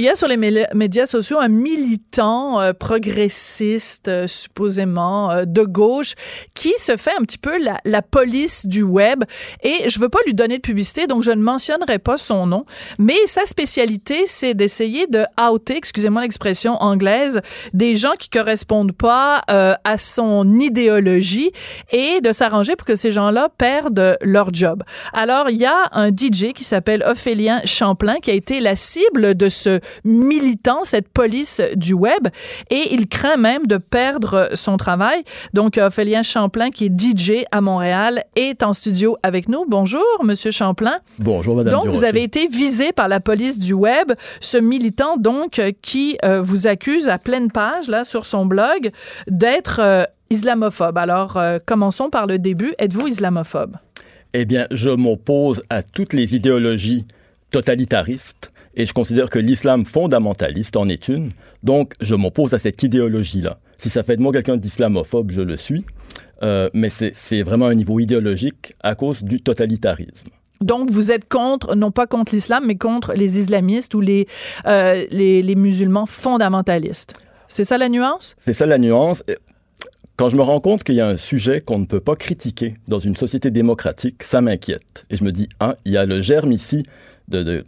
Il 0.00 0.04
y 0.04 0.08
a 0.08 0.16
sur 0.16 0.28
les 0.28 0.38
médias 0.38 1.04
sociaux 1.04 1.40
un 1.40 1.48
militant 1.48 2.58
euh, 2.58 2.72
progressiste, 2.72 4.08
euh, 4.08 4.26
supposément 4.26 5.30
euh, 5.30 5.44
de 5.44 5.60
gauche, 5.60 6.14
qui 6.54 6.72
se 6.78 6.96
fait 6.96 7.12
un 7.20 7.22
petit 7.24 7.36
peu 7.36 7.52
la, 7.58 8.00
police 8.00 8.64
du 8.64 8.82
web. 8.82 9.24
Et 9.62 9.90
je 9.90 10.00
veux 10.00 10.08
pas 10.08 10.20
lui 10.24 10.32
donner 10.32 10.56
de 10.56 10.62
publicité, 10.62 11.06
donc 11.06 11.22
je 11.22 11.32
ne 11.32 11.42
mentionnerai 11.42 11.98
pas 11.98 12.16
son 12.16 12.46
nom. 12.46 12.64
Mais 12.98 13.18
sa 13.26 13.44
spécialité, 13.44 14.22
c'est 14.24 14.54
d'essayer 14.54 15.06
de 15.06 15.26
outer, 15.38 15.76
excusez-moi 15.76 16.22
l'expression 16.22 16.82
anglaise, 16.82 17.42
des 17.74 17.96
gens 17.96 18.14
qui 18.18 18.30
correspondent 18.30 18.92
pas 18.92 19.42
à 19.46 19.98
son 19.98 20.50
idéologie 20.58 21.52
et 21.92 22.22
de 22.22 22.32
s'arranger 22.32 22.74
pour 22.74 22.86
que 22.86 22.96
ces 22.96 23.12
gens-là 23.12 23.50
perdent 23.58 24.16
leur 24.22 24.54
job. 24.54 24.82
Alors, 25.12 25.50
il 25.50 25.58
y 25.58 25.66
a 25.66 25.90
un 25.92 26.08
DJ 26.08 26.54
qui 26.54 26.64
s'appelle 26.64 27.04
Ophélien 27.06 27.60
Champlain 27.66 28.16
qui 28.22 28.30
a 28.30 28.34
été 28.34 28.60
la 28.60 28.76
cible 28.76 29.34
de 29.34 29.50
ce 29.50 29.80
militant, 30.04 30.84
cette 30.84 31.08
police 31.08 31.62
du 31.74 31.94
web, 31.94 32.28
et 32.70 32.94
il 32.94 33.08
craint 33.08 33.36
même 33.36 33.66
de 33.66 33.76
perdre 33.76 34.50
son 34.54 34.76
travail. 34.76 35.22
Donc, 35.54 35.78
Ophélien 35.78 36.22
Champlain, 36.22 36.70
qui 36.70 36.86
est 36.86 37.00
DJ 37.00 37.44
à 37.50 37.60
Montréal, 37.60 38.24
est 38.36 38.62
en 38.62 38.72
studio 38.72 39.16
avec 39.22 39.48
nous. 39.48 39.64
Bonjour, 39.68 40.04
Monsieur 40.22 40.50
Champlain. 40.50 40.98
Bonjour, 41.18 41.56
Madame. 41.56 41.72
Donc, 41.72 41.88
vous 41.88 42.04
avez 42.04 42.22
été 42.22 42.46
visé 42.46 42.92
par 42.92 43.08
la 43.08 43.20
police 43.20 43.58
du 43.58 43.72
web, 43.72 44.12
ce 44.40 44.58
militant, 44.58 45.16
donc, 45.16 45.60
qui 45.82 46.18
euh, 46.24 46.40
vous 46.40 46.66
accuse 46.66 47.08
à 47.08 47.18
pleine 47.18 47.50
page, 47.50 47.88
là, 47.88 48.04
sur 48.04 48.24
son 48.24 48.46
blog, 48.46 48.90
d'être 49.28 49.80
euh, 49.80 50.04
islamophobe. 50.30 50.96
Alors, 50.98 51.36
euh, 51.36 51.58
commençons 51.64 52.10
par 52.10 52.26
le 52.26 52.38
début. 52.38 52.72
Êtes-vous 52.78 53.08
islamophobe? 53.08 53.76
Eh 54.32 54.44
bien, 54.44 54.66
je 54.70 54.90
m'oppose 54.90 55.62
à 55.70 55.82
toutes 55.82 56.12
les 56.12 56.36
idéologies 56.36 57.04
totalitariste 57.50 58.52
et 58.74 58.86
je 58.86 58.92
considère 58.92 59.30
que 59.30 59.38
l'islam 59.38 59.84
fondamentaliste 59.84 60.76
en 60.76 60.88
est 60.88 61.08
une. 61.08 61.30
Donc, 61.62 61.94
je 62.00 62.14
m'oppose 62.14 62.54
à 62.54 62.58
cette 62.58 62.82
idéologie-là. 62.82 63.58
Si 63.76 63.90
ça 63.90 64.02
fait 64.02 64.16
de 64.16 64.22
moi 64.22 64.32
quelqu'un 64.32 64.56
d'islamophobe, 64.56 65.30
je 65.32 65.40
le 65.40 65.56
suis. 65.56 65.84
Euh, 66.42 66.70
mais 66.72 66.88
c'est 66.88 67.42
vraiment 67.42 67.66
un 67.66 67.74
niveau 67.74 68.00
idéologique 68.00 68.74
à 68.82 68.94
cause 68.94 69.22
du 69.22 69.42
totalitarisme. 69.42 70.28
Donc, 70.60 70.90
vous 70.90 71.10
êtes 71.10 71.28
contre, 71.28 71.74
non 71.74 71.90
pas 71.90 72.06
contre 72.06 72.34
l'islam, 72.34 72.64
mais 72.66 72.76
contre 72.76 73.14
les 73.14 73.38
islamistes 73.38 73.94
ou 73.94 74.00
les, 74.00 74.26
euh, 74.66 75.04
les, 75.10 75.42
les, 75.42 75.54
musulmans 75.54 76.06
fondamentalistes. 76.06 77.14
C'est 77.48 77.64
ça 77.64 77.78
la 77.78 77.88
nuance? 77.88 78.36
C'est 78.38 78.52
ça 78.52 78.66
la 78.66 78.78
nuance. 78.78 79.22
Quand 80.16 80.28
je 80.28 80.36
me 80.36 80.42
rends 80.42 80.60
compte 80.60 80.84
qu'il 80.84 80.96
y 80.96 81.00
a 81.00 81.06
un 81.06 81.16
sujet 81.16 81.62
qu'on 81.62 81.78
ne 81.78 81.86
peut 81.86 82.00
pas 82.00 82.14
critiquer 82.14 82.74
dans 82.88 82.98
une 82.98 83.16
société 83.16 83.50
démocratique, 83.50 84.22
ça 84.22 84.42
m'inquiète. 84.42 85.06
Et 85.08 85.16
je 85.16 85.24
me 85.24 85.32
dis, 85.32 85.48
un, 85.60 85.74
il 85.86 85.92
y 85.92 85.96
a 85.96 86.04
le 86.04 86.20
germe 86.20 86.52
ici 86.52 86.84
de, 87.28 87.42
de 87.42 87.64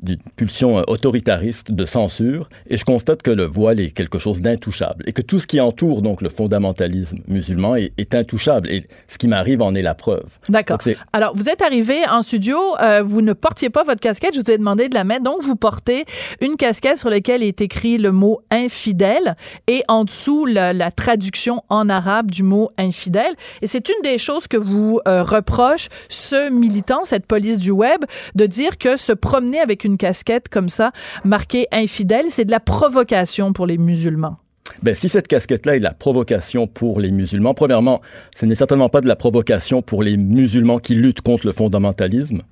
d'une 0.00 0.18
pulsion 0.36 0.78
euh, 0.78 0.82
autoritariste 0.88 1.72
de 1.72 1.84
censure 1.84 2.48
et 2.68 2.76
je 2.76 2.84
constate 2.84 3.22
que 3.22 3.30
le 3.30 3.44
voile 3.44 3.80
est 3.80 3.90
quelque 3.90 4.18
chose 4.18 4.42
d'intouchable 4.42 5.04
et 5.06 5.12
que 5.12 5.22
tout 5.22 5.38
ce 5.38 5.46
qui 5.46 5.60
entoure 5.60 6.02
donc 6.02 6.22
le 6.22 6.28
fondamentalisme 6.28 7.18
musulman 7.28 7.76
est, 7.76 8.14
intouchable 8.14 8.70
et 8.70 8.86
ce 9.08 9.18
qui 9.18 9.26
m'arrive 9.26 9.60
en 9.62 9.74
est 9.74 9.82
la 9.82 9.94
preuve. 9.94 10.38
D'accord. 10.48 10.78
Alors 11.12 11.36
vous 11.36 11.48
êtes 11.48 11.60
arrivé 11.60 12.06
en 12.08 12.22
studio, 12.22 12.56
euh, 12.80 13.02
vous 13.02 13.20
ne 13.20 13.32
portiez 13.32 13.68
pas 13.68 13.82
votre 13.82 14.00
casquette, 14.00 14.34
je 14.34 14.40
vous 14.40 14.50
ai 14.50 14.58
demandé 14.58 14.88
de 14.88 14.94
la 14.94 15.04
mettre, 15.04 15.22
donc 15.22 15.42
vous 15.42 15.56
portez 15.56 16.04
une 16.40 16.56
casquette 16.56 16.98
sur 16.98 17.10
laquelle 17.10 17.42
est 17.42 17.60
écrit 17.60 17.98
le 17.98 18.12
mot 18.12 18.42
infidèle 18.50 19.34
et 19.66 19.82
en 19.88 20.04
dessous 20.04 20.46
la, 20.46 20.90
traduction 20.90 21.62
en 21.68 21.88
arabe 21.88 22.30
du 22.30 22.42
mot 22.42 22.70
infidèle 22.78 23.34
et 23.60 23.66
c'est 23.66 23.88
une 23.88 24.02
des 24.02 24.18
choses 24.18 24.46
que 24.46 24.56
vous 24.56 25.00
euh, 25.08 25.22
reproche 25.22 25.88
ce 26.08 26.50
militant, 26.50 27.04
cette 27.04 27.26
police 27.26 27.58
du 27.58 27.70
web, 27.70 28.04
de 28.34 28.46
dire 28.46 28.78
que 28.78 28.96
se 28.96 29.12
promener 29.12 29.58
avec 29.60 29.85
une 29.86 29.96
casquette 29.96 30.48
comme 30.48 30.68
ça, 30.68 30.92
marquée 31.24 31.66
infidèle, 31.72 32.26
c'est 32.28 32.44
de 32.44 32.50
la 32.50 32.60
provocation 32.60 33.52
pour 33.52 33.66
les 33.66 33.78
musulmans. 33.78 34.36
Ben, 34.82 34.94
si 34.94 35.08
cette 35.08 35.28
casquette-là 35.28 35.76
est 35.76 35.78
de 35.78 35.84
la 35.84 35.94
provocation 35.94 36.66
pour 36.66 37.00
les 37.00 37.10
musulmans, 37.10 37.54
premièrement, 37.54 38.00
ce 38.34 38.46
n'est 38.46 38.54
certainement 38.54 38.88
pas 38.88 39.00
de 39.00 39.08
la 39.08 39.16
provocation 39.16 39.80
pour 39.80 40.02
les 40.02 40.16
musulmans 40.16 40.78
qui 40.78 40.94
luttent 40.94 41.22
contre 41.22 41.46
le 41.46 41.52
fondamentalisme. 41.52 42.42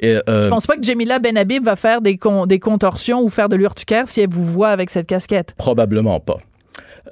Et, 0.00 0.18
euh, 0.28 0.44
Je 0.44 0.48
pense 0.48 0.66
pas 0.66 0.76
que 0.76 0.82
Jamila 0.82 1.18
Benhabib 1.18 1.64
va 1.64 1.76
faire 1.76 2.00
des, 2.00 2.18
des 2.46 2.58
contorsions 2.58 3.22
ou 3.22 3.28
faire 3.28 3.48
de 3.48 3.56
l'urticaire 3.56 4.08
si 4.08 4.20
elle 4.20 4.30
vous 4.30 4.44
voit 4.44 4.70
avec 4.70 4.90
cette 4.90 5.06
casquette. 5.06 5.54
Probablement 5.56 6.20
pas. 6.20 6.38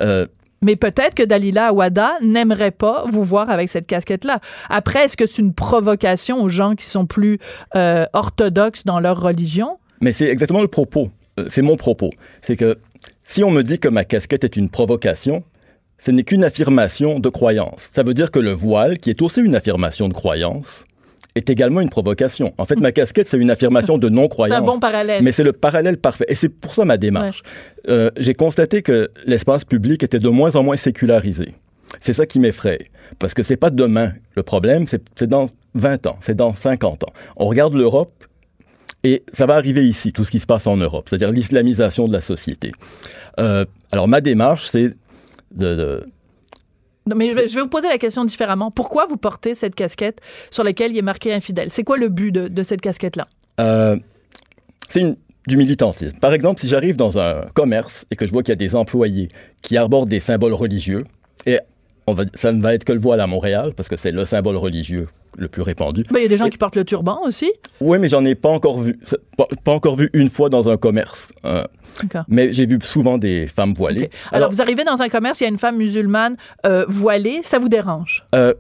Euh, 0.01 0.27
mais 0.63 0.77
peut-être 0.77 1.15
que 1.15 1.23
Dalila 1.23 1.69
Awada 1.69 2.15
n'aimerait 2.23 2.71
pas 2.71 3.05
vous 3.09 3.25
voir 3.25 3.51
avec 3.51 3.69
cette 3.69 3.87
casquette-là. 3.87 4.41
Après, 4.71 5.05
est-ce 5.05 5.17
que 5.17 5.27
c'est 5.27 5.43
une 5.43 5.55
provocation 5.55 6.43
aux 6.43 6.49
gens 6.49 6.75
qui 6.75 6.87
sont 6.87 7.07
plus 7.07 7.39
euh, 7.75 8.07
orthodoxes 8.13 8.85
dans 8.85 9.01
leur 9.01 9.21
religion? 9.21 9.79
Mais 10.01 10.13
c'est 10.13 10.27
exactement 10.27 10.63
le 10.63 10.69
propos. 10.69 11.11
Euh, 11.39 11.47
c'est 11.49 11.63
mon 11.63 11.77
propos. 11.77 12.11
C'est 12.43 12.57
que 12.57 12.79
si 13.25 13.45
on 13.45 13.51
me 13.51 13.63
dit 13.63 13.79
que 13.79 13.89
ma 13.89 14.05
casquette 14.05 14.45
est 14.45 14.57
une 14.57 14.71
provocation, 14.71 15.45
ce 15.99 16.11
n'est 16.11 16.25
qu'une 16.25 16.45
affirmation 16.45 17.19
de 17.19 17.29
croyance. 17.29 17.89
Ça 17.93 18.03
veut 18.03 18.15
dire 18.15 18.31
que 18.31 18.39
le 18.39 18.53
voile, 18.53 18.99
qui 18.99 19.11
est 19.11 19.23
aussi 19.23 19.41
une 19.41 19.55
affirmation 19.55 20.09
de 20.09 20.15
croyance, 20.15 20.85
est 21.37 21.51
également 21.51 21.81
une 21.81 21.91
provocation. 21.91 22.53
En 22.59 22.65
fait, 22.65 22.81
ma 22.81 22.93
casquette, 22.93 23.29
c'est 23.29 23.37
une 23.37 23.51
affirmation 23.51 23.99
de 23.99 24.09
non-croyance. 24.09 24.57
C'est 24.57 24.63
un 24.63 24.73
bon 24.73 24.79
parallèle. 24.79 25.23
Mais 25.23 25.33
c'est 25.33 25.45
le 25.45 25.53
parallèle 25.53 25.99
parfait. 25.99 26.25
Et 26.29 26.35
c'est 26.35 26.49
pour 26.49 26.75
ça 26.75 26.85
ma 26.85 26.97
démarche. 26.97 27.43
Euh, 27.89 28.11
j'ai 28.17 28.35
constaté 28.35 28.83
que 28.83 29.11
l'espace 29.27 29.65
public 29.65 30.03
était 30.03 30.19
de 30.19 30.29
moins 30.29 30.57
en 30.57 30.63
moins 30.63 30.77
sécularisé. 30.77 31.55
C'est 32.01 32.13
ça 32.13 32.27
qui 32.27 32.41
m'effraie. 32.41 32.79
Parce 33.19 33.35
que 33.35 33.43
c'est 33.43 33.57
pas 33.57 33.71
demain. 33.71 34.13
Le 34.35 34.43
problème, 34.43 34.87
c'est 34.87 35.27
dans 35.27 35.51
20 35.75 36.07
ans, 36.07 36.17
c'est 36.21 36.35
dans 36.35 36.55
50 36.55 37.05
ans. 37.05 37.13
On 37.37 37.47
regarde 37.47 37.75
l'Europe, 37.75 38.25
et 39.05 39.23
ça 39.33 39.47
va 39.47 39.55
arriver 39.55 39.87
ici, 39.87 40.13
tout 40.13 40.25
ce 40.25 40.31
qui 40.31 40.41
se 40.41 40.47
passe 40.47 40.67
en 40.67 40.77
Europe, 40.77 41.09
c'est-à-dire 41.09 41.31
l'islamisation 41.31 42.09
de 42.09 42.13
la 42.13 42.21
société. 42.21 42.73
Euh, 43.39 43.65
alors, 43.93 44.09
ma 44.09 44.21
démarche, 44.21 44.67
c'est 44.67 44.95
de, 45.55 46.03
mais 47.15 47.31
je 47.31 47.55
vais, 47.55 47.61
vous 47.61 47.69
poser 47.69 47.89
la 47.89 47.99
question 47.99 48.25
différemment. 48.25 48.71
Pourquoi 48.71 49.07
vous 49.07 49.17
portez 49.17 49.55
cette 49.55 49.75
casquette 49.75 50.21
sur 50.51 50.65
laquelle 50.65 50.93
il 50.93 50.99
est 50.99 51.03
marqué 51.03 51.33
infidèle? 51.33 51.71
C'est 51.71 51.85
quoi 51.85 51.97
le 51.99 52.09
but 52.09 52.33
de, 52.33 52.63
cette 52.63 52.81
casquette-là? 52.81 53.27
Euh, 53.61 53.97
c'est 54.89 55.17
du 55.47 55.57
militantisme. 55.57 56.19
Par 56.19 56.33
exemple, 56.33 56.61
si 56.61 56.67
j'arrive 56.67 56.97
dans 56.97 57.19
un 57.19 57.43
commerce 57.55 58.05
et 58.11 58.17
que 58.17 58.27
je 58.27 58.33
vois 58.33 58.43
qu'il 58.43 58.51
y 58.51 58.53
a 58.53 58.57
des 58.57 58.75
employés 58.75 59.29
qui 59.63 59.77
arborent 59.77 60.07
des 60.07 60.21
symboles 60.21 60.55
religieux, 60.55 61.03
et 61.47 61.61
on 62.07 62.15
va, 62.15 62.25
ça 62.35 62.53
ne 62.53 62.61
va 62.61 62.75
être 62.75 62.85
que 62.85 62.93
le 62.93 62.99
voile 62.99 63.21
à 63.21 63.27
Montréal, 63.27 63.73
parce 63.77 63.89
que 63.89 63.97
c'est 63.97 64.13
le 64.13 64.25
symbole 64.25 64.57
religieux 64.57 65.09
le 65.39 65.49
plus 65.49 65.63
répandu. 65.63 66.05
Ben, 66.11 66.21
il 66.21 66.23
y 66.23 66.27
a 66.27 66.29
des 66.29 66.37
gens 66.37 66.49
qui 66.49 66.59
portent 66.59 66.77
le 66.77 66.85
turban 66.85 67.21
aussi. 67.25 67.53
Oui, 67.81 67.99
mais 67.99 68.09
j'en 68.09 68.25
ai 68.25 68.35
pas 68.35 68.49
encore 68.49 68.81
vu, 68.81 68.99
pas, 69.37 69.73
encore 69.73 69.97
vu 69.97 70.11
une 70.13 70.29
fois 70.29 70.49
dans 70.49 70.69
un 70.69 70.77
commerce. 70.77 71.29
Euh, 71.45 71.65
mais 72.29 72.53
j'ai 72.53 72.67
vu 72.67 72.79
souvent 72.83 73.19
des 73.19 73.47
femmes 73.47 73.75
voilées. 73.75 74.11
Alors, 74.33 74.51
vous 74.51 74.61
arrivez 74.61 74.85
dans 74.85 75.03
un 75.03 75.09
commerce, 75.09 75.41
il 75.41 75.45
y 75.45 75.47
a 75.47 75.51
une 75.51 75.59
femme 75.59 75.77
musulmane 75.77 76.37
euh, 76.65 76.85
voilée, 76.89 77.41
ça 77.43 77.59
vous 77.59 77.69
dérange? 77.69 78.25
Euh, 78.35 78.55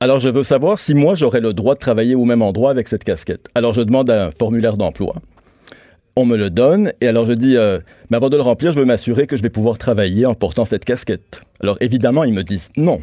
alors, 0.00 0.18
je 0.18 0.28
veux 0.28 0.42
savoir 0.42 0.78
si 0.78 0.94
moi, 0.94 1.14
j'aurais 1.14 1.40
le 1.40 1.52
droit 1.52 1.74
de 1.74 1.80
travailler 1.80 2.14
au 2.14 2.24
même 2.24 2.42
endroit 2.42 2.70
avec 2.70 2.88
cette 2.88 3.04
casquette. 3.04 3.48
Alors, 3.54 3.72
je 3.72 3.82
demande 3.82 4.10
un 4.10 4.30
formulaire 4.30 4.76
d'emploi. 4.76 5.14
On 6.16 6.26
me 6.26 6.36
le 6.36 6.50
donne, 6.50 6.92
et 7.00 7.08
alors 7.08 7.24
je 7.24 7.32
dis, 7.32 7.56
mais 8.10 8.16
avant 8.16 8.28
de 8.28 8.36
le 8.36 8.42
remplir, 8.42 8.72
je 8.72 8.78
veux 8.78 8.84
m'assurer 8.84 9.26
que 9.26 9.36
je 9.36 9.42
vais 9.42 9.48
pouvoir 9.48 9.78
travailler 9.78 10.26
en 10.26 10.34
portant 10.34 10.66
cette 10.66 10.84
casquette. 10.84 11.42
Alors, 11.62 11.78
évidemment, 11.80 12.24
ils 12.24 12.34
me 12.34 12.42
disent 12.42 12.68
non. 12.76 13.00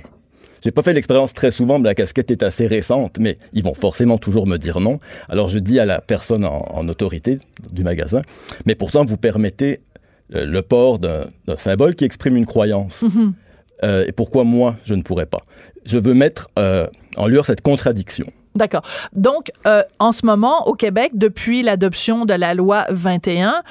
J'ai 0.63 0.71
pas 0.71 0.81
fait 0.81 0.93
l'expérience 0.93 1.33
très 1.33 1.51
souvent, 1.51 1.79
mais 1.79 1.89
la 1.89 1.95
casquette 1.95 2.31
est 2.31 2.43
assez 2.43 2.67
récente, 2.67 3.17
mais 3.19 3.37
ils 3.53 3.63
vont 3.63 3.73
forcément 3.73 4.17
toujours 4.17 4.47
me 4.47 4.57
dire 4.57 4.79
non. 4.79 4.99
Alors 5.29 5.49
je 5.49 5.59
dis 5.59 5.79
à 5.79 5.85
la 5.85 6.01
personne 6.01 6.45
en, 6.45 6.87
autorité 6.87 7.37
du 7.71 7.83
magasin, 7.83 8.21
mais 8.65 8.75
pourtant 8.75 9.05
vous 9.05 9.17
permettez 9.17 9.81
euh, 10.33 10.45
le 10.45 10.61
port 10.61 10.99
d'un 10.99 11.29
symbole 11.57 11.95
qui 11.95 12.05
exprime 12.05 12.35
une 12.35 12.45
croyance. 12.45 13.03
Mm-hmm. 13.03 13.31
Euh, 13.83 14.05
et 14.07 14.11
pourquoi 14.11 14.43
moi, 14.43 14.75
je 14.83 14.95
ne 14.95 15.03
pourrais 15.03 15.27
pas? 15.27 15.43
Je 15.85 15.97
veux 15.97 16.13
mettre 16.13 16.49
euh, 16.57 16.87
en 17.15 17.27
lueur 17.27 17.45
cette 17.45 17.61
contradiction. 17.61 18.25
D'accord. 18.55 18.81
Donc, 19.13 19.51
en 19.99 20.11
ce 20.11 20.25
moment, 20.25 20.67
au 20.67 20.73
Québec, 20.73 21.11
depuis 21.13 21.61
l'adoption 21.61 22.25
de 22.25 22.33
la 22.33 22.55
loi 22.55 22.87
21, 22.89 23.61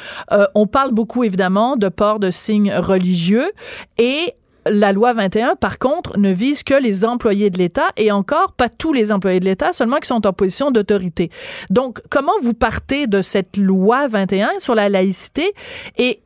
on 0.54 0.66
parle 0.66 0.92
beaucoup, 0.94 1.24
évidemment, 1.24 1.76
de 1.76 1.88
port 1.88 2.20
de 2.20 2.30
signes 2.30 2.72
religieux 2.72 3.50
et 3.98 4.34
la 4.66 4.92
loi 4.92 5.12
21, 5.12 5.56
par 5.56 5.78
contre, 5.78 6.18
ne 6.18 6.30
vise 6.30 6.62
que 6.62 6.74
les 6.74 7.04
employés 7.04 7.50
de 7.50 7.58
l'État 7.58 7.88
et 7.96 8.12
encore 8.12 8.52
pas 8.52 8.68
tous 8.68 8.92
les 8.92 9.12
employés 9.12 9.40
de 9.40 9.44
l'État, 9.44 9.72
seulement 9.72 9.98
qui 9.98 10.08
sont 10.08 10.26
en 10.26 10.32
position 10.32 10.70
d'autorité. 10.70 11.30
Donc, 11.70 12.00
comment 12.10 12.32
vous 12.42 12.54
partez 12.54 13.06
de 13.06 13.22
cette 13.22 13.56
loi 13.56 14.08
21 14.08 14.50
sur 14.58 14.74
la 14.74 14.88
laïcité 14.88 15.52
et 15.96 16.20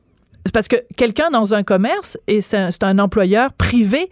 parce 0.52 0.66
que 0.66 0.76
quelqu'un 0.96 1.30
dans 1.30 1.54
un 1.54 1.62
commerce, 1.62 2.18
et 2.26 2.40
c'est 2.40 2.82
un, 2.82 2.98
employeur 2.98 3.52
privé, 3.52 4.10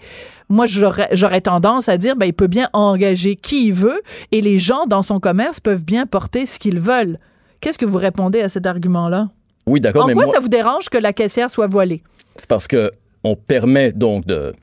moi, 0.48 0.66
j'aurais 0.66 1.40
tendance 1.40 1.88
à 1.88 1.96
dire, 1.96 2.16
ben, 2.16 2.26
il 2.26 2.32
peut 2.32 2.46
bien 2.46 2.68
engager 2.72 3.36
qui 3.36 3.66
il 3.66 3.72
veut 3.72 4.00
et 4.30 4.40
les 4.40 4.58
gens 4.58 4.86
dans 4.86 5.02
son 5.02 5.18
commerce 5.18 5.60
peuvent 5.60 5.84
bien 5.84 6.06
porter 6.06 6.46
ce 6.46 6.58
qu'ils 6.58 6.78
veulent. 6.78 7.18
Qu'est-ce 7.60 7.78
que 7.78 7.84
vous 7.84 7.98
répondez 7.98 8.40
à 8.40 8.48
cet 8.48 8.66
argument-là? 8.66 9.28
Oui, 9.66 9.80
d'accord. 9.80 10.08
En 10.08 10.12
quoi 10.12 10.26
ça 10.26 10.40
vous 10.40 10.48
dérange 10.48 10.88
que 10.88 10.98
la 10.98 11.12
caissière 11.12 11.50
soit 11.50 11.66
voilée? 11.66 12.02
C'est 12.36 12.48
parce 12.48 12.66
que 12.66 12.90
on 13.24 13.36
permet 13.36 13.92
donc 13.92 14.26
de, 14.26 14.54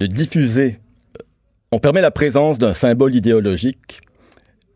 diffuser, 0.00 0.78
on 1.72 1.78
permet 1.78 2.00
la 2.00 2.10
présence 2.10 2.58
d'un 2.58 2.72
symbole 2.72 3.14
idéologique, 3.14 4.00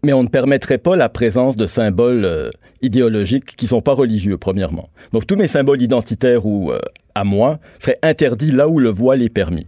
mais 0.02 0.12
on 0.12 0.24
ne 0.24 0.28
permettrait 0.28 0.78
pas 0.78 0.96
la 0.96 1.08
présence 1.08 1.56
de 1.56 1.66
symboles 1.66 2.24
euh, 2.24 2.50
idéologiques 2.82 3.56
qui 3.56 3.66
ne 3.66 3.68
sont 3.68 3.82
pas 3.82 3.94
religieux, 3.94 4.36
premièrement. 4.36 4.88
Donc 5.12 5.26
tous 5.26 5.36
mes 5.36 5.46
symboles 5.46 5.80
identitaires 5.80 6.44
ou 6.44 6.72
euh, 6.72 6.80
à 7.14 7.22
moi 7.22 7.60
seraient 7.78 8.00
interdits 8.02 8.50
là 8.50 8.68
où 8.68 8.80
le 8.80 8.88
voile 8.88 9.22
est 9.22 9.28
permis. 9.28 9.66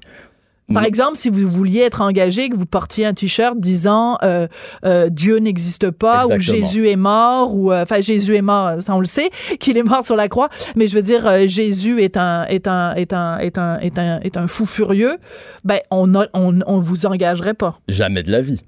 Par 0.73 0.85
exemple, 0.85 1.17
si 1.17 1.29
vous 1.29 1.47
vouliez 1.47 1.81
être 1.81 2.01
engagé, 2.01 2.49
que 2.49 2.57
vous 2.57 2.67
portiez 2.67 3.05
un 3.05 3.13
t-shirt 3.13 3.59
disant 3.59 4.17
euh, 4.23 4.47
euh, 4.85 5.11
Dieu 5.11 5.37
n'existe 5.37 5.91
pas 5.91 6.27
ou 6.27 6.39
Jésus 6.39 6.89
est 6.89 6.97
mort 6.97 7.55
ou 7.55 7.71
euh, 7.71 7.83
enfin 7.83 8.01
Jésus 8.01 8.35
est 8.35 8.43
mort, 8.43 8.83
ça 8.83 8.95
on 8.95 9.01
le 9.01 9.07
sait 9.07 9.31
qu'il 9.61 9.77
est 9.77 9.83
mort 9.83 10.03
sur 10.03 10.17
la 10.17 10.29
croix, 10.29 10.49
mais 10.75 10.89
je 10.89 10.97
veux 10.97 11.03
dire 11.03 11.47
Jésus 11.47 12.03
est 12.03 12.17
un 12.17 12.45
est 12.47 12.67
un 12.67 12.95
est 12.95 13.13
un 13.13 13.39
est 13.39 13.59
un 13.59 13.79
est 13.79 13.99
un 13.99 14.21
est 14.21 14.37
un 14.37 14.47
fou 14.47 14.65
furieux, 14.65 15.19
ben 15.65 15.81
on 15.91 16.15
on 16.33 16.61
on 16.67 16.81
vous 16.81 17.07
engagerait 17.07 17.55
pas. 17.55 17.79
Jamais 17.89 18.23
de 18.23 18.31
la 18.31 18.41
vie 18.41 18.63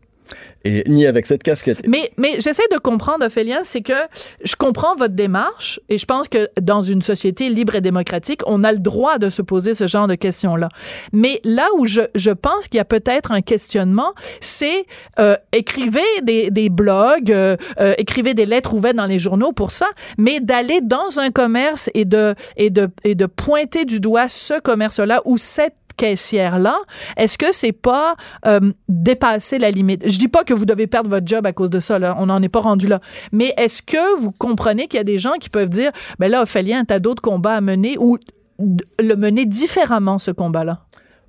et 0.65 0.85
ni 0.89 1.07
avec 1.07 1.27
cette 1.27 1.43
casquette. 1.43 1.87
Mais, 1.87 2.11
mais 2.17 2.41
j'essaie 2.41 2.67
de 2.73 2.79
comprendre, 2.79 3.25
Ophélien, 3.25 3.61
c'est 3.63 3.83
que 3.83 3.93
je 4.45 4.57
comprends 4.57 4.95
votre 4.97 5.15
démarche 5.15 5.81
et 5.89 5.99
je 5.99 6.07
pense 6.07 6.29
que 6.29 6.49
dans 6.61 6.83
une 6.83 7.03
société 7.03 7.49
libre 7.49 7.75
et 7.75 7.81
démocratique, 7.81 8.41
on 8.47 8.65
a 8.65 8.73
le 8.73 8.79
droit 8.79 9.19
de 9.19 9.29
se 9.29 9.43
poser 9.43 9.75
ce 9.75 9.87
genre 9.87 10.07
de 10.07 10.15
questions-là. 10.15 10.69
Mais 11.13 11.41
là 11.45 11.69
où 11.77 11.87
je, 11.87 12.03
je 12.15 12.31
pense 12.31 12.69
qu'il 12.69 12.79
y 12.79 12.81
a 12.81 12.85
peut-être 12.85 13.33
un 13.33 13.43
questionnement, 13.43 14.13
c'est 14.41 14.87
euh, 15.19 15.37
écrivez 15.53 16.01
des, 16.23 16.51
des 16.51 16.69
blogs, 16.69 17.31
euh, 17.31 17.57
euh, 17.81 17.95
écrivez 17.99 18.35
des 18.35 18.47
lettres 18.47 18.75
ouvertes 18.75 18.97
dans 18.97 19.07
les 19.07 19.19
journaux 19.19 19.53
pour 19.53 19.71
ça, 19.71 19.87
mais 20.19 20.41
d'aller 20.41 20.81
dans 20.83 21.19
un 21.19 21.31
commerce 21.31 21.91
et 21.95 22.05
de, 22.05 22.35
et 22.57 22.71
de, 22.71 22.89
et 23.05 23.15
de 23.15 23.27
pointer 23.27 23.85
du 23.85 24.01
doigt 24.01 24.29
ce 24.29 24.61
commerce-là 24.61 25.21
ou 25.25 25.39
cette 25.39 25.75
caissière-là, 25.97 26.79
est-ce 27.17 27.39
que 27.39 27.53
c'est 27.53 27.73
pas 27.73 28.17
euh, 28.47 28.73
dépasser 28.89 29.59
la 29.59 29.71
limite? 29.71 30.09
Je 30.09 30.19
dis 30.19 30.29
pas 30.29 30.45
que 30.45 30.55
vous 30.55 30.67
devez 30.67 30.87
perdre 30.87 31.11
votre 31.11 31.27
job 31.27 31.47
à 31.47 31.53
cause 31.53 31.71
de 31.71 31.81
ça, 31.81 31.99
là. 31.99 32.17
on 32.19 32.27
n'en 32.27 32.43
est 32.43 32.49
pas 32.49 32.61
rendu 32.61 32.87
là. 32.87 33.01
Mais 33.33 33.55
est-ce 33.57 33.83
que 33.83 34.21
vous 34.21 34.33
comprenez 34.33 34.87
qu'il 34.87 34.99
y 34.99 35.01
a 35.01 35.05
des 35.05 35.19
gens 35.19 35.35
qui 35.41 35.49
peuvent 35.49 35.69
dire, 35.69 35.91
ben 36.19 36.31
là, 36.31 36.43
Ophélia, 36.43 36.83
t'as 36.87 36.99
d'autres 36.99 37.23
combats 37.23 37.55
à 37.55 37.61
mener 37.61 37.97
ou 37.99 38.19
le 38.59 39.15
mener 39.15 39.45
différemment, 39.47 40.19
ce 40.19 40.31
combat-là? 40.31 40.81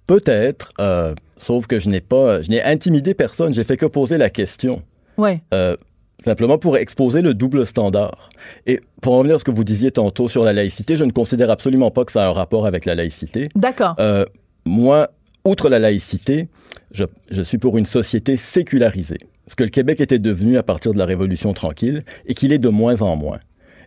Peut-être, 0.05 0.71
euh, 0.79 1.13
sauf 1.35 1.67
que 1.67 1.79
je 1.79 1.89
n'ai 1.89 2.01
pas, 2.01 2.41
je 2.41 2.49
n'ai 2.49 2.63
intimidé 2.63 3.13
personne, 3.13 3.53
j'ai 3.53 3.63
fait 3.63 3.77
que 3.77 3.85
poser 3.85 4.17
la 4.17 4.29
question. 4.29 4.81
Ouais. 5.17 5.41
Euh, 5.53 5.75
simplement 6.23 6.57
pour 6.57 6.77
exposer 6.77 7.21
le 7.21 7.33
double 7.33 7.65
standard. 7.65 8.29
Et 8.65 8.79
pour 9.01 9.15
revenir 9.15 9.35
à 9.35 9.39
ce 9.39 9.43
que 9.43 9.51
vous 9.51 9.63
disiez 9.63 9.91
tantôt 9.91 10.27
sur 10.27 10.43
la 10.43 10.53
laïcité, 10.53 10.95
je 10.95 11.03
ne 11.03 11.11
considère 11.11 11.49
absolument 11.49 11.91
pas 11.91 12.05
que 12.05 12.11
ça 12.11 12.23
a 12.23 12.27
un 12.27 12.31
rapport 12.31 12.65
avec 12.65 12.85
la 12.85 12.95
laïcité. 12.95 13.49
D'accord. 13.55 13.95
Euh, 13.99 14.25
moi, 14.67 15.11
outre 15.45 15.69
la 15.69 15.79
laïcité, 15.79 16.47
je, 16.91 17.41
suis 17.41 17.57
pour 17.57 17.77
une 17.77 17.85
société 17.85 18.37
sécularisée. 18.37 19.19
Ce 19.47 19.55
que 19.55 19.63
le 19.63 19.69
Québec 19.69 20.01
était 20.01 20.19
devenu 20.19 20.57
à 20.57 20.63
partir 20.63 20.93
de 20.93 20.97
la 20.97 21.05
Révolution 21.05 21.53
tranquille 21.53 22.03
et 22.25 22.33
qu'il 22.33 22.51
est 22.51 22.57
de 22.59 22.69
moins 22.69 23.01
en 23.01 23.15
moins. 23.15 23.39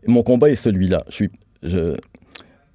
Mon 0.06 0.22
combat 0.22 0.50
est 0.50 0.56
celui-là. 0.56 1.04
Je 1.08 1.14
suis, 1.14 1.30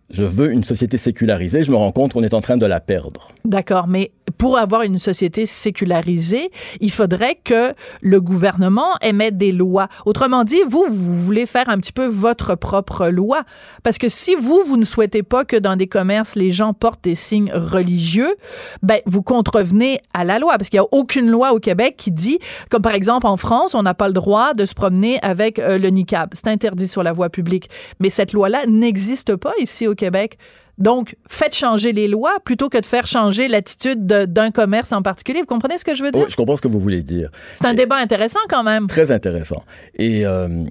je 0.10 0.24
veux 0.24 0.52
une 0.52 0.63
société 0.63 0.98
sécularisée. 0.98 1.63
Je 1.63 1.72
me 1.72 1.76
rends 1.76 1.91
compte 1.91 2.13
qu'on 2.13 2.24
est 2.24 2.34
en 2.34 2.39
train 2.39 2.58
de 2.58 2.65
la 2.65 2.80
perdre. 2.80 3.30
D'accord, 3.44 3.88
mais 3.88 4.12
pour 4.38 4.58
avoir 4.58 4.84
une 4.84 5.00
société 5.00 5.46
sécularisée, 5.46 6.52
il 6.80 6.91
faudrait 6.91 7.39
que 7.44 7.74
le 8.02 8.22
gouvernement 8.22 8.89
émette 9.02 9.38
des 9.38 9.52
lois. 9.52 9.88
Autrement 10.06 10.44
dit, 10.44 10.62
vous, 10.68 10.86
vous 10.89 11.20
voulez 11.20 11.46
faire 11.46 11.70
un 11.70 11.78
petit 11.78 11.91
peu 11.91 12.06
votre 12.06 12.56
propre 12.56 13.08
loi. 13.08 13.44
Parce 13.84 13.98
que 13.98 14.10
si 14.10 14.36
vous, 14.36 14.62
vous 14.68 14.78
ne 14.78 14.86
souhaitez 14.86 15.24
pas 15.24 15.46
que 15.46 15.56
dans 15.56 15.76
des 15.76 15.88
commerces, 15.88 16.36
les 16.36 16.52
gens 16.52 16.74
portent 16.74 17.04
des 17.04 17.15
signes 17.15 17.52
religieux, 17.52 18.36
ben, 18.84 19.00
vous 19.06 19.22
contrevenez 19.22 20.02
à 20.13 20.24
la 20.24 20.38
loi. 20.38 20.58
Parce 20.58 20.70
qu'il 20.70 20.80
n'y 20.80 20.86
a 20.86 20.89
aucune 20.91 21.30
loi 21.30 21.54
au 21.54 21.60
Québec 21.60 21.96
qui 21.98 22.12
dit, 22.12 22.39
comme 22.70 22.82
par 22.82 22.94
exemple 22.94 23.26
en 23.26 23.38
France, 23.38 23.74
on 23.74 23.84
n'a 23.84 23.94
pas 23.94 24.08
le 24.08 24.13
droit 24.13 24.54
de 24.54 24.65
se 24.65 24.76
promener 24.76 25.20
avec 25.24 25.60
euh, 25.60 25.78
le 25.78 25.89
niqab. 25.89 26.30
C'est 26.34 26.48
interdit 26.48 26.88
sur 26.88 27.04
la 27.04 27.13
voie 27.13 27.30
publique. 27.30 27.70
Mais 28.00 28.10
cette 28.10 28.34
loi-là 28.34 28.65
n'existe 28.68 29.36
pas 29.36 29.54
ici 29.60 29.88
au 29.88 29.94
Québec. 29.95 30.38
Donc, 30.77 31.15
faites 31.27 31.55
changer 31.55 31.93
les 31.93 32.08
lois 32.08 32.38
plutôt 32.43 32.69
que 32.69 32.77
de 32.77 32.86
faire 32.86 33.08
changer 33.08 33.47
l'attitude 33.47 34.05
d'un 34.05 34.51
commerce 34.51 34.91
en 34.91 35.01
particulier. 35.01 35.39
Vous 35.39 35.45
comprenez 35.45 35.77
ce 35.77 35.86
que 35.86 35.95
je 35.95 36.03
veux 36.03 36.12
dire? 36.12 36.23
Oui, 36.23 36.27
je 36.29 36.36
comprends 36.36 36.58
ce 36.58 36.62
que 36.62 36.67
vous 36.67 36.81
voulez 36.81 37.01
dire. 37.01 37.29
C'est 37.55 37.65
un 37.65 37.71
Et 37.71 37.75
débat 37.75 37.95
intéressant 37.95 38.41
quand 38.49 38.63
même. 38.63 38.88
Très 38.88 39.12
intéressant. 39.12 39.63
Et 39.97 40.25
euh, 40.25 40.65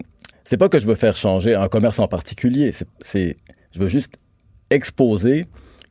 c'est 0.44 0.58
pas 0.58 0.68
que 0.68 0.78
je 0.78 0.87
veux 0.87 0.94
faire 0.94 1.16
changer 1.16 1.54
un 1.54 1.68
commerce 1.68 1.98
en 1.98 2.08
particulier. 2.08 2.72
C'est, 3.00 3.37
je 3.72 3.80
veux 3.80 3.88
juste 3.88 4.12
exposer 4.70 5.46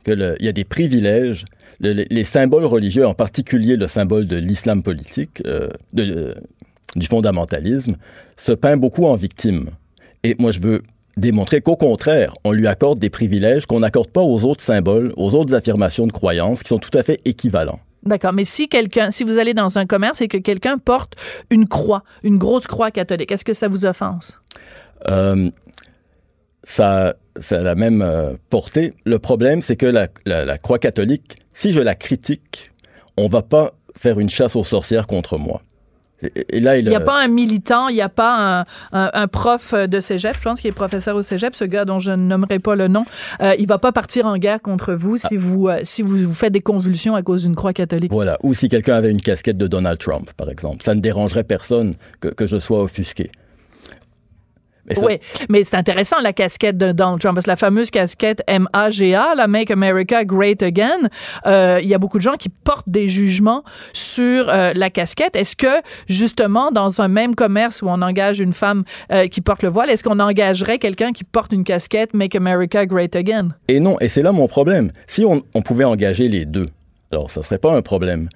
qu'il 0.06 0.36
y 0.40 0.48
a 0.48 0.52
des 0.52 0.64
privilèges. 0.64 1.46
Le, 1.80 2.06
les 2.08 2.24
symboles 2.24 2.66
religieux, 2.66 3.08
en 3.08 3.16
particulier 3.16 3.78
le 3.78 3.88
symbole 3.88 4.28
de 4.28 4.36
l'islam 4.36 4.84
politique, 4.84 5.42
euh, 5.48 5.68
de, 5.92 6.04
euh, 6.04 6.36
du 6.96 7.08
fondamentalisme, 7.08 7.96
se 8.38 8.52
peint 8.52 8.78
beaucoup 8.78 9.06
en 9.06 9.16
victime. 9.16 9.72
Et 10.24 10.36
moi, 10.38 10.52
je 10.52 10.60
veux 10.60 10.84
démontrer 11.18 11.62
qu'au 11.62 11.76
contraire, 11.76 12.34
on 12.44 12.52
lui 12.52 12.68
accorde 12.68 13.00
des 13.00 13.10
privilèges 13.10 13.66
qu'on 13.66 13.80
n'accorde 13.80 14.10
pas 14.10 14.22
aux 14.22 14.44
autres 14.46 14.64
symboles, 14.64 15.14
aux 15.18 15.34
autres 15.36 15.54
affirmations 15.54 16.08
de 16.08 16.12
croyance 16.12 16.64
qui 16.64 16.70
sont 16.70 16.80
tout 16.80 16.96
à 16.98 17.04
fait 17.04 17.22
équivalents. 17.26 17.80
D'accord, 18.04 18.34
mais 18.34 18.44
si 18.44 18.68
quelqu'un, 18.68 19.12
si 19.12 19.24
vous 19.24 19.38
allez 19.38 19.54
dans 19.54 19.78
un 19.78 19.86
commerce 19.86 20.22
et 20.22 20.28
que 20.28 20.38
quelqu'un 20.38 20.78
porte 20.78 21.16
une 21.50 21.68
croix, 21.68 22.04
une 22.24 22.38
grosse 22.38 22.68
croix 22.68 22.92
catholique, 22.92 23.32
est-ce 23.32 23.46
que 23.46 23.54
ça 23.54 23.70
vous 23.70 23.86
offense? 23.86 24.42
Euh, 25.10 25.50
ça, 26.64 27.16
ça 27.38 27.60
a 27.60 27.64
la 27.64 27.76
même 27.76 28.02
euh, 28.02 28.34
portée. 28.50 28.94
Le 29.06 29.20
problème, 29.20 29.62
c'est 29.62 29.78
que 29.78 29.86
la, 29.86 30.10
la, 30.26 30.44
la 30.44 30.58
croix 30.58 30.80
catholique, 30.80 31.38
si 31.54 31.72
je 31.72 31.80
la 31.80 31.96
critique, 31.96 32.72
on 33.16 33.28
va 33.28 33.42
pas 33.42 33.74
faire 33.96 34.20
une 34.20 34.30
chasse 34.30 34.56
aux 34.56 34.64
sorcières 34.64 35.08
contre 35.08 35.38
moi. 35.38 35.62
Et 36.50 36.60
là, 36.60 36.78
il 36.78 36.88
n'y 36.88 36.96
a 36.96 37.00
pas 37.00 37.24
un 37.24 37.28
militant, 37.28 37.88
il 37.88 37.96
n'y 37.96 38.02
a 38.02 38.10
pas 38.10 38.60
un, 38.60 38.66
un, 38.92 39.12
un, 39.14 39.28
prof 39.28 39.74
de 39.74 40.00
cégep, 40.00 40.36
je 40.38 40.42
pense 40.42 40.62
qu'il 40.62 40.70
est 40.70 40.74
professeur 40.74 41.16
au 41.16 41.22
cégep, 41.22 41.56
ce 41.56 41.66
gars 41.66 41.86
dont 41.86 42.00
je 42.00 42.12
ne 42.12 42.18
nommerai 42.18 42.60
pas 42.60 42.76
le 42.76 42.88
nom. 42.88 43.06
Euh, 43.42 43.54
il 43.60 43.68
va 43.68 43.78
pas 43.78 43.92
partir 43.92 44.26
en 44.26 44.38
guerre 44.38 44.62
contre 44.62 44.94
vous 44.94 45.18
si, 45.18 45.28
ah. 45.32 45.36
vous, 45.38 45.68
euh, 45.68 45.80
si 45.84 46.02
vous, 46.02 46.18
vous 46.18 46.34
faites 46.34 46.54
des 46.54 46.62
convulsions 46.62 47.16
à 47.16 47.22
cause 47.22 47.44
d'une 47.44 47.56
croix 47.56 47.74
catholique. 47.74 48.12
Voilà. 48.12 48.38
Ou 48.44 48.54
si 48.54 48.70
quelqu'un 48.70 48.96
avait 48.96 49.12
une 49.12 49.22
casquette 49.22 49.58
de 49.58 49.68
Donald 49.68 50.00
Trump, 50.00 50.32
par 50.38 50.50
exemple. 50.50 50.84
Ça 50.84 50.96
ne 50.96 51.02
dérangerait 51.02 51.44
personne 51.44 51.96
que, 52.20 52.30
que 52.30 52.48
je 52.48 52.58
sois 52.58 52.82
offusqué. 52.82 53.32
Mais. 54.86 55.00
Oui, 55.00 55.20
mais 55.50 55.64
c'est 55.64 55.78
intéressant 55.78 56.18
la 56.22 56.34
casquette 56.34 56.78
de 56.78 56.92
Donald 56.92 57.20
Trump, 57.22 57.36
parce 57.36 57.46
que 57.46 57.52
la 57.52 57.56
fameuse 57.56 57.90
casquette 57.90 58.44
MAGA, 58.48 59.36
la 59.36 59.48
Make 59.48 59.72
America 59.72 60.26
Great 60.26 60.62
Again, 60.62 61.10
euh, 61.46 61.80
il 61.82 61.88
y 61.88 61.94
a 61.94 61.98
beaucoup 61.98 62.18
de 62.18 62.24
gens 62.24 62.36
qui 62.36 62.50
portent 62.50 62.90
des 62.90 63.08
jugements 63.08 63.64
sur 63.94 64.50
euh, 64.50 64.74
la 64.76 64.90
casquette. 64.90 65.36
Est-ce 65.36 65.56
que 65.56 65.82
justement 66.08 66.72
dans 66.72 67.02
un 67.02 67.08
même 67.08 67.34
commerce 67.36 67.82
où 67.82 67.88
on 67.88 68.02
engage 68.02 68.40
une 68.40 68.54
femme 68.54 68.84
euh, 69.12 69.28
qui 69.28 69.42
porte 69.42 69.64
le 69.64 69.70
voile, 69.70 69.90
est-ce 69.90 70.04
qu'on 70.04 70.20
engagerait 70.20 70.80
quelqu'un 70.80 71.12
qui 71.12 71.24
porte 71.24 71.54
une 71.54 71.64
casquette 71.64 72.14
Make 72.14 72.36
America 72.36 72.86
Great 72.86 73.16
Again? 73.16 73.50
Et 73.68 73.80
non, 73.80 73.98
et 74.00 74.10
c'est 74.10 74.22
là 74.22 74.32
mon 74.32 74.48
problème. 74.48 74.92
Si 75.08 75.24
on, 75.24 75.44
on 75.54 75.62
pouvait 75.62 75.86
engager 75.86 76.28
les 76.28 76.46
deux, 76.46 76.68
alors 77.12 77.32
ça 77.32 77.42
serait 77.42 77.58
pas 77.58 77.74
un 77.74 77.82
problème. 77.82 78.28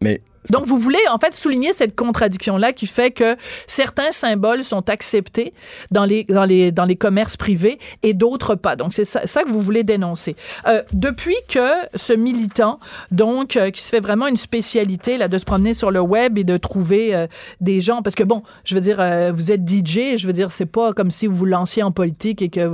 Mais 0.00 0.22
donc, 0.50 0.66
vous 0.66 0.78
voulez 0.78 0.98
en 1.10 1.18
fait 1.18 1.34
souligner 1.34 1.72
cette 1.72 1.94
contradiction-là 1.94 2.72
qui 2.72 2.86
fait 2.86 3.10
que 3.10 3.36
certains 3.66 4.12
symboles 4.12 4.64
sont 4.64 4.88
acceptés 4.88 5.52
dans 5.90 6.04
les, 6.04 6.24
dans 6.24 6.44
les, 6.44 6.72
dans 6.72 6.84
les 6.84 6.96
commerces 6.96 7.36
privés 7.36 7.78
et 8.02 8.14
d'autres 8.14 8.54
pas. 8.54 8.76
Donc, 8.76 8.92
c'est 8.94 9.04
ça, 9.04 9.42
que 9.42 9.48
vous 9.48 9.60
voulez 9.60 9.82
dénoncer. 9.82 10.36
Euh, 10.66 10.82
depuis 10.92 11.36
que 11.48 11.68
ce 11.94 12.12
militant, 12.12 12.78
donc, 13.10 13.56
euh, 13.56 13.70
qui 13.70 13.82
se 13.82 13.90
fait 13.90 14.00
vraiment 14.00 14.26
une 14.26 14.36
spécialité 14.36 15.18
là, 15.18 15.28
de 15.28 15.38
se 15.38 15.44
promener 15.44 15.74
sur 15.74 15.90
le 15.90 16.00
web 16.00 16.38
et 16.38 16.44
de 16.44 16.56
trouver 16.56 17.14
euh, 17.14 17.26
des 17.60 17.80
gens, 17.80 18.02
parce 18.02 18.14
que 18.14 18.24
bon, 18.24 18.42
je 18.64 18.74
veux 18.74 18.80
dire, 18.80 19.00
euh, 19.00 19.32
vous 19.32 19.52
êtes 19.52 19.68
DJ, 19.68 20.16
je 20.16 20.26
veux 20.26 20.32
dire, 20.32 20.52
c'est 20.52 20.66
pas 20.66 20.92
comme 20.92 21.10
si 21.10 21.26
vous 21.26 21.36
vous 21.36 21.44
lanciez 21.44 21.82
en 21.82 21.92
politique 21.92 22.42
et 22.42 22.48
que 22.48 22.66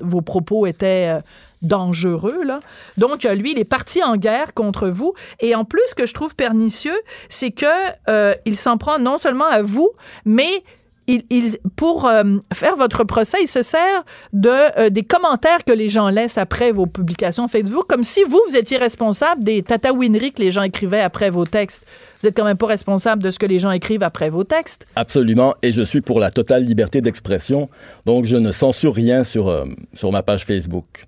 vos 0.00 0.20
propos 0.20 0.66
étaient 0.66 1.20
dangereux. 1.62 2.44
Là. 2.44 2.60
Donc, 2.98 3.24
lui, 3.24 3.52
il 3.52 3.58
est 3.58 3.68
parti 3.68 4.02
en 4.02 4.16
guerre 4.16 4.54
contre 4.54 4.88
vous. 4.88 5.14
Et 5.40 5.54
en 5.54 5.64
plus, 5.64 5.82
ce 5.88 5.94
que 5.94 6.06
je 6.06 6.14
trouve 6.14 6.34
pernicieux, 6.34 6.98
c'est 7.28 7.50
que 7.50 7.66
euh, 8.08 8.34
il 8.44 8.56
s'en 8.56 8.78
prend 8.78 8.98
non 8.98 9.18
seulement 9.18 9.46
à 9.46 9.62
vous, 9.62 9.90
mais 10.24 10.62
il, 11.08 11.58
pour 11.76 12.06
euh, 12.06 12.36
faire 12.52 12.76
votre 12.76 13.04
procès, 13.04 13.38
il 13.42 13.48
se 13.48 13.62
sert 13.62 14.04
de 14.32 14.50
euh, 14.78 14.90
des 14.90 15.02
commentaires 15.02 15.64
que 15.64 15.72
les 15.72 15.88
gens 15.88 16.08
laissent 16.08 16.38
après 16.38 16.72
vos 16.72 16.86
publications 16.86 17.48
Facebook, 17.48 17.86
comme 17.88 18.04
si 18.04 18.22
vous, 18.22 18.40
vous 18.48 18.56
étiez 18.56 18.76
responsable 18.76 19.42
des 19.42 19.62
tatouineries 19.62 20.32
que 20.32 20.42
les 20.42 20.50
gens 20.50 20.62
écrivaient 20.62 21.00
après 21.00 21.30
vos 21.30 21.44
textes. 21.44 21.86
Vous 22.20 22.28
êtes 22.28 22.36
quand 22.36 22.44
même 22.44 22.56
pas 22.56 22.66
responsable 22.66 23.22
de 23.22 23.30
ce 23.30 23.38
que 23.38 23.46
les 23.46 23.58
gens 23.58 23.72
écrivent 23.72 24.04
après 24.04 24.30
vos 24.30 24.44
textes. 24.44 24.86
Absolument, 24.94 25.54
et 25.62 25.72
je 25.72 25.82
suis 25.82 26.00
pour 26.00 26.20
la 26.20 26.30
totale 26.30 26.62
liberté 26.62 27.00
d'expression, 27.00 27.68
donc 28.06 28.24
je 28.26 28.36
ne 28.36 28.52
censure 28.52 28.94
rien 28.94 29.24
sur, 29.24 29.48
euh, 29.48 29.64
sur 29.94 30.12
ma 30.12 30.22
page 30.22 30.44
Facebook. 30.44 31.06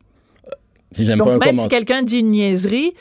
Si 0.94 1.04
Donc, 1.04 1.28
même 1.28 1.38
comment... 1.40 1.62
si 1.62 1.68
quelqu'un 1.68 2.02
dit 2.02 2.20
une 2.20 2.30
niaiserie 2.30 2.94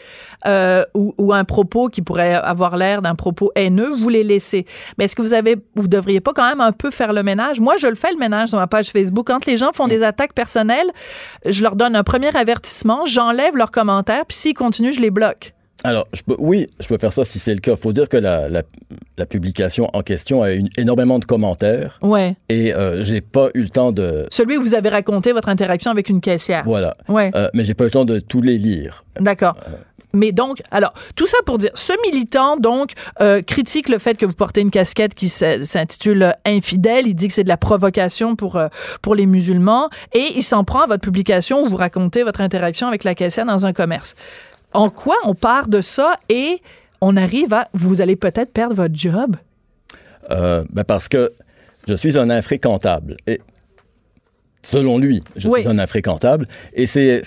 euh, 0.46 0.84
ou, 0.94 1.14
ou, 1.18 1.34
un 1.34 1.44
propos 1.44 1.88
qui 1.88 2.02
pourrait 2.02 2.34
avoir 2.34 2.76
l'air 2.76 3.02
d'un 3.02 3.16
propos 3.16 3.52
haineux, 3.56 3.90
vous 3.96 4.10
les 4.10 4.24
laissez. 4.24 4.66
Mais 4.98 5.06
est-ce 5.06 5.16
que 5.16 5.22
vous 5.22 5.34
avez, 5.34 5.56
vous 5.76 5.88
devriez 5.88 6.20
pas 6.20 6.34
quand 6.34 6.48
même 6.48 6.62
un 6.62 6.72
peu 6.72 6.92
faire 6.92 7.14
le 7.14 7.24
ménage? 7.24 7.60
Moi, 7.60 7.78
je 7.78 7.88
le 7.88 7.96
fais 7.96 8.12
le 8.12 8.18
ménage 8.18 8.50
sur 8.50 8.58
ma 8.58 8.68
page 8.68 8.90
Facebook. 8.90 9.28
Quand 9.28 9.46
les 9.46 9.58
gens 9.58 9.72
font 9.74 9.88
des 9.88 10.04
attaques 10.04 10.34
personnelles, 10.34 10.92
je 11.46 11.64
leur 11.64 11.76
donne 11.76 11.96
un 11.96 12.04
premier 12.04 12.36
avertissement, 12.36 13.06
j'enlève 13.06 13.56
leurs 13.56 13.72
commentaires, 13.72 14.26
puis 14.26 14.36
s'ils 14.36 14.54
continuent, 14.54 14.92
je 14.92 15.02
les 15.02 15.12
bloque. 15.12 15.54
Alors, 15.84 16.08
je 16.14 16.22
peux, 16.22 16.36
oui, 16.40 16.70
je 16.80 16.88
peux 16.88 16.98
faire 16.98 17.14
ça 17.14 17.26
si 17.26 17.40
c'est 17.40 17.54
le 17.54 17.60
cas. 17.60 17.72
Il 17.72 17.78
faut 17.78 17.94
dire 17.94 18.08
que 18.08 18.18
la, 18.18 18.48
la, 18.50 18.64
la, 19.18 19.26
publication 19.26 19.90
en 19.94 20.02
question 20.02 20.42
a 20.42 20.54
eu 20.54 20.64
énormément 20.78 21.20
de 21.20 21.26
commentaires. 21.26 22.00
Ouais. 22.02 22.36
Et 22.50 22.74
euh, 22.74 23.04
j'ai 23.04 23.22
pas 23.22 23.50
eu 23.54 23.62
le 23.64 23.70
temps 23.70 23.92
de. 23.92 24.26
Celui 24.30 24.58
où 24.58 24.62
vous 24.62 24.76
avez 24.76 24.90
raconté 24.90 25.34
votre 25.34 25.50
interaction 25.50 25.92
avec 25.92 26.10
une 26.10 26.22
caissière. 26.22 26.64
Voilà. 26.66 26.96
Ouais. 27.10 27.32
Euh, 27.36 27.50
mais 27.54 27.66
j'ai 27.66 27.74
pas 27.74 27.84
eu 27.84 27.88
le 27.88 27.92
temps 27.92 28.06
de 28.06 28.20
tous 28.20 28.42
les 28.42 28.58
lire. 28.58 29.04
D'accord. 29.20 29.56
Euh... 29.68 29.72
Mais 30.14 30.32
donc, 30.32 30.62
alors, 30.70 30.94
tout 31.16 31.26
ça 31.26 31.38
pour 31.46 31.58
dire, 31.58 31.72
ce 31.74 31.94
militant, 32.04 32.58
donc, 32.58 32.92
euh, 33.20 33.42
critique 33.42 33.90
le 33.90 33.98
fait 33.98 34.16
que 34.16 34.28
vous 34.28 34.34
portez 34.34 34.62
une 34.62 34.70
casquette 34.70 35.16
qui 35.16 35.28
s'intitule 35.28 36.34
Infidèle. 36.46 37.08
Il 37.08 37.16
dit 37.16 37.28
que 37.28 37.34
c'est 37.34 37.44
de 37.44 37.50
la 37.50 37.58
provocation 37.58 38.36
pour, 38.36 38.58
euh, 38.58 38.68
pour 39.02 39.16
les 39.16 39.26
musulmans. 39.26 39.90
Et 40.14 40.34
il 40.36 40.44
s'en 40.44 40.64
prend 40.64 40.82
à 40.82 40.88
votre 40.88 41.02
publication 41.02 41.64
où 41.64 41.68
vous 41.68 41.78
racontez 41.78 42.22
votre 42.22 42.42
interaction 42.42 42.88
avec 42.88 43.04
la 43.04 43.16
caissière 43.16 43.46
dans 43.46 43.66
un 43.66 43.74
commerce 43.74 44.16
en 44.74 44.90
quoi 44.90 45.16
on 45.24 45.34
part 45.34 45.68
de 45.68 45.82
ça 45.82 46.20
et 46.30 46.62
on 47.02 47.18
arrive 47.18 47.54
à 47.54 47.70
vous 47.74 48.02
allez 48.02 48.16
peut-être 48.16 48.52
perdre 48.52 48.76
votre 48.76 48.96
job? 48.96 49.36
Euh, 50.32 50.64
ben 50.72 50.84
parce 50.84 51.08
que 51.08 51.32
je 51.88 51.96
suis 51.96 52.18
un 52.18 52.30
infréquentable. 52.30 53.18
Et 53.28 53.42
selon 54.62 54.98
lui, 54.98 55.24
je 55.36 55.48
oui. 55.48 55.62
suis 55.62 55.70
un 55.70 55.80
infréquentable. 55.80 56.48
Et 56.74 56.88
c'est, 56.88 57.22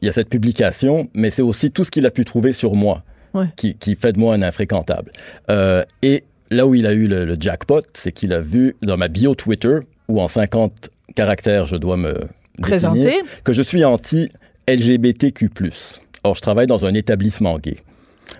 il 0.00 0.06
y 0.06 0.08
a 0.08 0.12
cette 0.12 0.28
publication, 0.28 1.08
mais 1.14 1.30
c'est 1.30 1.42
aussi 1.42 1.70
tout 1.70 1.84
ce 1.84 1.90
qu'il 1.90 2.06
a 2.06 2.10
pu 2.10 2.24
trouver 2.24 2.52
sur 2.52 2.74
moi 2.74 3.04
oui. 3.34 3.44
qui, 3.56 3.74
qui, 3.76 3.94
fait 3.94 4.12
de 4.12 4.18
moi 4.18 4.34
un 4.34 4.42
infréquentable. 4.42 5.12
Euh, 5.50 5.84
et 6.02 6.24
là 6.50 6.66
où 6.66 6.74
il 6.74 6.86
a 6.86 6.92
eu 6.92 7.06
le, 7.06 7.24
le 7.24 7.36
jackpot, 7.38 7.82
c'est 7.94 8.12
qu'il 8.12 8.32
a 8.32 8.40
vu 8.40 8.76
dans 8.82 8.96
ma 8.96 9.08
bio 9.08 9.34
Twitter, 9.34 9.78
où 10.08 10.20
en 10.20 10.26
50 10.26 10.90
caractères 11.14 11.66
je 11.66 11.76
dois 11.76 11.96
me 11.96 12.14
présenter, 12.60 13.22
que 13.44 13.52
je 13.52 13.62
suis 13.62 13.84
anti 13.84 14.28
LGBTQ+. 14.68 15.50
Or, 16.24 16.34
je 16.34 16.40
travaille 16.40 16.66
dans 16.66 16.84
un 16.84 16.94
établissement 16.94 17.58
gay. 17.58 17.76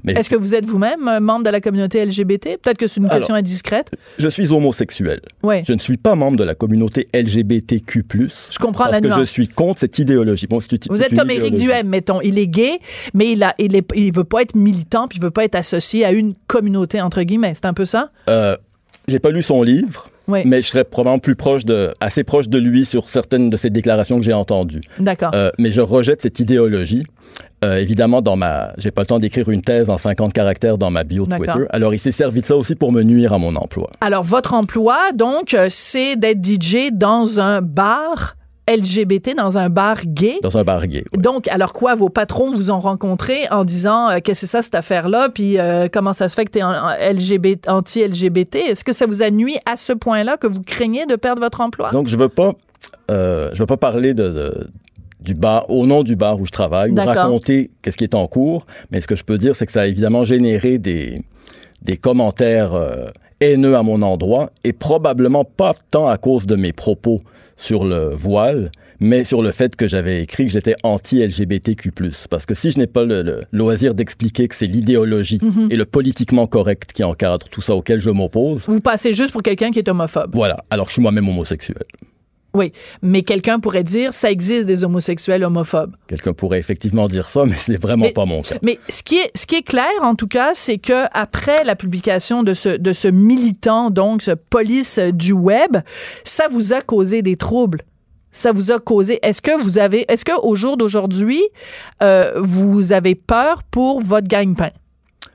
Est-ce 0.06 0.30
que 0.30 0.36
vous 0.36 0.54
êtes 0.54 0.66
vous-même 0.66 1.08
euh, 1.08 1.20
membre 1.20 1.44
de 1.44 1.50
la 1.50 1.60
communauté 1.60 2.04
LGBT? 2.04 2.58
Peut-être 2.62 2.78
que 2.78 2.86
c'est 2.86 3.00
une 3.00 3.08
question 3.08 3.34
indiscrète. 3.34 3.90
Je 4.18 4.28
suis 4.28 4.50
homosexuel. 4.50 5.20
Oui. 5.42 5.62
Je 5.66 5.72
ne 5.72 5.78
suis 5.78 5.96
pas 5.96 6.14
membre 6.14 6.36
de 6.36 6.44
la 6.44 6.54
communauté 6.54 7.08
LGBTQ+. 7.14 8.04
Je 8.08 8.58
comprends 8.58 8.84
parce 8.84 9.00
la 9.00 9.00
que 9.00 9.20
je 9.20 9.24
suis 9.24 9.48
contre 9.48 9.80
cette 9.80 9.98
idéologie. 9.98 10.46
vous 10.48 11.02
êtes 11.02 11.16
comme 11.16 11.30
Éric 11.30 11.54
Duhem, 11.54 11.88
mettons. 11.88 12.20
Il 12.20 12.38
est 12.38 12.46
gay, 12.46 12.78
mais 13.14 13.32
il, 13.32 13.42
a, 13.42 13.54
il, 13.58 13.76
est, 13.76 13.86
il 13.94 14.12
veut 14.14 14.24
pas 14.24 14.42
être 14.42 14.54
militant, 14.54 15.06
puis 15.08 15.18
il 15.18 15.22
veut 15.22 15.30
pas 15.30 15.44
être 15.44 15.56
associé 15.56 16.04
à 16.04 16.12
une 16.12 16.34
communauté, 16.46 17.00
entre 17.00 17.22
guillemets. 17.22 17.54
C'est 17.54 17.66
un 17.66 17.74
peu 17.74 17.84
ça? 17.84 18.10
Euh, 18.28 18.56
j'ai 19.08 19.18
pas 19.18 19.30
lu 19.30 19.42
son 19.42 19.62
livre. 19.62 20.08
Mais 20.44 20.62
je 20.62 20.68
serais 20.68 20.84
probablement 20.84 21.18
plus 21.18 21.36
proche 21.36 21.64
de, 21.64 21.92
assez 22.00 22.24
proche 22.24 22.48
de 22.48 22.58
lui 22.58 22.84
sur 22.84 23.08
certaines 23.08 23.50
de 23.50 23.56
ses 23.56 23.70
déclarations 23.70 24.16
que 24.18 24.24
j'ai 24.24 24.32
entendues. 24.32 24.80
D'accord. 24.98 25.30
Euh, 25.34 25.50
mais 25.58 25.70
je 25.70 25.80
rejette 25.80 26.22
cette 26.22 26.40
idéologie. 26.40 27.04
Euh, 27.62 27.76
évidemment, 27.76 28.22
dans 28.22 28.36
ma, 28.36 28.72
j'ai 28.78 28.90
pas 28.90 29.02
le 29.02 29.06
temps 29.06 29.18
d'écrire 29.18 29.50
une 29.50 29.62
thèse 29.62 29.90
en 29.90 29.98
50 29.98 30.32
caractères 30.32 30.78
dans 30.78 30.90
ma 30.90 31.04
bio 31.04 31.26
Twitter. 31.26 31.66
Alors, 31.70 31.92
il 31.92 31.98
s'est 31.98 32.12
servi 32.12 32.40
de 32.40 32.46
ça 32.46 32.56
aussi 32.56 32.74
pour 32.74 32.90
me 32.90 33.02
nuire 33.02 33.32
à 33.32 33.38
mon 33.38 33.54
emploi. 33.54 33.88
Alors, 34.00 34.22
votre 34.22 34.54
emploi, 34.54 35.12
donc, 35.14 35.52
euh, 35.52 35.66
c'est 35.68 36.16
d'être 36.16 36.44
DJ 36.44 36.90
dans 36.92 37.38
un 37.38 37.60
bar 37.60 38.36
LGBT 38.70 39.34
dans 39.36 39.58
un 39.58 39.68
bar 39.68 39.98
gay. 40.06 40.38
Dans 40.42 40.56
un 40.58 40.64
bar 40.64 40.86
gay. 40.86 41.04
Donc, 41.16 41.48
alors 41.48 41.72
quoi, 41.72 41.94
vos 41.94 42.08
patrons 42.08 42.52
vous 42.52 42.70
ont 42.70 42.80
rencontré 42.80 43.48
en 43.50 43.64
disant 43.64 44.08
euh, 44.08 44.18
qu'est-ce 44.22 44.42
que 44.42 44.46
c'est 44.46 44.46
ça 44.46 44.62
cette 44.62 44.74
affaire-là, 44.74 45.28
puis 45.28 45.58
comment 45.92 46.12
ça 46.12 46.28
se 46.28 46.34
fait 46.34 46.44
que 46.44 46.52
tu 46.52 46.58
es 46.58 47.12
LGBT, 47.12 47.68
anti-LGBT? 47.68 48.56
Est-ce 48.56 48.84
que 48.84 48.92
ça 48.92 49.06
vous 49.06 49.22
a 49.22 49.30
nuit 49.30 49.56
à 49.66 49.76
ce 49.76 49.92
point-là 49.92 50.36
que 50.36 50.46
vous 50.46 50.62
craignez 50.62 51.06
de 51.06 51.16
perdre 51.16 51.42
votre 51.42 51.60
emploi? 51.60 51.90
Donc, 51.90 52.08
je 52.08 52.16
veux 52.16 52.28
pas, 52.28 52.52
je 53.08 53.58
veux 53.58 53.66
pas 53.66 53.76
parler 53.76 54.14
de 54.14 54.70
du 55.22 55.34
bar, 55.34 55.68
au 55.70 55.86
nom 55.86 56.02
du 56.02 56.16
bar 56.16 56.40
où 56.40 56.46
je 56.46 56.50
travaille, 56.50 56.90
ou 56.90 56.96
raconter 56.96 57.70
qu'est-ce 57.82 57.96
qui 57.96 58.04
est 58.04 58.14
en 58.14 58.26
cours. 58.26 58.66
Mais 58.90 59.00
ce 59.00 59.06
que 59.06 59.16
je 59.16 59.24
peux 59.24 59.38
dire, 59.38 59.54
c'est 59.54 59.66
que 59.66 59.72
ça 59.72 59.82
a 59.82 59.86
évidemment 59.86 60.24
généré 60.24 60.78
des, 60.78 61.22
des 61.82 61.96
commentaires 61.96 62.74
euh, 62.74 63.06
haineux 63.40 63.76
à 63.76 63.82
mon 63.82 64.02
endroit, 64.02 64.50
et 64.64 64.72
probablement 64.72 65.44
pas 65.44 65.74
tant 65.90 66.08
à 66.08 66.18
cause 66.18 66.46
de 66.46 66.56
mes 66.56 66.72
propos 66.72 67.18
sur 67.60 67.84
le 67.84 68.08
voile, 68.14 68.72
mais 69.00 69.22
sur 69.22 69.42
le 69.42 69.52
fait 69.52 69.76
que 69.76 69.86
j'avais 69.86 70.22
écrit 70.22 70.46
que 70.46 70.52
j'étais 70.52 70.76
anti-LGBTQ+. 70.82 71.92
Parce 72.30 72.46
que 72.46 72.54
si 72.54 72.70
je 72.70 72.78
n'ai 72.78 72.86
pas 72.86 73.04
le, 73.04 73.42
loisir 73.52 73.94
d'expliquer 73.94 74.48
que 74.48 74.54
c'est 74.54 74.66
l'idéologie 74.66 75.38
mhm. 75.42 75.68
et 75.70 75.76
le 75.76 75.84
politiquement 75.84 76.46
correct 76.46 76.92
qui 76.94 77.04
encadre 77.04 77.48
tout 77.50 77.60
ça 77.60 77.76
auquel 77.76 78.00
je 78.00 78.08
m'oppose... 78.08 78.64
Vous 78.66 78.80
passez 78.80 79.12
juste 79.12 79.32
pour 79.32 79.42
quelqu'un 79.42 79.70
qui 79.70 79.78
est 79.78 79.88
homophobe. 79.88 80.30
Voilà, 80.34 80.56
alors 80.70 80.88
je 80.88 80.94
suis 80.94 81.02
moi-même 81.02 81.28
homosexuel. 81.28 81.84
Oui, 82.52 82.72
mais 83.02 83.22
quelqu'un 83.22 83.60
pourrait 83.60 83.84
dire 83.84 84.12
ça 84.12 84.30
existe 84.30 84.66
des 84.66 84.84
homosexuels 84.84 85.44
homophobes. 85.44 85.94
Quelqu'un 86.08 86.32
pourrait 86.32 86.58
effectivement 86.58 87.06
dire 87.06 87.26
ça, 87.26 87.44
mais 87.44 87.54
c'est 87.56 87.80
vraiment 87.80 88.10
pas 88.10 88.24
mon 88.24 88.42
cas. 88.42 88.56
Mais 88.62 88.78
ce 88.88 89.02
qui 89.02 89.16
est 89.16 89.30
ce 89.34 89.46
qui 89.46 89.56
est 89.56 89.62
clair 89.62 89.86
en 90.02 90.14
tout 90.14 90.26
cas, 90.26 90.50
c'est 90.54 90.78
que 90.78 91.04
après 91.12 91.64
la 91.64 91.76
publication 91.76 92.42
de 92.42 92.54
ce 92.54 92.70
de 92.70 92.92
ce 92.92 93.08
militant 93.08 93.90
donc 93.90 94.22
ce 94.22 94.32
police 94.32 94.98
du 94.98 95.32
web, 95.32 95.76
ça 96.24 96.48
vous 96.50 96.72
a 96.72 96.80
causé 96.80 97.22
des 97.22 97.36
troubles. 97.36 97.82
Ça 98.32 98.52
vous 98.52 98.70
a 98.70 98.78
causé. 98.78 99.18
Est-ce 99.22 99.42
que 99.42 99.60
vous 99.60 99.78
avez, 99.78 100.04
est-ce 100.08 100.24
que 100.24 100.40
au 100.42 100.54
jour 100.54 100.76
d'aujourd'hui, 100.76 101.42
euh, 102.00 102.32
vous 102.36 102.92
avez 102.92 103.16
peur 103.16 103.64
pour 103.64 104.00
votre 104.00 104.28
gagne-pain? 104.28 104.70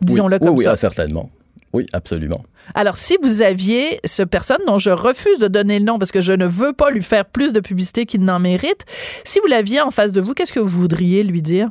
Disons-le 0.01 0.39
comme 0.39 0.49
oui, 0.49 0.63
ça. 0.63 0.71
Oui, 0.71 0.77
certainement. 0.77 1.29
Oui, 1.75 1.85
absolument. 1.91 2.41
Alors, 2.73 2.95
si 2.95 3.17
vous 3.21 3.41
aviez 3.41 3.99
ce 4.05 4.23
personne 4.23 4.61
dont 4.65 4.79
je 4.79 4.91
refuse 4.91 5.39
de 5.39 5.49
donner 5.49 5.77
le 5.77 5.83
nom 5.83 5.99
parce 5.99 6.13
que 6.13 6.21
je 6.21 6.31
ne 6.31 6.45
veux 6.45 6.71
pas 6.71 6.89
lui 6.89 7.01
faire 7.01 7.25
plus 7.25 7.51
de 7.51 7.59
publicité 7.59 8.05
qu'il 8.05 8.21
n'en 8.21 8.39
mérite, 8.39 8.85
si 9.25 9.39
vous 9.41 9.47
l'aviez 9.47 9.81
en 9.81 9.91
face 9.91 10.13
de 10.13 10.21
vous, 10.21 10.33
qu'est-ce 10.33 10.53
que 10.53 10.61
vous 10.61 10.69
voudriez 10.69 11.21
lui 11.23 11.41
dire? 11.41 11.69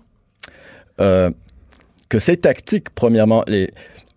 Euh, 1.00 1.30
que 2.10 2.18
ces 2.18 2.36
tactiques, 2.36 2.90
premièrement, 2.90 3.44
les, 3.46 3.70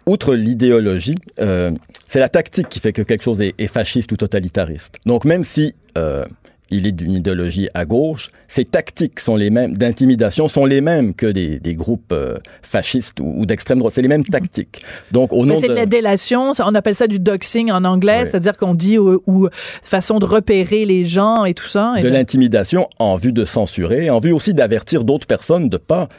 outre 0.06 0.36
l'idéologie, 0.36 1.16
euh, 1.40 1.72
c'est 2.06 2.20
la 2.20 2.28
tactique 2.28 2.68
qui 2.68 2.82
fait 2.82 2.92
que 2.92 3.02
quelque 3.02 3.24
chose 3.24 3.40
est, 3.40 3.56
est 3.58 3.68
fasciste 3.68 4.12
ou 4.12 4.18
totalitariste. 4.18 4.96
Donc, 5.06 5.24
même 5.24 5.44
si 5.44 5.74
euh, 5.98 6.26
il 6.70 6.88
est 6.88 6.92
d'une 6.92 7.14
idéologie 7.14 7.70
à 7.74 7.86
gauche. 7.86 8.30
Ses 8.48 8.66
tactiques 8.66 9.20
sont 9.20 9.36
les 9.36 9.50
mêmes, 9.50 9.76
d'intimidation 9.78 10.48
sont 10.48 10.66
les 10.66 10.82
mêmes 10.82 11.14
que 11.14 11.26
des, 11.28 11.76
groupes 11.76 12.12
euh, 12.12 12.36
fascistes 12.62 13.20
ou, 13.20 13.46
d'extrême 13.46 13.80
droite. 13.80 13.94
C'est 13.94 14.02
les 14.02 14.08
mêmes 14.08 14.22
mhm. 14.22 14.28
tactiques. 14.28 14.82
Donc, 15.12 15.34
au 15.34 15.46
nom 15.46 15.56
c'est 15.56 15.68
de... 15.68 15.74
la 15.74 15.86
délation. 15.86 16.52
On 16.60 16.76
appelle 16.76 16.96
ça 16.96 17.08
du 17.08 17.20
doxing 17.20 17.72
en 17.72 17.84
anglais, 17.84 18.26
c'est-à-dire 18.26 18.58
qu'on 18.58 18.74
dit 18.74 18.98
ou, 18.98 19.50
façon 19.82 20.20
de 20.20 20.26
repérer 20.26 20.86
les 20.86 21.06
gens 21.06 21.46
et 21.46 21.54
tout 21.54 21.68
ça. 21.68 21.94
de 22.02 22.08
l'intimidation 22.08 22.90
en 23.00 23.16
vue 23.16 23.32
de 23.32 23.46
censurer, 23.46 24.10
en 24.10 24.20
vue 24.20 24.32
aussi 24.32 24.54
d'avertir 24.54 25.04
d'autres 25.04 25.28
personnes 25.28 25.70
de 25.70 25.78
pas 25.78 26.10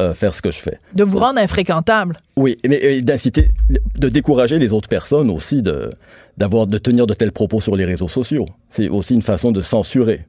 euh, 0.00 0.14
faire 0.14 0.32
ce 0.32 0.40
que 0.40 0.52
je 0.52 0.60
fais. 0.60 0.78
De 0.94 1.02
vous 1.02 1.18
rendre 1.18 1.40
infréquentable. 1.40 2.16
Oui, 2.36 2.56
mais 2.68 3.00
d'inciter, 3.00 3.50
de 3.96 4.08
décourager 4.08 4.58
les 4.58 4.72
autres 4.72 4.88
personnes 4.88 5.28
aussi 5.28 5.60
de 5.60 5.90
d'avoir 6.38 6.66
de 6.66 6.78
tenir 6.78 7.06
de 7.06 7.14
tels 7.14 7.32
propos 7.32 7.60
sur 7.60 7.76
les 7.76 7.84
réseaux 7.84 8.08
sociaux. 8.08 8.46
C'est 8.70 8.88
aussi 8.88 9.14
une 9.14 9.22
façon 9.22 9.50
de 9.52 9.60
censurer. 9.60 10.24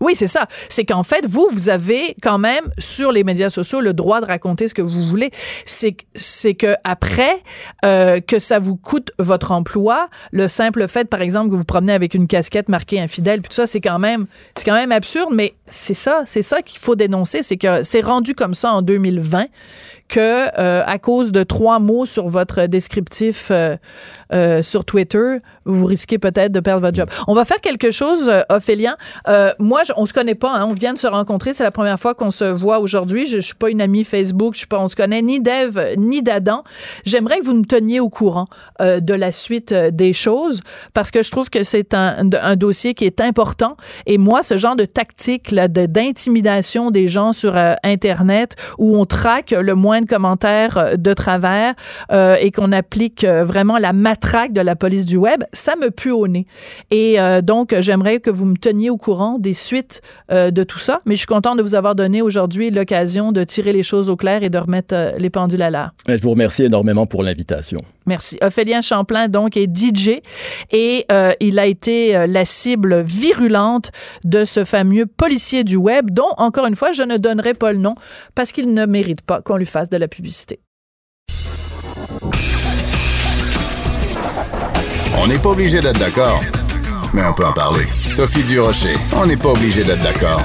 Oui, 0.00 0.14
c'est 0.14 0.26
ça. 0.26 0.46
C'est 0.70 0.86
qu'en 0.86 1.02
fait, 1.02 1.26
vous, 1.26 1.46
vous 1.52 1.68
avez 1.68 2.16
quand 2.22 2.38
même 2.38 2.64
sur 2.78 3.12
les 3.12 3.22
médias 3.22 3.50
sociaux 3.50 3.80
le 3.80 3.92
droit 3.92 4.22
de 4.22 4.26
raconter 4.26 4.66
ce 4.66 4.72
que 4.72 4.80
vous 4.80 5.04
voulez. 5.04 5.30
C'est 5.66 5.94
c'est 6.14 6.54
que 6.54 6.74
après 6.84 7.42
euh, 7.84 8.18
que 8.20 8.38
ça 8.38 8.58
vous 8.58 8.76
coûte 8.76 9.12
votre 9.18 9.52
emploi, 9.52 10.08
le 10.32 10.48
simple 10.48 10.88
fait, 10.88 11.06
par 11.06 11.20
exemple, 11.20 11.50
que 11.50 11.54
vous 11.54 11.64
promenez 11.64 11.92
avec 11.92 12.14
une 12.14 12.28
casquette 12.28 12.70
marquée 12.70 12.98
infidèle, 12.98 13.42
puis 13.42 13.50
tout 13.50 13.56
ça, 13.56 13.66
c'est 13.66 13.82
quand 13.82 13.98
même 13.98 14.26
c'est 14.56 14.64
quand 14.64 14.74
même 14.74 14.92
absurde. 14.92 15.34
Mais 15.34 15.52
c'est 15.66 15.94
ça, 15.94 16.22
c'est 16.24 16.42
ça 16.42 16.62
qu'il 16.62 16.78
faut 16.78 16.96
dénoncer, 16.96 17.42
c'est 17.42 17.58
que 17.58 17.82
c'est 17.82 18.00
rendu 18.00 18.34
comme 18.34 18.54
ça 18.54 18.72
en 18.72 18.80
2020 18.80 19.46
que 20.10 20.48
euh, 20.58 20.82
à 20.84 20.98
cause 20.98 21.32
de 21.32 21.42
trois 21.44 21.78
mots 21.78 22.04
sur 22.04 22.28
votre 22.28 22.66
descriptif 22.66 23.48
euh, 23.50 23.76
euh, 24.32 24.60
sur 24.62 24.84
Twitter, 24.84 25.36
vous 25.64 25.86
risquez 25.86 26.18
peut-être 26.18 26.52
de 26.52 26.60
perdre 26.60 26.82
votre 26.82 26.96
job. 26.96 27.08
On 27.28 27.34
va 27.34 27.44
faire 27.44 27.60
quelque 27.60 27.90
chose, 27.90 28.30
Ophélia. 28.48 28.96
moi, 29.58 29.82
on 29.96 30.06
se 30.06 30.12
connaît 30.12 30.34
pas. 30.34 30.52
Hein, 30.54 30.66
on 30.68 30.72
vient 30.72 30.92
de 30.92 30.98
se 30.98 31.06
rencontrer. 31.06 31.52
C'est 31.52 31.64
la 31.64 31.70
première 31.70 31.98
fois 31.98 32.14
qu'on 32.14 32.30
se 32.30 32.44
voit 32.44 32.80
aujourd'hui. 32.80 33.26
Je, 33.26 33.36
je 33.36 33.46
suis 33.46 33.54
pas 33.54 33.70
une 33.70 33.80
amie 33.80 34.04
Facebook. 34.04 34.54
Je 34.54 34.58
suis 34.58 34.66
pas. 34.66 34.80
On 34.80 34.88
se 34.88 34.96
connaît 34.96 35.22
ni 35.22 35.40
d'Eve 35.40 35.94
ni 35.96 36.22
d'Adam. 36.22 36.64
J'aimerais 37.04 37.40
que 37.40 37.44
vous 37.44 37.54
me 37.54 37.64
teniez 37.64 38.00
au 38.00 38.08
courant 38.08 38.46
de 38.80 39.14
la 39.14 39.32
suite 39.32 39.72
des 39.72 40.12
choses 40.12 40.60
parce 40.92 41.10
que 41.10 41.22
je 41.22 41.30
trouve 41.30 41.50
que 41.50 41.62
c'est 41.62 41.94
un, 41.94 42.30
un, 42.42 42.56
dossier 42.56 42.94
qui 42.94 43.04
est 43.04 43.20
important. 43.20 43.76
Et 44.06 44.18
moi, 44.18 44.42
ce 44.42 44.58
genre 44.58 44.76
de 44.76 44.84
tactique 44.84 45.52
là, 45.52 45.68
d'intimidation 45.68 46.90
des 46.90 47.08
gens 47.08 47.32
sur 47.32 47.56
Internet 47.84 48.56
où 48.78 48.96
on 48.96 49.06
traque 49.06 49.52
le 49.52 49.74
moins 49.74 49.99
de 50.00 50.06
commentaires 50.06 50.78
euh, 50.78 50.96
de 50.96 51.14
travers 51.14 51.74
euh, 52.12 52.36
et 52.40 52.50
qu'on 52.50 52.72
applique 52.72 53.24
euh, 53.24 53.44
vraiment 53.44 53.78
la 53.78 53.92
matraque 53.92 54.52
de 54.52 54.60
la 54.60 54.76
police 54.76 55.06
du 55.06 55.16
web, 55.16 55.42
ça 55.52 55.74
me 55.76 55.90
pue 55.90 56.10
au 56.10 56.28
nez. 56.28 56.46
Et 56.90 57.18
donc, 57.42 57.74
j'aimerais 57.80 58.20
que 58.20 58.30
vous 58.30 58.46
me 58.46 58.56
teniez 58.56 58.90
au 58.90 58.96
courant 58.96 59.38
des 59.38 59.54
suites 59.54 60.02
de 60.30 60.62
tout 60.64 60.78
ça. 60.78 60.98
Mais 61.06 61.14
je 61.14 61.18
suis 61.18 61.26
contente 61.26 61.58
de 61.58 61.62
vous 61.62 61.74
avoir 61.74 61.94
donné 61.94 62.22
aujourd'hui 62.22 62.70
l'occasion 62.70 63.32
de 63.32 63.44
tirer 63.44 63.72
les 63.72 63.82
choses 63.82 64.08
au 64.08 64.16
clair 64.16 64.42
et 64.42 64.50
de 64.50 64.58
remettre 64.58 65.14
les 65.18 65.30
pendules 65.30 65.62
à 65.62 65.70
l'heure. 65.70 65.90
Je 66.08 66.16
vous 66.16 66.30
remercie 66.30 66.64
énormément 66.64 67.06
pour 67.06 67.22
l'invitation. 67.22 67.82
Merci. 68.10 68.38
Ophélien 68.42 68.80
Champlain, 68.80 69.28
donc, 69.28 69.56
est 69.56 69.68
DJ 69.72 70.20
et 70.72 71.06
il 71.38 71.58
a 71.60 71.66
été 71.66 72.26
la 72.26 72.44
cible 72.44 73.02
virulente 73.02 73.92
de 74.24 74.44
ce 74.44 74.64
fameux 74.64 75.06
policier 75.06 75.62
du 75.62 75.76
web 75.76 76.10
dont, 76.10 76.32
encore 76.36 76.66
une 76.66 76.74
fois, 76.74 76.90
je 76.90 77.04
ne 77.04 77.18
donnerai 77.18 77.54
pas 77.54 77.70
le 77.72 77.78
nom 77.78 77.94
parce 78.34 78.50
qu'il 78.50 78.74
ne 78.74 78.84
mérite 78.84 79.22
pas 79.22 79.42
qu'on 79.42 79.56
lui 79.56 79.66
fasse 79.66 79.88
de 79.90 79.96
la 79.96 80.08
publicité. 80.08 80.58
On 85.16 85.28
n'est 85.28 85.38
pas 85.38 85.50
obligé 85.50 85.80
d'être 85.80 86.00
d'accord, 86.00 86.42
mais 87.14 87.22
on 87.24 87.32
peut 87.32 87.46
en 87.46 87.52
parler. 87.52 87.84
Sophie 88.08 88.42
Durocher, 88.42 88.96
on 89.12 89.24
n'est 89.26 89.36
pas 89.36 89.50
obligé 89.50 89.84
d'être 89.84 90.02
d'accord. 90.02 90.42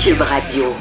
Cube 0.00 0.20
Radio. 0.20 0.72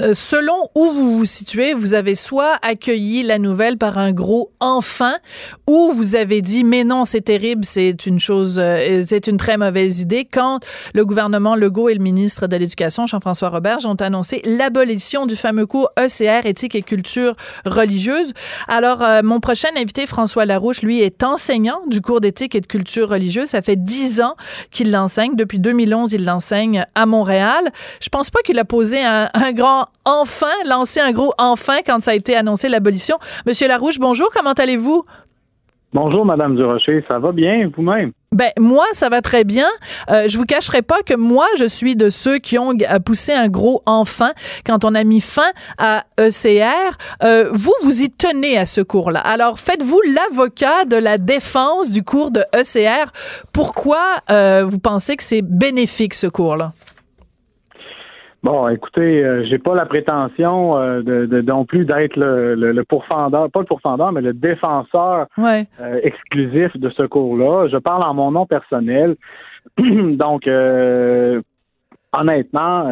Euh, 0.00 0.14
selon 0.14 0.54
où 0.76 0.92
vous 0.92 1.18
vous 1.18 1.24
situez, 1.24 1.74
vous 1.74 1.94
avez 1.94 2.14
soit 2.14 2.56
accueilli 2.62 3.24
la 3.24 3.40
nouvelle 3.40 3.76
par 3.78 3.98
un 3.98 4.12
gros 4.12 4.52
enfin, 4.60 5.16
ou 5.66 5.90
vous 5.90 6.14
avez 6.14 6.40
dit 6.40 6.62
mais 6.62 6.84
non 6.84 7.04
c'est 7.04 7.22
terrible, 7.22 7.64
c'est 7.64 8.06
une 8.06 8.20
chose, 8.20 8.60
euh, 8.62 9.02
c'est 9.04 9.26
une 9.26 9.38
très 9.38 9.56
mauvaise 9.56 9.98
idée. 9.98 10.24
Quand 10.24 10.60
le 10.94 11.04
gouvernement 11.04 11.56
Legault 11.56 11.88
et 11.88 11.94
le 11.94 12.00
ministre 12.00 12.46
de 12.46 12.54
l'Éducation 12.54 13.06
Jean-François 13.06 13.48
Roberge 13.48 13.86
ont 13.86 13.96
annoncé 13.96 14.40
l'abolition 14.44 15.26
du 15.26 15.34
fameux 15.34 15.66
cours 15.66 15.90
ECR 15.98 16.46
éthique 16.46 16.76
et 16.76 16.82
culture 16.82 17.34
religieuse. 17.66 18.34
Alors 18.68 19.02
euh, 19.02 19.22
mon 19.24 19.40
prochain 19.40 19.70
invité 19.76 20.06
François 20.06 20.44
Larouche, 20.44 20.82
lui 20.82 21.00
est 21.00 21.24
enseignant 21.24 21.80
du 21.88 22.02
cours 22.02 22.20
d'éthique 22.20 22.54
et 22.54 22.60
de 22.60 22.68
culture 22.68 23.08
religieuse. 23.08 23.48
Ça 23.48 23.62
fait 23.62 23.74
dix 23.74 24.20
ans 24.20 24.36
qu'il 24.70 24.92
l'enseigne. 24.92 25.34
Depuis 25.34 25.58
2011, 25.58 26.12
il 26.12 26.24
l'enseigne 26.24 26.86
à 26.94 27.04
Montréal. 27.04 27.72
Je 28.00 28.10
pense 28.10 28.30
pas 28.30 28.42
qu'il 28.44 28.60
a 28.60 28.64
posé 28.64 29.04
un, 29.04 29.28
un 29.34 29.50
grand 29.50 29.87
enfin 30.04 30.46
lancé 30.66 31.00
un 31.00 31.12
gros 31.12 31.32
enfin 31.38 31.78
quand 31.86 32.00
ça 32.00 32.12
a 32.12 32.14
été 32.14 32.36
annoncé 32.36 32.68
l'abolition. 32.68 33.18
Monsieur 33.46 33.68
Larouche, 33.68 33.98
bonjour, 33.98 34.30
comment 34.32 34.52
allez-vous? 34.52 35.02
Bonjour, 35.94 36.26
Madame 36.26 36.54
Durocher. 36.54 37.02
Ça 37.08 37.18
va 37.18 37.32
bien, 37.32 37.70
vous-même? 37.74 38.12
Ben 38.30 38.50
moi, 38.58 38.84
ça 38.92 39.08
va 39.08 39.22
très 39.22 39.44
bien. 39.44 39.68
Euh, 40.10 40.28
je 40.28 40.36
vous 40.36 40.44
cacherai 40.44 40.82
pas 40.82 41.00
que 41.02 41.14
moi, 41.14 41.46
je 41.58 41.64
suis 41.64 41.96
de 41.96 42.10
ceux 42.10 42.36
qui 42.36 42.58
ont 42.58 42.74
poussé 43.06 43.32
un 43.32 43.48
gros 43.48 43.80
enfant 43.86 44.30
quand 44.66 44.84
on 44.84 44.94
a 44.94 45.02
mis 45.02 45.22
fin 45.22 45.50
à 45.78 46.04
ECR. 46.20 46.98
Euh, 47.22 47.48
vous, 47.52 47.72
vous 47.84 48.02
y 48.02 48.10
tenez 48.10 48.58
à 48.58 48.66
ce 48.66 48.82
cours-là. 48.82 49.20
Alors, 49.20 49.58
faites-vous 49.58 50.00
l'avocat 50.14 50.84
de 50.84 50.96
la 50.96 51.16
défense 51.16 51.90
du 51.90 52.02
cours 52.02 52.32
de 52.32 52.44
ECR. 52.54 53.10
Pourquoi 53.54 54.04
euh, 54.30 54.64
vous 54.68 54.78
pensez 54.78 55.16
que 55.16 55.22
c'est 55.22 55.42
bénéfique 55.42 56.12
ce 56.12 56.26
cours-là? 56.26 56.72
Bon, 58.44 58.68
écoutez, 58.68 59.24
euh, 59.24 59.44
j'ai 59.46 59.58
pas 59.58 59.74
la 59.74 59.84
prétention 59.84 60.76
euh, 60.78 61.02
de, 61.02 61.40
non 61.40 61.64
plus 61.64 61.84
d'être 61.84 62.16
le, 62.16 62.54
le, 62.54 62.84
pourfendeur, 62.84 63.50
pas 63.50 63.60
le 63.60 63.66
pourfendeur, 63.66 64.12
mais 64.12 64.20
le 64.20 64.32
défenseur 64.32 65.26
euh, 65.40 66.00
exclusif 66.04 66.76
de 66.76 66.88
ce 66.90 67.02
cours-là. 67.02 67.66
Je 67.68 67.78
parle 67.78 68.04
en 68.04 68.14
mon 68.14 68.30
nom 68.30 68.46
personnel. 68.46 69.16
Donc, 69.78 70.48
honnêtement, 72.12 72.90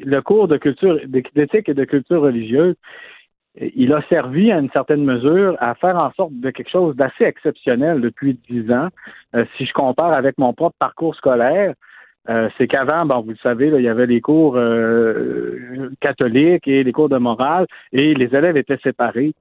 le 0.00 0.20
cours 0.20 0.48
de 0.48 0.58
culture, 0.58 1.00
d'éthique 1.06 1.68
et 1.70 1.74
de 1.74 1.84
culture 1.84 2.20
religieuse, 2.20 2.76
il 3.56 3.92
a 3.92 4.02
servi 4.08 4.52
à 4.52 4.58
une 4.58 4.70
certaine 4.70 5.04
mesure 5.04 5.56
à 5.60 5.74
faire 5.76 5.96
en 5.96 6.12
sorte 6.12 6.32
de 6.34 6.50
quelque 6.50 6.70
chose 6.70 6.94
d'assez 6.94 7.24
exceptionnel 7.24 8.00
depuis 8.02 8.38
dix 8.50 8.70
ans. 8.70 8.88
si 9.56 9.64
je 9.64 9.72
compare 9.72 10.12
avec 10.12 10.36
mon 10.38 10.52
propre 10.52 10.76
parcours 10.78 11.14
scolaire, 11.14 11.74
euh, 12.28 12.48
c'est 12.56 12.66
qu'avant, 12.66 13.04
bon, 13.04 13.20
vous 13.20 13.30
le 13.30 13.36
savez, 13.42 13.70
il 13.74 13.82
y 13.82 13.88
avait 13.88 14.06
les 14.06 14.20
cours 14.20 14.56
euh, 14.56 15.90
catholiques 16.00 16.66
et 16.66 16.82
les 16.82 16.92
cours 16.92 17.08
de 17.08 17.18
morale, 17.18 17.66
et 17.92 18.14
les 18.14 18.34
élèves 18.34 18.56
étaient 18.56 18.78
séparés. 18.82 19.34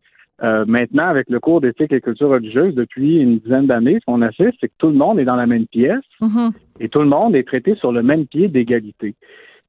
Euh, 0.43 0.65
maintenant, 0.67 1.07
avec 1.07 1.29
le 1.29 1.39
cours 1.39 1.61
d'éthique 1.61 1.93
et 1.93 2.01
culture 2.01 2.29
religieuse, 2.29 2.75
depuis 2.75 3.19
une 3.19 3.39
dizaine 3.39 3.67
d'années, 3.67 3.99
ce 3.99 4.05
qu'on 4.05 4.21
assiste, 4.21 4.57
c'est 4.59 4.67
que 4.67 4.73
tout 4.77 4.87
le 4.87 4.95
monde 4.95 5.19
est 5.19 5.25
dans 5.25 5.35
la 5.35 5.45
même 5.45 5.67
pièce 5.67 6.03
mm-hmm. 6.21 6.51
et 6.81 6.89
tout 6.89 6.99
le 6.99 7.05
monde 7.05 7.35
est 7.35 7.47
traité 7.47 7.75
sur 7.75 7.91
le 7.91 8.03
même 8.03 8.25
pied 8.25 8.47
d'égalité. 8.47 9.15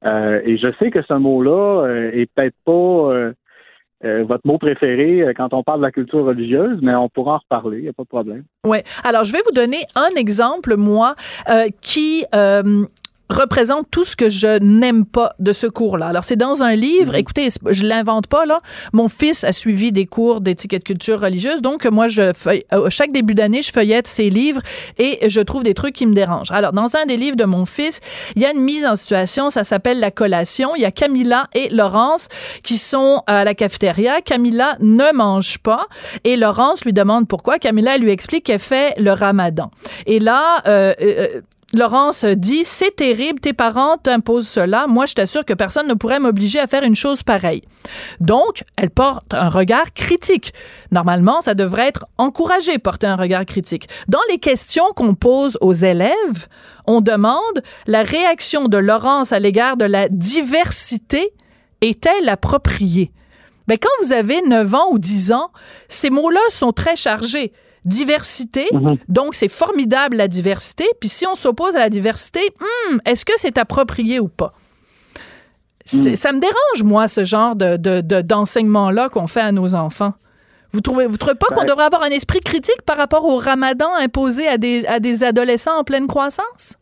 et 0.03 0.57
je 0.57 0.73
sais 0.79 0.91
que 0.91 1.01
ce 1.03 1.13
mot-là 1.13 1.87
est 2.13 2.29
peut-être 2.33 2.55
pas 2.65 3.31
votre 4.23 4.45
mot 4.45 4.57
préféré 4.57 5.33
quand 5.37 5.53
on 5.53 5.63
parle 5.63 5.79
de 5.79 5.85
la 5.85 5.91
culture 5.91 6.25
religieuse, 6.25 6.79
mais 6.81 6.93
on 6.95 7.09
pourra 7.09 7.35
en 7.35 7.37
reparler, 7.37 7.77
il 7.77 7.83
n'y 7.83 7.89
a 7.89 7.93
pas 7.93 8.03
de 8.03 8.09
problème. 8.09 8.43
Oui. 8.65 8.79
Alors, 9.03 9.23
je 9.23 9.31
vais 9.31 9.41
vous 9.45 9.53
donner 9.53 9.79
un 9.95 10.19
exemple, 10.19 10.75
moi, 10.75 11.15
qui 11.81 12.25
représente 13.29 13.87
tout 13.91 14.05
ce 14.05 14.15
que 14.15 14.29
je 14.29 14.59
n'aime 14.59 15.05
pas 15.05 15.33
de 15.39 15.53
ce 15.53 15.67
cours-là. 15.67 16.07
Alors, 16.07 16.23
c'est 16.23 16.35
dans 16.35 16.63
un 16.63 16.75
livre, 16.75 17.13
mhm. 17.13 17.19
écoutez, 17.19 17.47
je 17.69 17.85
l'invente 17.85 18.27
pas, 18.27 18.45
là. 18.45 18.61
Mon 18.93 19.09
fils 19.09 19.43
a 19.43 19.51
suivi 19.51 19.91
des 19.91 20.05
cours 20.05 20.41
d'étiquette 20.41 20.83
culture 20.83 21.19
religieuse, 21.19 21.61
donc 21.61 21.85
moi, 21.85 22.07
je 22.07 22.21
euh, 22.21 22.89
chaque 22.89 23.11
début 23.11 23.33
d'année, 23.33 23.61
je 23.61 23.71
feuillette 23.71 24.07
ses 24.07 24.29
livres 24.29 24.61
et 24.97 25.29
je 25.29 25.41
trouve 25.41 25.63
des 25.63 25.73
trucs 25.73 25.95
qui 25.95 26.05
me 26.05 26.13
dérangent. 26.13 26.51
Alors, 26.51 26.73
dans 26.73 26.95
un 26.95 27.05
des 27.05 27.17
livres 27.17 27.37
de 27.37 27.45
mon 27.45 27.65
fils, 27.65 27.99
il 28.35 28.41
y 28.41 28.45
a 28.45 28.51
une 28.51 28.61
mise 28.61 28.85
en 28.85 28.95
situation, 28.95 29.49
ça 29.49 29.63
s'appelle 29.63 29.99
La 29.99 30.11
collation. 30.11 30.75
Il 30.75 30.81
y 30.81 30.85
a 30.85 30.91
Camilla 30.91 31.47
et 31.53 31.69
Laurence 31.69 32.29
qui 32.63 32.77
sont 32.77 33.23
à 33.27 33.43
la 33.43 33.53
cafétéria. 33.53 34.21
Camilla 34.21 34.77
ne 34.79 35.13
mange 35.13 35.59
pas 35.59 35.87
et 36.23 36.35
Laurence 36.35 36.85
lui 36.85 36.93
demande 36.93 37.27
pourquoi. 37.27 37.59
Camilla 37.59 37.97
lui 37.97 38.11
explique 38.11 38.45
qu'elle 38.45 38.59
fait 38.59 38.93
le 38.99 39.11
ramadan. 39.11 39.71
Et 40.05 40.19
là, 40.19 40.61
euh, 40.67 40.93
euh, 41.01 41.41
Laurence 41.75 42.25
dit 42.25 42.63
C'est 42.63 42.95
terrible, 42.95 43.39
tes 43.39 43.53
parents 43.53 43.97
t'imposent 43.97 44.47
cela. 44.47 44.87
Moi, 44.87 45.05
je 45.05 45.13
t'assure 45.13 45.45
que 45.45 45.53
personne 45.53 45.87
ne 45.87 45.93
pourrait 45.93 46.19
m'obliger 46.19 46.59
à 46.59 46.67
faire 46.67 46.83
une 46.83 46.95
chose 46.95 47.23
pareille. 47.23 47.63
Donc, 48.19 48.63
elle 48.75 48.89
porte 48.89 49.33
un 49.33 49.49
regard 49.49 49.93
critique. 49.93 50.53
Normalement, 50.91 51.41
ça 51.41 51.53
devrait 51.53 51.87
être 51.87 52.05
encouragé, 52.17 52.77
porter 52.79 53.07
un 53.07 53.15
regard 53.15 53.45
critique. 53.45 53.87
Dans 54.07 54.19
les 54.29 54.37
questions 54.37 54.85
qu'on 54.95 55.15
pose 55.15 55.57
aux 55.61 55.73
élèves, 55.73 56.47
on 56.87 57.01
demande 57.01 57.61
la 57.87 58.03
réaction 58.03 58.67
de 58.67 58.77
Laurence 58.77 59.31
à 59.31 59.39
l'égard 59.39 59.77
de 59.77 59.85
la 59.85 60.09
diversité 60.09 61.33
est-elle 61.81 62.29
appropriée? 62.29 63.11
Mais 63.67 63.77
quand 63.77 63.89
vous 64.01 64.13
avez 64.13 64.41
9 64.43 64.75
ans 64.75 64.91
ou 64.91 64.99
10 64.99 65.31
ans, 65.31 65.51
ces 65.87 66.09
mots-là 66.09 66.39
sont 66.49 66.71
très 66.71 66.95
chargés 66.95 67.51
diversité. 67.85 68.65
Mhm. 68.71 68.97
Donc, 69.07 69.35
c'est 69.35 69.51
formidable 69.51 70.17
la 70.17 70.27
diversité. 70.27 70.85
Puis 70.99 71.09
si 71.09 71.25
on 71.27 71.35
s'oppose 71.35 71.75
à 71.75 71.79
la 71.79 71.89
diversité, 71.89 72.41
hmm, 72.59 72.97
est-ce 73.05 73.25
que 73.25 73.33
c'est 73.37 73.57
approprié 73.57 74.19
ou 74.19 74.27
pas? 74.27 74.53
Mhm. 75.93 76.15
Ça 76.15 76.31
me 76.33 76.39
dérange, 76.39 76.83
moi, 76.83 77.07
ce 77.07 77.23
genre 77.23 77.55
de, 77.55 77.77
d'enseignement-là 78.21 79.09
qu'on 79.09 79.27
fait 79.27 79.41
à 79.41 79.51
nos 79.51 79.75
enfants. 79.75 80.13
Vous 80.71 80.81
trouvez, 80.81 81.05
vous 81.07 81.17
trouvez 81.17 81.35
pas 81.35 81.47
qu'on 81.55 81.61
ben 81.61 81.67
devrait 81.67 81.85
avoir 81.85 82.03
un 82.03 82.09
esprit 82.09 82.41
critique 82.41 82.81
par 82.85 82.97
rapport 82.97 83.23
au 83.23 83.37
ramadan 83.37 83.93
imposé 83.97 84.45
à 84.47 84.57
des, 84.57 84.85
à 84.87 84.99
des 84.99 85.23
adolescents 85.23 85.79
en 85.79 85.83
pleine 85.85 86.05
croissance? 86.05 86.77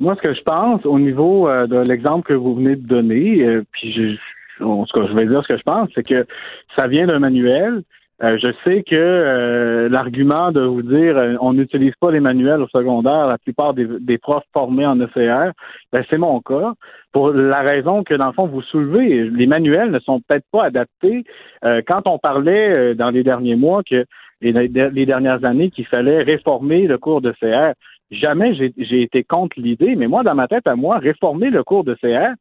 Moi, 0.00 0.16
ce 0.16 0.20
que 0.20 0.34
je 0.34 0.42
pense 0.42 0.84
au 0.84 0.98
niveau 0.98 1.48
euh, 1.48 1.68
de 1.68 1.76
l'exemple 1.76 2.26
que 2.26 2.34
vous 2.34 2.54
venez 2.54 2.74
de 2.74 2.84
donner, 2.84 3.44
euh, 3.44 3.62
puis 3.70 3.92
je, 3.92 4.16
ce 4.58 4.92
que 4.92 5.06
je 5.06 5.12
vais 5.12 5.26
dire 5.26 5.42
ce 5.42 5.48
que 5.52 5.56
je 5.56 5.62
pense, 5.62 5.90
c'est 5.94 6.04
que 6.04 6.26
ça 6.74 6.88
vient 6.88 7.06
d'un 7.06 7.20
manuel 7.20 7.84
euh, 8.22 8.38
je 8.40 8.52
sais 8.62 8.84
que 8.84 8.94
euh, 8.94 9.88
l'argument 9.88 10.52
de 10.52 10.60
vous 10.60 10.82
dire 10.82 11.16
euh, 11.18 11.34
on 11.40 11.54
n'utilise 11.54 11.94
pas 12.00 12.12
les 12.12 12.20
manuels 12.20 12.62
au 12.62 12.68
secondaire, 12.68 13.26
la 13.26 13.38
plupart 13.38 13.74
des, 13.74 14.18
profs 14.18 14.44
formés 14.52 14.86
en 14.86 15.00
ECR, 15.00 15.50
ben, 15.92 16.04
c'est 16.08 16.18
mon 16.18 16.40
cas. 16.40 16.74
Pour 17.12 17.30
la 17.30 17.60
raison 17.60 18.04
que, 18.04 18.14
dans 18.14 18.28
le 18.28 18.32
fond, 18.32 18.46
vous 18.46 18.62
soulevez, 18.62 19.24
les 19.24 19.46
manuels 19.46 19.90
ne 19.90 19.98
sont 19.98 20.20
peut-être 20.20 20.46
pas 20.52 20.64
adaptés. 20.64 21.24
quand 21.62 22.06
on 22.06 22.18
parlait 22.18 22.94
dans 22.94 23.10
les 23.10 23.22
derniers 23.22 23.56
mois 23.56 23.82
que 23.82 24.06
les, 24.40 24.52
les 24.52 25.06
dernières 25.06 25.44
années 25.44 25.70
qu'il 25.70 25.84
fallait 25.86 26.22
réformer 26.22 26.86
le 26.86 26.96
cours 26.96 27.20
de 27.20 27.32
CR, 27.32 27.74
jamais 28.10 28.54
j'ai 28.54 29.02
été 29.02 29.24
contre 29.24 29.60
l'idée, 29.60 29.94
mais 29.96 30.06
moi, 30.06 30.22
dans 30.22 30.34
ma 30.34 30.48
tête 30.48 30.66
à 30.66 30.76
moi, 30.76 30.98
réformer 30.98 31.50
le 31.50 31.64
cours 31.64 31.84
de 31.84 31.94
CR, 31.94 32.34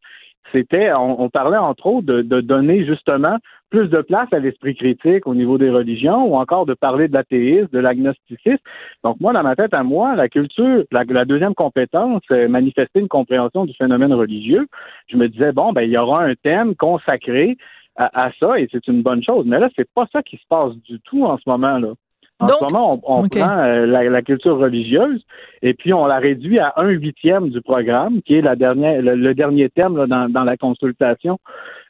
c'était, 0.51 0.91
on, 0.93 1.29
parlait 1.29 1.57
entre 1.57 1.85
autres 1.87 2.05
de, 2.05 2.41
donner 2.41 2.85
justement 2.85 3.37
plus 3.69 3.87
de 3.87 4.01
place 4.01 4.27
à 4.31 4.39
l'esprit 4.39 4.75
critique 4.75 5.25
au 5.25 5.33
niveau 5.33 5.57
des 5.57 5.69
religions 5.69 6.25
ou 6.25 6.35
encore 6.35 6.65
de 6.65 6.73
parler 6.73 7.07
de 7.07 7.13
l'athéisme, 7.13 7.69
de 7.71 7.79
l'agnosticisme. 7.79 8.63
Donc 9.03 9.19
moi, 9.19 9.33
dans 9.33 9.43
ma 9.43 9.55
tête 9.55 9.73
à 9.73 9.83
moi, 9.83 10.15
la 10.15 10.27
culture, 10.27 10.83
la, 10.91 11.25
deuxième 11.25 11.55
compétence, 11.55 12.21
c'est 12.27 12.47
manifester 12.47 12.99
une 12.99 13.07
compréhension 13.07 13.65
du 13.65 13.73
phénomène 13.73 14.13
religieux. 14.13 14.67
Je 15.07 15.17
me 15.17 15.29
disais, 15.29 15.53
bon, 15.53 15.71
ben 15.71 15.83
il 15.83 15.91
y 15.91 15.97
aura 15.97 16.23
un 16.23 16.35
thème 16.35 16.75
consacré 16.75 17.57
à, 17.95 18.25
à 18.25 18.31
ça 18.39 18.59
et 18.59 18.67
c'est 18.71 18.87
une 18.87 19.01
bonne 19.01 19.23
chose. 19.23 19.45
Mais 19.45 19.59
là, 19.59 19.69
c'est 19.75 19.89
pas 19.93 20.07
ça 20.11 20.21
qui 20.21 20.37
se 20.37 20.47
passe 20.49 20.75
du 20.77 20.99
tout 21.01 21.25
en 21.25 21.37
ce 21.37 21.43
moment 21.47 21.77
là. 21.77 21.93
En 22.41 22.47
ce 22.47 22.63
moment, 22.63 22.99
on, 23.03 23.27
prend 23.27 23.57
euh, 23.59 23.85
la, 23.85 24.21
culture 24.21 24.57
religieuse 24.57 25.21
et 25.61 25.73
puis 25.73 25.93
on 25.93 26.05
la 26.05 26.17
réduit 26.17 26.59
à 26.59 26.73
un 26.77 26.89
huitième 26.89 27.49
du 27.49 27.61
programme, 27.61 28.21
qui 28.23 28.35
est 28.35 28.41
la 28.41 28.55
dernière, 28.55 29.01
le, 29.01 29.33
dernier 29.33 29.69
thème 29.69 30.05
dans, 30.07 30.43
la 30.43 30.57
consultation. 30.57 31.39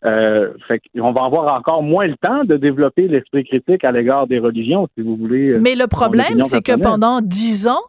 Euh, 0.03 0.51
fait 0.67 0.81
on 0.99 1.11
va 1.11 1.23
avoir 1.25 1.55
encore 1.55 1.83
moins 1.83 2.07
le 2.07 2.17
temps 2.17 2.43
de 2.43 2.57
développer 2.57 3.07
l'esprit 3.07 3.43
critique 3.43 3.83
à 3.83 3.91
l'égard 3.91 4.27
des 4.27 4.39
religions, 4.39 4.87
si 4.95 5.03
vous 5.03 5.15
voulez. 5.15 5.51
Euh, 5.51 5.59
Mais 5.61 5.75
le 5.75 5.87
problème, 5.87 6.41
c'est 6.41 6.61
que 6.61 6.77
pendant 6.79 7.21
dix 7.21 7.67
ans, 7.67 7.83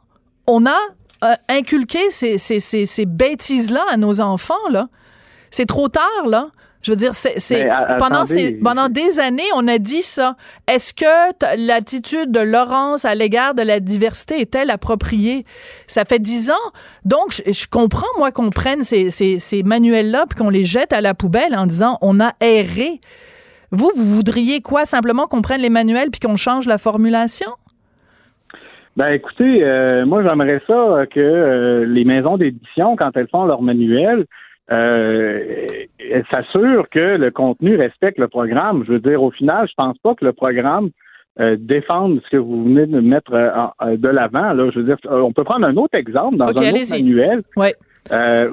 on 0.46 0.66
a 0.66 0.78
euh, 1.24 1.34
inculqué 1.48 2.10
ces, 2.10 2.38
ces, 2.38 2.60
ces, 2.60 2.86
ces 2.86 3.06
bêtises-là 3.06 3.82
à 3.90 3.96
nos 3.96 4.20
enfants. 4.20 4.54
là. 4.70 4.88
C'est 5.50 5.66
trop 5.66 5.88
tard, 5.88 6.26
là. 6.28 6.48
Je 6.82 6.90
veux 6.90 6.96
dire, 6.96 7.14
c'est 7.14 7.68
pendant, 7.98 8.24
pendant 8.62 8.88
des 8.88 9.20
années, 9.20 9.42
on 9.54 9.68
a 9.68 9.78
dit 9.78 10.02
ça. 10.02 10.36
Est-ce 10.66 10.92
que 10.92 11.66
l'attitude 11.66 12.32
de 12.32 12.40
Laurence 12.40 13.04
à 13.04 13.14
l'égard 13.14 13.54
de 13.54 13.62
la 13.62 13.78
diversité 13.78 14.40
est-elle 14.40 14.70
appropriée? 14.70 15.44
Ça 15.86 16.04
fait 16.04 16.18
dix 16.18 16.50
ans. 16.50 16.70
Donc, 17.04 17.40
je, 17.46 17.66
comprends, 17.68 18.08
moi, 18.18 18.32
qu'on 18.32 18.50
prenne 18.50 18.82
ces, 18.82 19.10
ces, 19.10 19.38
ces 19.38 19.62
manuels-là 19.62 20.24
puis 20.28 20.38
qu'on 20.38 20.50
les 20.50 20.64
jette 20.64 20.92
à 20.92 21.00
la 21.00 21.14
poubelle 21.14 21.54
en 21.54 21.66
disant 21.66 21.98
on 22.00 22.18
a 22.18 22.32
erré. 22.40 23.00
Vous, 23.70 23.90
vous 23.96 24.04
voudriez 24.16 24.60
quoi? 24.60 24.84
Simplement 24.84 25.26
qu'on 25.26 25.40
prenne 25.40 25.60
les 25.60 25.70
manuels 25.70 26.10
puis 26.10 26.20
qu'on 26.20 26.36
change 26.36 26.66
la 26.66 26.78
formulation? 26.78 27.48
Ben 28.96 29.08
écoutez, 29.08 29.64
euh, 29.64 30.04
moi 30.04 30.22
j'aimerais 30.22 30.60
ça 30.66 31.06
que 31.10 31.18
euh, 31.18 31.86
les 31.86 32.04
maisons 32.04 32.36
d'édition, 32.36 32.94
quand 32.94 33.16
elles 33.16 33.28
font 33.28 33.46
leurs 33.46 33.62
manuels, 33.62 34.26
euh, 34.72 35.84
elle 35.98 36.24
s'assure 36.30 36.88
que 36.88 37.16
le 37.16 37.30
contenu 37.30 37.76
respecte 37.76 38.18
le 38.18 38.28
programme. 38.28 38.84
Je 38.86 38.92
veux 38.92 39.00
dire, 39.00 39.22
au 39.22 39.30
final, 39.30 39.68
je 39.68 39.74
pense 39.76 39.98
pas 39.98 40.14
que 40.14 40.24
le 40.24 40.32
programme 40.32 40.90
euh, 41.40 41.56
défende 41.58 42.20
ce 42.24 42.30
que 42.30 42.36
vous 42.36 42.64
venez 42.64 42.86
de 42.86 43.00
mettre 43.00 43.32
euh, 43.34 43.96
de 43.96 44.08
l'avant. 44.08 44.52
Là, 44.52 44.70
je 44.72 44.80
veux 44.80 44.84
dire, 44.84 44.96
on 45.10 45.32
peut 45.32 45.44
prendre 45.44 45.66
un 45.66 45.76
autre 45.76 45.96
exemple 45.96 46.36
dans 46.36 46.46
un 46.46 46.50
autre 46.50 46.90
manuel. 46.90 47.42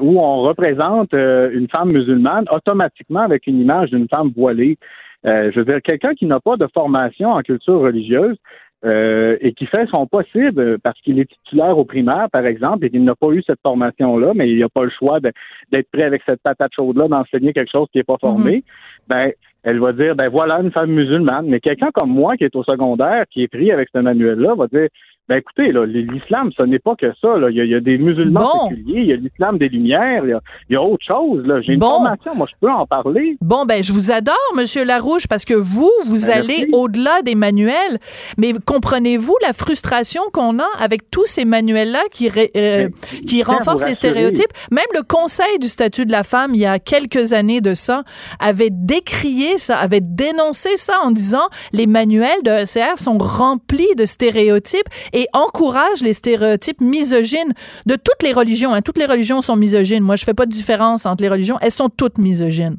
où 0.01 0.19
on 0.19 0.41
représente 0.41 1.13
une 1.13 1.67
femme 1.69 1.91
musulmane 1.91 2.45
automatiquement 2.51 3.21
avec 3.21 3.47
une 3.47 3.59
image 3.59 3.89
d'une 3.89 4.07
femme 4.07 4.31
voilée. 4.35 4.77
je 5.23 5.57
veux 5.57 5.65
dire, 5.65 5.81
quelqu'un 5.81 6.13
qui 6.13 6.25
n'a 6.25 6.39
pas 6.39 6.57
de 6.57 6.67
formation 6.73 7.29
en 7.29 7.41
culture 7.41 7.79
religieuse, 7.79 8.37
euh, 8.85 9.37
et 9.41 9.53
qui 9.53 9.65
fait 9.65 9.87
son 9.87 10.07
possible 10.07 10.79
parce 10.79 10.99
qu'il 11.01 11.19
est 11.19 11.29
titulaire 11.29 11.77
au 11.77 11.85
primaire, 11.85 12.27
par 12.31 12.45
exemple, 12.45 12.85
et 12.85 12.89
qu'il 12.89 13.03
n'a 13.03 13.15
pas 13.15 13.29
eu 13.31 13.43
cette 13.45 13.59
formation-là, 13.61 14.31
mais 14.35 14.49
il 14.49 14.59
n'a 14.59 14.69
pas 14.69 14.83
le 14.83 14.89
choix 14.89 15.19
d'être 15.19 15.91
prêt 15.91 16.03
avec 16.03 16.21
cette 16.25 16.41
patate 16.41 16.71
chaude-là, 16.73 17.07
d'enseigner 17.07 17.51
quelque 17.51 17.71
chose 17.71 17.87
qui 17.91 17.97
n'est 17.97 18.05
pas 18.05 18.17
formé. 18.19 18.57
Mhm. 18.57 18.61
Ben, 19.07 19.31
elle 19.63 19.79
va 19.79 19.91
dire, 19.91 20.15
ben 20.15 20.29
voilà 20.29 20.61
une 20.61 20.71
femme 20.71 20.91
musulmane. 20.91 21.47
Mais 21.47 21.59
quelqu'un 21.59 21.89
comme 21.93 22.09
moi 22.09 22.37
qui 22.37 22.45
est 22.45 22.55
au 22.55 22.63
secondaire, 22.63 23.25
qui 23.29 23.43
est 23.43 23.47
pris 23.47 23.71
avec 23.71 23.89
ce 23.93 23.99
manuel-là, 23.99 24.55
va 24.55 24.67
dire, 24.67 24.87
ben 25.29 25.37
écoutez, 25.37 25.71
l'islam, 25.85 26.49
ce 26.57 26.63
n'est 26.63 26.79
pas 26.79 26.95
que 26.95 27.05
ça. 27.21 27.37
Là. 27.37 27.49
Il, 27.51 27.55
y 27.57 27.61
a, 27.61 27.63
il 27.65 27.69
y 27.71 27.75
a 27.75 27.79
des 27.79 27.97
musulmans 27.99 28.39
Bon. 28.41 28.69
séculiers, 28.69 29.01
il 29.01 29.05
y 29.05 29.13
a 29.13 29.15
l'islam 29.15 29.57
des 29.59 29.69
Lumières, 29.69 30.23
il 30.25 30.31
y 30.31 30.33
a, 30.33 30.41
il 30.69 30.73
y 30.73 30.75
a 30.75 30.81
autre 30.81 31.05
chose. 31.07 31.43
J'ai 31.65 31.73
une 31.73 31.79
Bon. 31.79 31.89
formation, 31.91 32.33
moi 32.35 32.47
je 32.49 32.55
peux 32.59 32.71
en 32.71 32.85
parler. 32.87 33.37
Bon, 33.39 33.63
ben, 33.65 33.83
je 33.83 33.93
vous 33.93 34.11
adore, 34.11 34.35
Monsieur 34.57 34.83
Larouche, 34.83 35.27
parce 35.27 35.45
que 35.45 35.53
vous, 35.53 35.91
vous 36.07 36.25
Ben, 36.25 36.39
allez 36.39 36.67
au-delà 36.73 37.21
des 37.21 37.35
manuels. 37.35 37.99
Mais 38.39 38.53
comprenez-vous 38.65 39.35
la 39.43 39.53
frustration 39.53 40.21
qu'on 40.33 40.57
a 40.59 40.67
avec 40.79 41.11
tous 41.11 41.27
ces 41.27 41.45
manuels-là 41.45 42.01
qui, 42.11 42.27
ré- 42.29 42.51
euh, 42.57 42.89
qui 43.27 43.43
renforcent 43.43 43.85
les 43.85 43.93
stéréotypes? 43.93 44.51
Même 44.71 44.83
le 44.95 45.03
Conseil 45.07 45.59
du 45.59 45.67
statut 45.67 46.05
de 46.07 46.11
la 46.11 46.23
femme, 46.23 46.51
il 46.55 46.61
y 46.61 46.65
a 46.65 46.79
quelques 46.79 47.33
années 47.33 47.61
de 47.61 47.75
ça, 47.75 48.03
avait 48.39 48.69
décrié 48.71 49.57
ça, 49.59 49.77
avait 49.77 50.01
dénoncé 50.01 50.75
ça 50.75 50.93
en 51.03 51.11
disant 51.11 51.47
les 51.71 51.85
manuels 51.85 52.41
de 52.43 52.63
ECR 52.63 52.97
sont 52.97 53.17
remplis 53.19 53.93
de 53.95 54.05
stéréotypes 54.05 54.87
et 55.13 55.18
encouragent 55.33 56.01
les 56.01 56.13
stéréotypes 56.13 56.81
misogynes 56.81 57.53
de 57.85 57.95
toutes 57.95 58.23
les 58.23 58.33
religions. 58.33 58.73
hein. 58.73 58.81
Toutes 58.81 58.97
les 58.97 59.05
religions 59.05 59.41
sont 59.41 59.55
misogynes. 59.55 60.03
Moi, 60.03 60.15
je 60.15 60.23
fais 60.23 60.33
pas 60.33 60.45
de 60.45 60.51
différence 60.51 61.05
entre 61.05 61.23
les 61.23 61.29
religions. 61.29 61.57
Elles 61.61 61.71
sont 61.71 61.89
toutes 61.89 62.17
misogynes. 62.17 62.77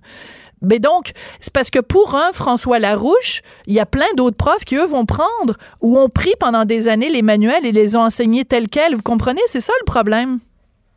Mais 0.62 0.78
donc, 0.78 1.12
c'est 1.40 1.52
parce 1.52 1.70
que 1.70 1.78
pour 1.78 2.14
un 2.14 2.32
François 2.32 2.78
Larouche, 2.78 3.40
il 3.66 3.74
y 3.74 3.80
a 3.80 3.86
plein 3.86 4.12
d'autres 4.16 4.36
profs 4.36 4.64
qui, 4.64 4.76
eux, 4.76 4.84
vont 4.84 5.06
prendre 5.06 5.56
ou 5.80 5.98
ont 5.98 6.08
pris 6.08 6.34
pendant 6.38 6.64
des 6.64 6.88
années 6.88 7.08
les 7.08 7.22
manuels 7.22 7.64
et 7.64 7.72
les 7.72 7.96
ont 7.96 8.02
enseignés 8.02 8.44
tels 8.44 8.68
quels. 8.68 8.94
Vous 8.94 9.02
comprenez? 9.02 9.40
C'est 9.46 9.60
ça 9.60 9.72
le 9.80 9.86
problème. 9.86 10.38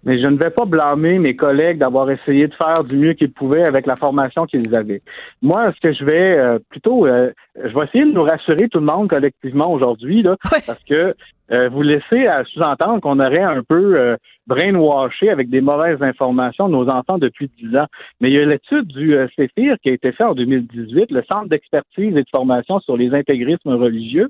Mais 0.06 0.20
je 0.22 0.28
ne 0.28 0.38
vais 0.38 0.50
pas 0.50 0.66
blâmer 0.66 1.18
mes 1.20 1.36
collègues 1.36 1.78
d'avoir 1.78 2.10
essayé 2.12 2.48
de 2.48 2.54
faire 2.56 2.84
du 2.84 2.98
mieux 2.98 3.14
qu'ils 3.14 3.32
pouvaient 3.32 3.66
avec 3.66 3.86
la 3.86 3.96
formation 3.96 4.46
qu'ils 4.46 4.76
avaient. 4.76 5.02
Moi, 5.42 5.72
ce 5.76 5.80
que 5.80 5.94
je 5.94 6.04
vais 6.04 6.38
euh, 6.38 6.60
plutôt, 6.70 7.06
euh, 7.08 7.32
je 7.56 7.74
vais 7.74 7.86
essayer 7.86 8.06
de 8.06 8.12
nous 8.12 8.24
rassurer 8.24 8.68
tout 8.70 8.80
le 8.80 8.86
monde 8.86 9.10
collectivement 9.10 9.72
aujourd'hui, 9.72 10.22
là, 10.22 10.36
Ouais. 10.52 10.60
parce 10.66 10.84
que 10.84 11.16
euh, 11.54 11.70
vous 11.70 11.84
laissez 11.84 12.26
à 12.26 12.44
sous-entendre 12.46 13.00
qu'on 13.00 13.20
aurait 13.20 13.42
un 13.42 13.62
peu 13.62 13.96
euh, 13.96 14.18
brainwashé 14.48 15.30
avec 15.30 15.50
des 15.50 15.62
mauvaises 15.62 16.02
informations 16.02 16.68
nos 16.68 16.90
enfants 16.90 17.20
depuis 17.20 17.50
10 17.60 17.78
ans. 17.78 17.86
Mais 18.20 18.30
il 18.30 18.34
y 18.34 18.40
a 18.40 18.46
l'étude 18.46 18.88
du 18.88 19.16
euh, 19.16 19.28
CEFIR 19.36 19.76
qui 19.84 19.90
a 19.90 19.94
été 19.94 20.12
faite 20.12 20.26
en 20.26 20.34
2018, 20.34 21.12
le 21.12 21.24
Centre 21.30 21.50
d'expertise 21.50 22.18
et 22.18 22.24
de 22.24 22.30
formation 22.32 22.80
sur 22.80 22.98
les 22.98 23.14
intégrismes 23.14 23.76
religieux, 23.76 24.30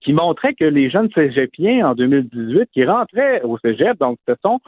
qui 0.00 0.14
montrait 0.14 0.54
que 0.54 0.64
les 0.64 0.88
jeunes 0.88 1.10
cégepiens 1.14 1.88
en 1.88 1.94
2018 1.94 2.70
qui 2.72 2.84
rentraient 2.86 3.42
au 3.42 3.58
cégep, 3.58 3.98
donc 3.98 4.18
ce 4.26 4.34
sont 4.42 4.58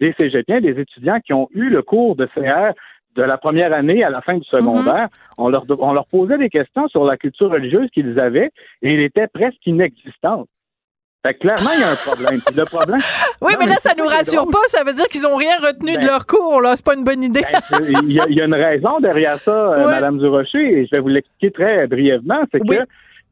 des 0.00 0.12
cégepiens, 0.14 0.60
des 0.60 0.80
étudiants 0.80 1.20
qui 1.24 1.32
ont 1.32 1.48
eu 1.54 1.68
le 1.68 1.82
cours 1.82 2.16
de 2.16 2.26
CR 2.26 2.72
de 3.14 3.22
la 3.22 3.36
première 3.36 3.72
année 3.72 4.02
à 4.02 4.10
la 4.10 4.22
fin 4.22 4.38
du 4.38 4.44
secondaire, 4.44 5.08
on, 5.36 5.48
leur, 5.48 5.64
on 5.78 5.92
leur 5.92 6.06
posait 6.06 6.38
des 6.38 6.48
questions 6.48 6.88
sur 6.88 7.04
la 7.04 7.16
culture 7.16 7.50
religieuse 7.50 7.90
qu'ils 7.90 8.18
avaient 8.18 8.50
et 8.80 8.94
elle 8.94 9.00
était 9.00 9.28
presque 9.28 9.64
inexistante. 9.66 10.48
Fait 11.24 11.34
que 11.34 11.38
clairement, 11.40 11.70
il 11.76 11.80
y 11.80 11.84
a 11.84 11.90
un 11.90 11.94
problème. 11.94 12.40
Le 12.56 12.64
problème, 12.64 12.98
Oui, 13.42 13.52
Non, 13.52 13.58
mais 13.60 13.66
là, 13.66 13.76
ça 13.76 13.92
nous 13.96 14.06
rassure 14.06 14.46
pas. 14.50 14.58
Ça 14.66 14.82
veut 14.84 14.92
dire 14.92 15.06
qu'ils 15.06 15.26
ont 15.26 15.36
rien 15.36 15.56
retenu 15.60 15.92
de 15.94 15.98
Ben- 16.00 16.06
leur 16.06 16.26
cours, 16.26 16.60
là. 16.60 16.72
C'est 16.74 16.84
pas 16.84 16.94
une 16.96 17.04
bonne 17.04 17.22
idée. 17.22 17.42
Ben, 17.70 17.78
il 18.02 18.12
y, 18.12 18.20
a, 18.20 18.24
il 18.28 18.34
y 18.36 18.40
a 18.40 18.44
une 18.46 18.54
raison 18.54 18.98
derrière 19.00 19.38
ça, 19.40 19.52
euh, 19.52 19.86
Ouais. 19.86 19.92
Madame 19.92 20.18
Durocher, 20.18 20.58
et 20.80 20.86
je 20.86 20.90
vais 20.90 21.00
vous 21.00 21.08
l'expliquer 21.08 21.50
très 21.52 21.86
brièvement. 21.86 22.42
C'est 22.52 22.60
Oui. 22.68 22.76
que 22.76 22.82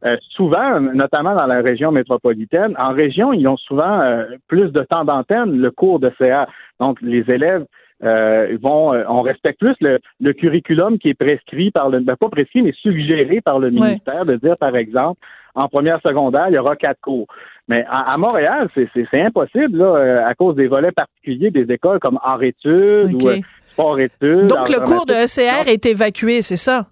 euh, 0.06 0.16
souvent, 0.30 0.80
notamment 0.80 1.34
dans 1.34 1.46
la 1.46 1.60
région 1.60 1.90
métropolitaine, 1.90 2.74
en 2.78 2.92
région, 2.92 3.32
ils 3.32 3.46
ont 3.48 3.56
souvent 3.56 4.00
euh, 4.00 4.24
plus 4.48 4.70
de 4.70 4.82
temps 4.84 5.04
d'antenne, 5.04 5.58
le 5.60 5.70
cours 5.70 5.98
de 5.98 6.12
CA. 6.18 6.46
Donc, 6.78 6.98
les 7.02 7.24
élèves 7.30 7.64
euh, 8.02 8.56
vont, 8.62 8.94
euh, 8.94 9.02
on 9.08 9.20
respecte 9.20 9.58
plus 9.60 9.74
le, 9.80 9.98
le 10.20 10.32
curriculum 10.32 10.98
qui 10.98 11.10
est 11.10 11.14
prescrit 11.14 11.70
par 11.70 11.90
le, 11.90 12.00
ben, 12.00 12.16
pas 12.16 12.30
prescrit, 12.30 12.62
mais 12.62 12.72
suggéré 12.80 13.40
par 13.42 13.58
le 13.58 13.70
ministère, 13.70 14.24
de 14.24 14.36
dire, 14.36 14.54
par 14.58 14.74
exemple, 14.76 15.20
en 15.54 15.68
première 15.68 16.00
secondaire, 16.02 16.46
il 16.48 16.54
y 16.54 16.58
aura 16.58 16.76
quatre 16.76 17.00
cours. 17.00 17.26
Mais 17.68 17.84
à, 17.88 18.12
à 18.14 18.16
Montréal, 18.16 18.68
c'est- 18.74 18.88
impossible, 19.20 19.78
là, 19.78 19.84
euh, 19.84 20.26
à 20.26 20.34
cause 20.34 20.56
des 20.56 20.66
volets 20.66 20.92
particuliers 20.92 21.50
des 21.50 21.72
écoles 21.72 22.00
comme 22.00 22.18
art 22.22 22.42
études 22.42 23.14
ou 23.14 23.28
euh, 23.28 23.36
sport 23.72 23.98
études. 24.00 24.46
Donc, 24.48 24.68
le 24.68 24.80
cours 24.84 25.06
de. 25.06 25.12
ECR 25.14 25.68
est 25.68 25.86
évacué, 25.86 26.42
c'est 26.42 26.56
ça? 26.56 26.86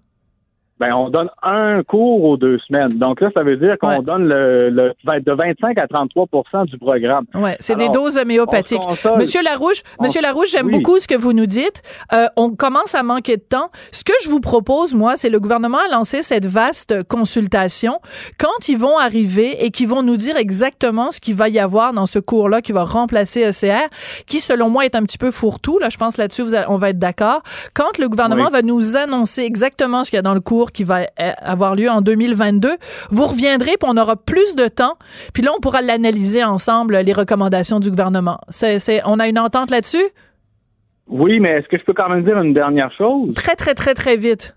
Ben, 0.79 0.93
on 0.93 1.09
donne 1.09 1.29
un 1.43 1.83
cours 1.83 2.23
aux 2.23 2.37
deux 2.37 2.57
semaines. 2.67 2.89
Donc 2.97 3.19
là, 3.21 3.29
ça 3.33 3.43
veut 3.43 3.57
dire 3.57 3.77
qu'on 3.79 3.89
Ouais. 3.89 3.99
donne 4.01 4.27
le, 4.27 4.69
le 4.69 4.93
vingt- 5.03 5.19
de 5.23 5.31
25 5.33 5.77
à 5.77 5.87
33% 5.87 6.65
du 6.65 6.77
programme. 6.77 7.25
Ouais, 7.35 7.57
c'est 7.59 7.75
des 7.75 7.89
doses 7.89 8.17
homéopathiques. 8.17 8.81
Monsieur 9.17 9.41
Larouche, 9.43 9.83
On- 9.99 10.03
Monsieur 10.03 10.21
Larouche, 10.21 10.51
j'aime 10.51 10.67
Oui. 10.67 10.71
beaucoup 10.79 10.97
ce 10.99 11.07
que 11.07 11.15
vous 11.15 11.33
nous 11.33 11.45
dites. 11.47 11.81
Euh, 12.13 12.27
on 12.37 12.51
commence 12.51 12.95
à 12.95 13.03
manquer 13.03 13.37
de 13.37 13.41
temps. 13.41 13.69
Ce 13.91 14.03
que 14.03 14.13
je 14.23 14.29
vous 14.29 14.39
propose, 14.39 14.95
moi, 14.95 15.15
c'est 15.15 15.29
le 15.29 15.39
gouvernement 15.39 15.79
a 15.85 15.91
lancé 15.91 16.23
cette 16.23 16.45
vaste 16.45 17.03
consultation. 17.07 17.99
Quand 18.37 18.69
ils 18.69 18.77
vont 18.77 18.97
arriver 18.97 19.65
et 19.65 19.71
qu'ils 19.71 19.87
vont 19.87 20.01
nous 20.03 20.17
dire 20.17 20.37
exactement 20.37 21.11
ce 21.11 21.19
qu'il 21.19 21.35
va 21.35 21.49
y 21.49 21.59
avoir 21.59 21.93
dans 21.93 22.05
ce 22.05 22.19
cours-là 22.19 22.61
qui 22.61 22.71
va 22.71 22.83
remplacer 22.85 23.41
ECR, 23.43 23.87
qui, 24.27 24.39
selon 24.39 24.69
moi, 24.69 24.85
est 24.85 24.95
un 24.95 25.03
petit 25.03 25.17
peu 25.17 25.31
fourre-tout. 25.31 25.77
Là, 25.79 25.89
je 25.89 25.97
pense 25.97 26.17
là-dessus, 26.17 26.43
on 26.67 26.77
va 26.77 26.89
être 26.91 26.99
d'accord. 26.99 27.41
Quand 27.73 27.97
le 27.99 28.07
gouvernement 28.07 28.45
Oui. 28.45 28.51
va 28.51 28.61
nous 28.61 28.95
annoncer 28.97 29.41
exactement 29.43 30.03
ce 30.03 30.09
qu'il 30.11 30.17
y 30.17 30.19
a 30.19 30.23
dans 30.23 30.33
le 30.33 30.39
cours 30.39 30.68
qui 30.71 30.83
va 30.83 31.01
euh, 31.19 31.31
avoir 31.41 31.75
lieu 31.75 31.89
en 31.89 32.01
2022, 32.01 32.69
vous 33.11 33.25
reviendrez 33.25 33.71
puis 33.79 33.87
on 33.89 33.97
aura 33.97 34.15
plus 34.15 34.55
de 34.55 34.67
temps. 34.67 34.95
Puis 35.33 35.43
là, 35.43 35.51
on 35.57 35.59
pourra 35.59 35.81
l'analyser 35.81 36.43
ensemble, 36.43 36.97
les 36.97 37.13
recommandations 37.13 37.79
du 37.79 37.89
gouvernement. 37.89 38.39
C'est, 38.49 38.79
c'est, 38.79 39.01
on 39.05 39.19
a 39.19 39.27
une 39.27 39.39
entente 39.39 39.71
là-dessus? 39.71 40.05
Oui, 41.07 41.39
mais 41.39 41.49
est-ce 41.57 41.67
que 41.67 41.77
je 41.77 41.83
peux 41.83 41.93
quand 41.93 42.09
même 42.09 42.23
dire 42.23 42.39
une 42.39 42.53
dernière 42.53 42.91
chose? 42.95 43.33
Très, 43.33 43.55
très, 43.55 43.73
très, 43.73 43.93
très 43.95 44.15
vite. 44.15 44.53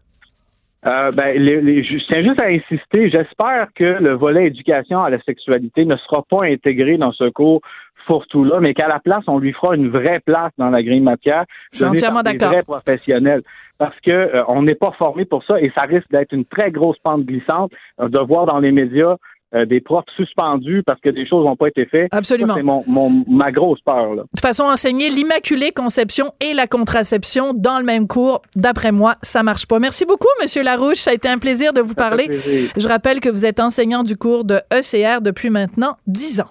Euh, 0.85 1.13
ben, 1.13 1.39
les, 1.41 1.61
les- 1.61 1.85
je 1.85 1.97
tiens 2.09 2.23
juste 2.25 2.41
à 2.41 2.47
insister. 2.47 3.09
J'espère 3.09 3.69
que 3.75 3.85
le 3.85 4.15
volet 4.15 4.49
éducation 4.49 5.01
à 5.03 5.11
la 5.11 5.23
sexualité 5.23 5.85
ne 5.85 5.97
sera 5.97 6.23
pas 6.29 6.45
intégré 6.45 6.99
dans 6.99 7.13
ce 7.13 7.31
cours 7.31 7.61
fourre-tout-là, 8.07 8.61
mais 8.61 8.75
qu'à 8.75 8.89
la 8.89 9.01
place, 9.01 9.25
on 9.27 9.39
lui 9.39 9.53
fera 9.53 9.75
une 9.75 9.89
vraie 9.89 10.21
place 10.21 10.53
dans 10.59 10.71
la 10.71 10.83
grille 10.83 11.01
matière. 11.01 11.45
Je 11.73 11.79
suis 11.79 11.87
entièrement 11.87 12.23
d'accord. 12.23 12.51
vrais 12.51 12.63
professionnels. 12.63 13.43
Parce 13.79 13.99
que 14.01 14.11
euh, 14.11 14.45
on 14.49 14.63
n'est 14.63 14.77
pas 14.77 14.93
formé 14.93 15.25
pour 15.25 15.45
ça 15.45 15.61
et 15.61 15.73
ça 15.75 15.83
risque 15.83 16.09
d'être 16.11 16.33
une 16.33 16.45
très 16.45 16.71
grosse 16.71 16.99
pente 16.99 17.25
glissante 17.25 17.73
euh, 18.01 18.09
de 18.09 18.19
voir 18.19 18.47
dans 18.47 18.61
les 18.61 18.71
médias 18.71 19.17
euh, 19.55 19.67
des 19.67 19.81
profs 19.81 20.07
suspendus 20.17 20.83
parce 20.87 20.99
que 21.01 21.11
des 21.11 21.27
choses 21.27 21.45
n'ont 21.45 21.57
pas 21.57 21.69
été 21.69 21.85
faites. 21.85 22.09
Absolument. 22.13 22.55
C'est 22.55 22.63
mon, 22.63 22.85
mon, 22.87 23.25
ma 23.29 23.53
grosse 23.53 23.81
peur. 23.83 24.15
Là. 24.15 24.23
De 24.23 24.29
toute 24.29 24.41
façon, 24.41 24.63
enseigner 24.65 25.11
l'immaculée 25.11 25.73
conception 25.73 26.33
et 26.41 26.55
la 26.55 26.67
contraception 26.67 27.53
dans 27.53 27.79
le 27.79 27.85
même 27.85 28.07
cours, 28.07 28.41
d'après 28.57 28.93
moi, 28.93 29.17
ça 29.21 29.43
marche 29.43 29.67
pas. 29.67 29.79
Merci 29.79 30.07
beaucoup, 30.07 30.29
Monsieur 30.41 30.63
Larouche. 30.63 30.99
Ça 30.99 31.11
a 31.11 31.15
été 31.15 31.29
un 31.29 31.39
plaisir 31.39 31.75
de 31.75 31.83
vous 31.83 31.89
Ça 31.89 31.95
parler. 31.97 32.31
Je 32.79 32.89
rappelle 32.89 33.21
que 33.21 33.29
vous 33.29 33.45
êtes 33.45 33.61
enseignant 33.61 34.05
du 34.05 34.17
cours 34.17 34.45
de 34.45 34.61
ECR 34.73 35.21
depuis 35.21 35.51
maintenant 35.51 35.97
10 36.07 36.41
ans. 36.41 36.51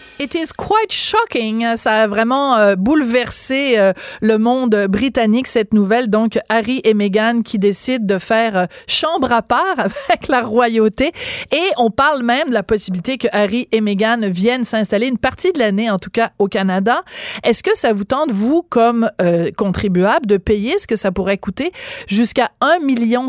It 0.21 0.35
is 0.35 0.53
quite 0.55 0.91
shocking. 0.91 1.65
Ça 1.77 2.03
a 2.03 2.07
vraiment 2.07 2.55
euh, 2.55 2.75
bouleversé 2.75 3.79
euh, 3.79 3.91
le 4.21 4.37
monde 4.37 4.85
britannique, 4.87 5.47
cette 5.47 5.73
nouvelle. 5.73 6.11
Donc, 6.11 6.37
Harry 6.47 6.79
et 6.83 6.93
Meghan 6.93 7.41
qui 7.41 7.57
décident 7.57 8.05
de 8.05 8.19
faire 8.19 8.55
euh, 8.55 8.65
chambre 8.85 9.31
à 9.31 9.41
part 9.41 9.79
avec 9.79 10.27
la 10.27 10.43
royauté. 10.43 11.11
Et 11.51 11.63
on 11.77 11.89
parle 11.89 12.21
même 12.21 12.49
de 12.49 12.53
la 12.53 12.61
possibilité 12.61 13.17
que 13.17 13.29
Harry 13.31 13.67
et 13.71 13.81
Meghan 13.81 14.19
viennent 14.25 14.63
s'installer 14.63 15.07
une 15.07 15.17
partie 15.17 15.53
de 15.53 15.57
l'année, 15.57 15.89
en 15.89 15.97
tout 15.97 16.11
cas 16.11 16.33
au 16.37 16.47
Canada. 16.47 17.01
Est-ce 17.43 17.63
que 17.63 17.75
ça 17.75 17.91
vous 17.91 18.03
tente, 18.03 18.29
vous, 18.29 18.61
comme 18.61 19.09
contribuable, 19.57 20.27
de 20.27 20.37
payer? 20.37 20.77
Ce 20.77 20.85
que 20.85 20.95
ça 20.95 21.11
pourrait 21.11 21.39
coûter 21.39 21.71
jusqu'à 22.05 22.51
1 22.61 22.77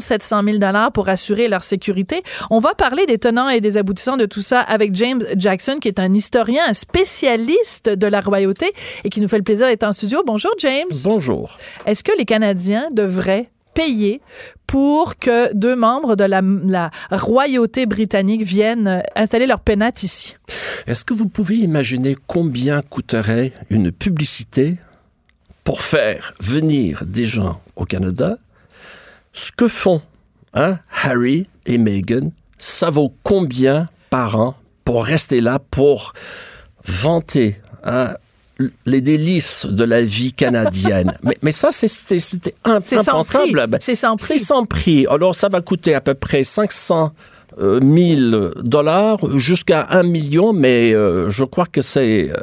700 0.01 0.43
000 0.45 0.59
pour 0.93 1.09
assurer 1.09 1.49
leur 1.49 1.65
sécurité? 1.65 2.23
On 2.51 2.59
va 2.59 2.75
parler 2.75 3.07
des 3.07 3.17
tenants 3.17 3.49
et 3.49 3.63
des 3.63 3.79
aboutissants 3.79 4.19
de 4.19 4.27
tout 4.27 4.43
ça 4.43 4.61
avec 4.61 4.95
James 4.95 5.25
Jackson, 5.37 5.77
qui 5.81 5.89
est 5.89 5.99
un 5.99 6.13
historien, 6.13 6.65
spécialiste 6.83 7.89
de 7.89 8.07
la 8.07 8.21
royauté 8.21 8.73
et 9.05 9.09
qui 9.09 9.21
nous 9.21 9.29
fait 9.29 9.39
le 9.39 9.45
plaisir 9.45 9.67
d'être 9.67 9.85
en 9.85 9.93
studio. 9.93 10.23
Bonjour, 10.27 10.53
James. 10.59 10.91
Bonjour. 11.05 11.57
Est-ce 11.87 12.03
que 12.03 12.13
les 12.19 12.25
Canadiens 12.25 12.89
devraient 12.93 13.49
payer 13.75 14.21
pour 14.67 15.17
que 15.17 15.55
deux 15.55 15.77
membres 15.77 16.17
de 16.17 16.25
la, 16.25 16.43
la 16.43 16.91
royauté 17.11 17.87
britannique 17.87 18.43
viennent 18.43 19.03
installer 19.15 19.47
leur 19.47 19.61
pénate 19.61 20.03
ici? 20.03 20.37
Est-ce 20.87 21.05
que 21.05 21.15
vous 21.15 21.29
pouvez 21.29 21.57
imaginer 21.57 22.17
combien 22.27 22.83
coûterait 22.83 23.53
une 23.71 23.93
publicité 23.93 24.77
pour 25.65 25.81
faire 25.81 26.35
venir 26.41 27.05
des 27.07 27.27
gens 27.27 27.61
au 27.77 27.85
Canada? 27.85 28.39
Ce 29.33 29.53
que 29.53 29.69
font 29.69 30.03
hein, 30.53 30.79
Harry 31.03 31.47
et 31.65 31.79
Meghan, 31.79 32.33
ça 32.59 32.91
vaut 32.91 33.15
combien 33.23 33.89
par 34.11 34.39
an 34.39 34.57
pour 34.85 35.05
rester 35.05 35.41
là, 35.41 35.59
pour 35.59 36.13
vanter 36.87 37.57
hein, 37.85 38.15
les 38.87 39.01
délices 39.01 39.67
de 39.67 39.85
la 39.85 40.03
vie 40.03 40.33
canadienne. 40.33 41.13
mais, 41.23 41.37
mais 41.43 41.53
ça, 41.53 41.73
c'est- 41.73 41.89
c'était 41.89 42.19
c'était 42.19 42.55
C'est 42.81 43.03
sans 43.03 43.25
prix. 43.25 43.39
impensable. 43.39 43.77
C'est 43.81 43.95
sans 43.95 44.17
c'est 44.19 44.35
prix. 44.35 44.39
sans 44.45 44.65
prix. 44.67 45.07
Alors, 45.09 45.35
ça 45.35 45.49
va 45.49 45.61
coûter 45.61 45.95
à 45.95 46.01
peu 46.01 46.15
près 46.15 46.45
500 46.45 47.13
euh, 47.61 47.81
1000 47.81 48.51
dollars 48.63 49.19
jusqu'à 49.39 49.87
1 49.91 50.05
million, 50.05 50.53
mais 50.53 50.93
euh, 50.95 51.29
je 51.31 51.45
crois 51.45 51.67
que 51.67 51.83
c'est 51.83 52.31
euh, 52.31 52.37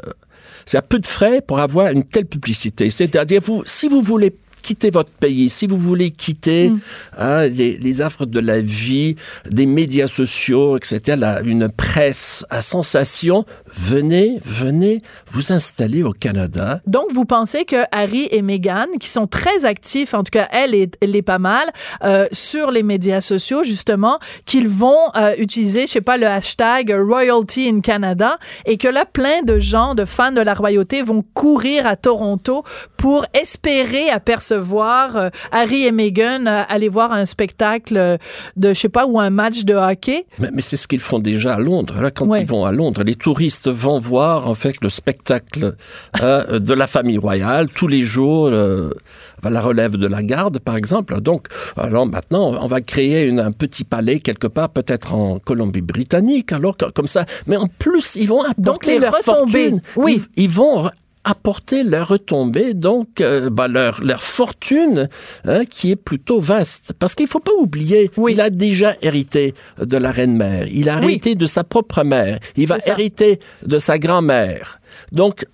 c'est 0.65 0.77
à 0.77 0.81
peu 0.83 0.99
de 0.99 1.07
frais 1.07 1.41
pour 1.41 1.59
avoir 1.59 1.87
une 1.87 2.03
telle 2.03 2.27
publicité. 2.27 2.91
C'est-à-dire, 2.91 3.41
vous, 3.43 3.63
si 3.65 3.87
vous 3.87 4.01
voulez 4.03 4.35
quitter 4.61 4.89
votre 4.89 5.11
pays, 5.11 5.49
si 5.49 5.67
vous 5.67 5.77
voulez 5.77 6.11
quitter 6.11 6.69
Mm. 6.69 6.79
hein, 7.17 7.47
les, 7.47 7.77
les 7.77 8.01
affres 8.01 8.25
de 8.25 8.39
la 8.39 8.59
vie, 8.61 9.15
des 9.49 9.65
médias 9.65 10.07
sociaux, 10.07 10.77
etc., 10.77 11.17
la- 11.17 11.41
une 11.41 11.69
presse 11.69 12.45
à 12.49 12.61
sensation, 12.61 13.45
venez, 13.71 14.37
venez 14.45 15.01
vous 15.31 15.51
installer 15.51 16.03
au 16.03 16.11
Canada. 16.13 16.81
Donc, 16.87 17.05
vous 17.13 17.25
pensez 17.25 17.65
que 17.65 17.77
Harry 17.91 18.27
et 18.31 18.41
Meghan, 18.41 18.87
qui 18.99 19.09
sont 19.09 19.27
très 19.27 19.65
actifs, 19.65 20.13
en 20.13 20.23
tout 20.23 20.31
cas, 20.31 20.47
elle 20.51 20.73
est, 20.75 20.95
elle 21.01 21.15
est 21.15 21.21
pas 21.21 21.39
mal, 21.39 21.69
euh, 22.03 22.25
sur 22.31 22.71
les 22.71 22.83
médias 22.83 23.21
sociaux, 23.21 23.63
justement, 23.63 24.19
qu'ils 24.45 24.67
vont 24.69 24.95
euh, 25.15 25.33
utiliser, 25.37 25.81
je 25.87 25.91
sais 25.93 26.01
pas, 26.01 26.17
le 26.17 26.27
hashtag 26.27 26.91
Royalty 26.97 27.69
in 27.69 27.81
Canada 27.81 28.37
et 28.65 28.77
que 28.77 28.87
là, 28.87 29.05
plein 29.05 29.41
de 29.43 29.59
gens, 29.59 29.95
de 29.95 30.05
fans 30.05 30.31
de 30.31 30.41
la 30.41 30.53
royauté 30.53 31.01
vont 31.01 31.23
courir 31.33 31.85
à 31.87 31.95
Toronto 31.95 32.63
pour 32.99 33.25
espérer 33.33 34.09
apercevoir 34.09 35.15
euh, 35.15 35.29
Harry 35.53 35.85
et 35.85 35.91
Meghan 35.93 36.45
euh, 36.47 36.63
aller 36.67 36.89
voir 36.89 37.13
un 37.13 37.25
spectacle 37.25 37.95
euh, 37.97 38.17
de, 38.57 38.73
je 38.73 38.79
sais 38.79 38.89
pas, 38.89 39.05
ou 39.05 39.19
un 39.19 39.29
match 39.29 39.63
de 39.63 39.73
hockey. 39.73 40.25
Mais, 40.37 40.49
mais 40.53 40.61
c'est 40.61 40.75
ce 40.75 40.85
qu'ils 40.87 40.99
font 40.99 41.19
déjà 41.19 41.55
à 41.55 41.59
Londres. 41.59 42.01
Là, 42.01 42.11
quand 42.11 42.27
Ouais. 42.27 42.41
ils 42.41 42.47
vont 42.47 42.65
à 42.65 42.71
Londres, 42.73 43.03
les 43.03 43.15
touristes 43.15 43.69
vont 43.69 43.99
voir 43.99 44.47
en 44.47 44.53
fait 44.53 44.75
le 44.81 44.89
spectacle 44.89 45.75
euh, 46.21 46.59
de 46.59 46.73
la 46.73 46.87
famille 46.87 47.17
royale 47.17 47.69
tous 47.69 47.87
les 47.87 48.03
jours. 48.03 48.49
la 48.49 49.61
relève 49.61 49.95
de 49.95 50.05
la 50.07 50.21
garde, 50.21 50.59
par 50.59 50.75
exemple. 50.75 51.21
Donc, 51.21 51.47
alors 51.77 52.05
maintenant, 52.05 52.51
on 52.61 52.67
va 52.67 52.81
créer 52.81 53.23
une- 53.25 53.39
un 53.39 53.53
petit 53.53 53.85
palais 53.85 54.19
quelque 54.19 54.47
part, 54.47 54.69
peut-être 54.69 55.13
en 55.13 55.39
Colombie-Britannique. 55.39 56.51
Alors, 56.51 56.75
co- 56.75 56.91
comme 56.93 57.07
ça. 57.07 57.23
Mais 57.47 57.55
en 57.55 57.67
plus, 57.67 58.15
ils 58.17 58.27
vont 58.27 58.41
apporter 58.43 58.93
les 58.95 58.99
leur 58.99 59.13
retombées, 59.13 59.69
fortune. 59.69 59.81
oui. 59.95 60.21
Ils, 60.35 60.43
ils 60.43 60.49
vont 60.49 60.89
apporter 61.23 61.83
leur 61.83 62.07
retombée, 62.07 62.73
donc 62.73 63.19
euh, 63.21 63.49
bah, 63.49 63.67
leur, 63.67 64.01
leur 64.03 64.23
fortune 64.23 65.09
hein, 65.45 65.65
qui 65.65 65.91
est 65.91 65.95
plutôt 65.95 66.39
vaste. 66.39 66.93
Parce 66.97 67.13
qu'il 67.15 67.27
faut 67.27 67.39
pas 67.41 67.51
oublier, 67.59 68.09
Oui. 68.17 68.31
il 68.33 68.41
a 68.41 68.49
déjà 68.49 68.95
hérité 69.01 69.53
de 69.79 69.97
la 69.97 70.11
reine-mère, 70.11 70.65
il 70.71 70.89
a 70.89 70.97
Oui. 70.99 71.05
hérité 71.05 71.35
de 71.35 71.45
sa 71.45 71.63
propre 71.63 72.03
mère, 72.03 72.39
il 72.55 72.67
va 72.67 72.79
ça. 72.79 72.91
hériter 72.91 73.39
de 73.65 73.79
sa 73.79 73.99
grand-mère. 73.99 74.79
Donc, 75.11 75.45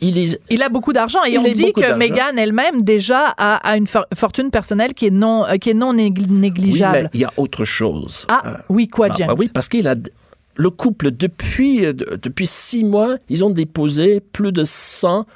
il 0.00 0.18
est... 0.18 0.38
Il 0.50 0.62
a 0.62 0.68
beaucoup 0.68 0.92
d'argent 0.92 1.22
et 1.24 1.38
on 1.38 1.42
dit 1.44 1.72
que. 1.72 1.94
Meghan 1.96 2.36
elle-même 2.36 2.82
déjà 2.82 3.28
a, 3.38 3.56
a 3.56 3.76
une 3.76 3.86
for- 3.86 4.06
fortune 4.14 4.50
personnelle 4.50 4.92
qui 4.92 5.06
est 5.06 5.10
non 5.10 5.46
euh, 5.46 5.54
qui 5.56 5.70
est 5.70 5.74
non 5.74 5.90
Oui, 5.90 6.10
négligeable. 6.28 7.02
mais 7.04 7.10
il 7.14 7.20
y 7.20 7.24
a 7.24 7.32
autre 7.36 7.64
chose. 7.64 8.26
Ah 8.28 8.42
Euh, 8.44 8.54
oui 8.68 8.88
quoi 8.88 9.06
Ah, 9.10 9.14
James? 9.16 9.28
bah 9.28 9.34
oui, 9.38 9.48
parce 9.54 9.68
qu'il 9.68 9.86
a 9.86 9.94
le 10.56 10.70
couple 10.70 11.10
depuis 11.10 11.84
euh, 11.86 11.92
de- 11.92 12.18
depuis 12.22 12.46
six 12.46 12.84
mois, 12.84 13.16
ils 13.28 13.42
ont 13.44 13.50
déposé 13.50 14.20
plus 14.20 14.52
de 14.52 14.64
100 14.64 15.26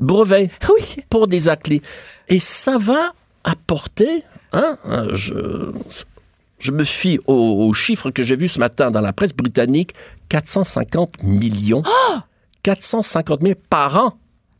brevets 0.00 0.50
Oui. 0.74 0.96
pour 1.10 1.28
des 1.28 1.48
aclés, 1.48 1.82
et 2.28 2.40
ça 2.40 2.78
va 2.78 3.12
apporter. 3.44 4.22
Hein, 4.52 4.76
euh, 4.88 5.10
je 5.14 5.72
je 6.58 6.72
me 6.72 6.84
fie 6.84 7.18
aux, 7.26 7.66
aux 7.68 7.72
chiffres 7.74 8.10
que 8.10 8.22
j'ai 8.22 8.34
vus 8.36 8.48
ce 8.48 8.58
matin 8.58 8.90
dans 8.90 9.02
la 9.02 9.12
presse 9.12 9.34
britannique 9.34 9.92
450 10.30 11.22
millions. 11.22 11.82
Ah! 11.84 12.24
450 12.62 13.42
000 13.42 13.54
par 13.70 13.96
an. 14.04 14.18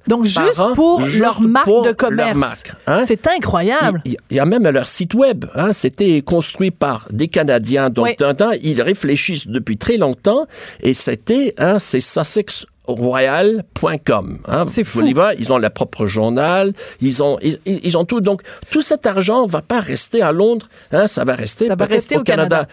Donc 0.08 0.24
juste 0.24 0.58
an, 0.58 0.74
pour 0.74 1.00
juste 1.00 1.20
leur 1.22 1.40
marque 1.40 1.64
pour 1.64 1.82
de 1.82 1.92
commerce. 1.92 2.64
hein? 2.86 3.02
C'est 3.04 3.26
incroyable. 3.26 4.00
Il, 4.04 4.16
il 4.30 4.36
y 4.36 4.40
a 4.40 4.44
même 4.44 4.68
leur 4.68 4.86
site 4.86 5.14
web. 5.14 5.44
Hein, 5.54 5.72
C'était 5.72 6.22
construit 6.22 6.70
par 6.70 7.08
des 7.10 7.28
Canadiens. 7.28 7.90
Donc, 7.90 8.06
Oui. 8.06 8.16
d'un 8.18 8.34
temps, 8.34 8.52
ils 8.62 8.80
réfléchissent 8.82 9.46
depuis 9.48 9.76
très 9.76 9.96
longtemps. 9.96 10.46
Et 10.80 10.94
c'était, 10.94 11.54
hein, 11.58 11.78
c'est 11.78 12.00
sussexroyal.com. 12.00 14.38
Hein, 14.46 14.64
C'est 14.68 14.84
fou. 14.84 15.02
ils 15.38 15.52
ont 15.52 15.58
leur 15.58 15.70
propre 15.72 16.06
journal. 16.06 16.72
Ils 17.00 17.22
ont, 17.22 17.38
ils, 17.64 17.96
ont 17.96 18.04
tout. 18.04 18.20
Donc, 18.20 18.42
tout 18.70 18.82
cet 18.82 19.06
argent 19.06 19.46
va 19.46 19.62
pas 19.62 19.80
rester 19.80 20.22
à 20.22 20.32
Londres. 20.32 20.68
Hein, 20.92 21.08
ça 21.08 21.24
va 21.24 21.34
rester, 21.34 21.66
Ça 21.66 21.74
va 21.74 21.86
peut-être 21.86 21.96
rester 21.96 22.16
au 22.16 22.22
Canada. 22.22 22.66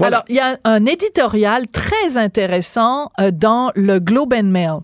Alors, 0.00 0.24
il 0.28 0.36
y 0.36 0.40
a 0.40 0.56
un 0.64 0.86
éditorial 0.86 1.66
très 1.66 2.16
intéressant 2.16 3.10
euh, 3.20 3.30
dans 3.32 3.72
le 3.74 3.98
Globe 3.98 4.32
and 4.34 4.44
Mail. 4.44 4.78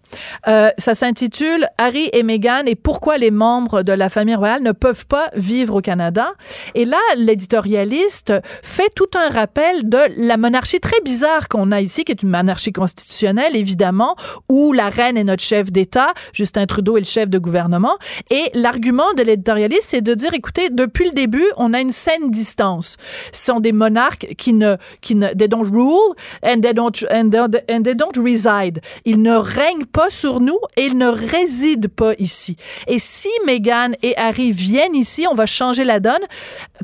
Euh, 0.49 0.71
ça 0.79 0.95
s'intitule 0.95 1.67
Harry 1.79 2.11
et 2.13 2.23
Meghan 2.23 2.65
et 2.67 2.75
pourquoi 2.75 3.17
les 3.17 3.31
membres 3.31 3.83
de 3.83 3.93
la 3.93 4.09
famille 4.09 4.35
royale 4.35 4.63
ne 4.63 4.73
peuvent 4.73 5.07
pas 5.07 5.31
vivre 5.35 5.77
au 5.77 5.81
Canada. 5.81 6.33
Et 6.75 6.85
là, 6.85 6.99
l'éditorialiste 7.17 8.33
fait 8.63 8.91
tout 8.97 9.11
un 9.15 9.31
rappel 9.31 9.89
de 9.89 9.99
la 10.17 10.37
monarchie 10.37 10.81
très 10.81 11.01
bizarre 11.05 11.49
qu'on 11.49 11.71
a 11.71 11.81
ici, 11.81 12.05
qui 12.05 12.13
est 12.13 12.23
une 12.23 12.31
monarchie 12.31 12.73
constitutionnelle, 12.73 13.55
évidemment, 13.55 14.17
où 14.49 14.73
la 14.73 14.91
reine 14.91 15.17
est 15.17 15.25
notre 15.25 15.43
chef 15.43 15.71
d'État, 15.71 16.13
Justin 16.33 16.67
Trudeau 16.67 16.97
est 16.97 17.01
le 17.01 17.07
chef 17.07 17.29
de 17.29 17.39
gouvernement. 17.39 17.97
Et 18.31 18.51
l'argument 18.55 19.13
de 19.17 19.23
l'éditorialiste, 19.23 19.87
c'est 19.89 20.01
de 20.01 20.15
dire, 20.15 20.35
écoutez, 20.35 20.71
depuis 20.71 21.05
le 21.05 21.13
début, 21.13 21.47
on 21.57 21.73
a 21.75 21.81
une 21.81 21.91
saine 21.91 22.31
distance. 22.31 22.97
Ce 23.33 23.45
sont 23.45 23.61
des 23.61 23.73
monarques 23.73 24.27
qui 24.37 24.53
ne, 24.53 24.77
qui 25.01 25.15
ne, 25.15 25.29
they 25.29 25.49
don't 25.49 25.69
rule 25.71 26.15
and 26.43 26.61
they 26.63 26.73
don't, 26.75 26.93
and 27.11 27.31
they, 27.31 27.41
and 27.75 27.83
they 27.83 27.95
don't 27.95 28.17
reside. 28.17 28.81
Ils 29.05 29.21
ne 29.23 29.37
règnent 29.37 29.87
pas 29.87 30.11
sur 30.11 30.41
nous 30.41 30.59
et 30.77 30.87
ils 30.87 30.97
ne 30.99 31.09
résident 31.09 31.89
pas 31.95 32.13
ici. 32.19 32.57
Et 32.87 32.99
si 32.99 33.29
Meghan 33.47 33.93
et 34.03 34.17
Harry 34.17 34.53
viennent 34.53 34.95
ici, 34.95 35.27
on 35.31 35.35
va 35.35 35.47
changer 35.47 35.85
la 35.85 36.01
donne. 36.01 36.23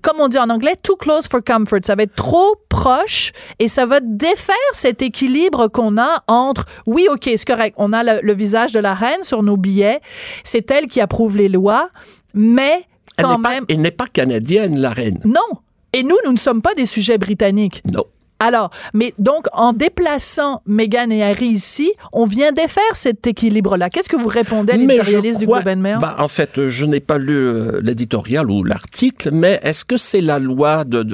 Comme 0.03 0.21
on 0.21 0.29
dit 0.29 0.39
en 0.39 0.51
anglais, 0.51 0.77
too 0.83 0.97
close 0.97 1.27
for 1.29 1.43
comfort. 1.45 1.81
Ça 1.85 1.95
va 1.95 2.05
être 2.05 2.15
trop 2.15 2.55
proche 2.69 3.33
et 3.59 3.69
ça 3.69 3.87
va 3.87 4.01
défaire 4.01 4.55
cet 4.73 5.03
équilibre 5.03 5.69
qu'on 5.69 5.99
a 5.99 6.23
entre, 6.27 6.65
oui, 6.87 7.07
OK, 7.11 7.25
c'est 7.25 7.45
correct, 7.47 7.75
on 7.79 7.93
a 7.93 8.03
le, 8.03 8.21
le 8.23 8.33
visage 8.33 8.73
de 8.73 8.81
la 8.81 8.95
reine 8.95 9.23
sur 9.23 9.43
nos 9.43 9.57
billets, 9.57 10.01
c'est 10.45 10.71
elle 10.71 10.87
qui 10.87 11.01
approuve 11.01 11.37
les 11.37 11.49
lois, 11.49 11.89
mais 12.35 12.85
Elle 13.17 13.25
quand 13.27 13.41
pas- 13.43 13.51
même, 13.51 13.65
elle 13.69 13.81
n'est 13.81 13.91
pas 13.91 14.07
canadienne, 14.07 14.79
la 14.79 14.91
reine. 14.91 15.21
non. 15.25 15.59
Et 15.93 16.03
nous, 16.03 16.17
nous 16.25 16.33
ne 16.33 16.39
sommes 16.39 16.63
pas 16.63 16.75
des 16.75 16.87
sujets 16.87 17.19
britanniques. 17.19 17.83
Non. 17.93 18.05
Alors, 18.39 18.71
mais 18.93 19.15
donc, 19.19 19.47
en 19.53 19.73
déplaçant 19.73 20.63
Meghan 20.67 21.11
et 21.11 21.23
Harry 21.23 21.47
ici, 21.47 21.93
on 22.13 22.25
vient 22.25 22.51
défaire 22.51 22.95
cet 22.95 23.25
équilibre-là. 23.25 23.89
Qu'est-ce 23.89 24.09
que 24.09 24.17
vous 24.17 24.29
répondez 24.29 24.73
à 24.73 24.77
l'éditorialiste 24.77 25.39
du 25.39 25.47
Globe 25.47 25.69
and 25.69 25.77
Mail? 25.77 25.99
bah, 26.01 26.17
en 26.19 26.27
fait, 26.27 26.69
je 26.69 26.85
n'ai 26.85 26.99
pas 26.99 27.19
lu 27.19 27.37
euh, 27.37 27.81
l'éditorial 27.83 28.51
ou 28.51 28.65
l'article, 28.65 29.31
mais 29.33 29.61
est-ce 29.63 29.85
que 29.85 29.97
c'est 29.97 30.21
la 30.21 30.41
loi 30.41 30.85
de 30.85 31.07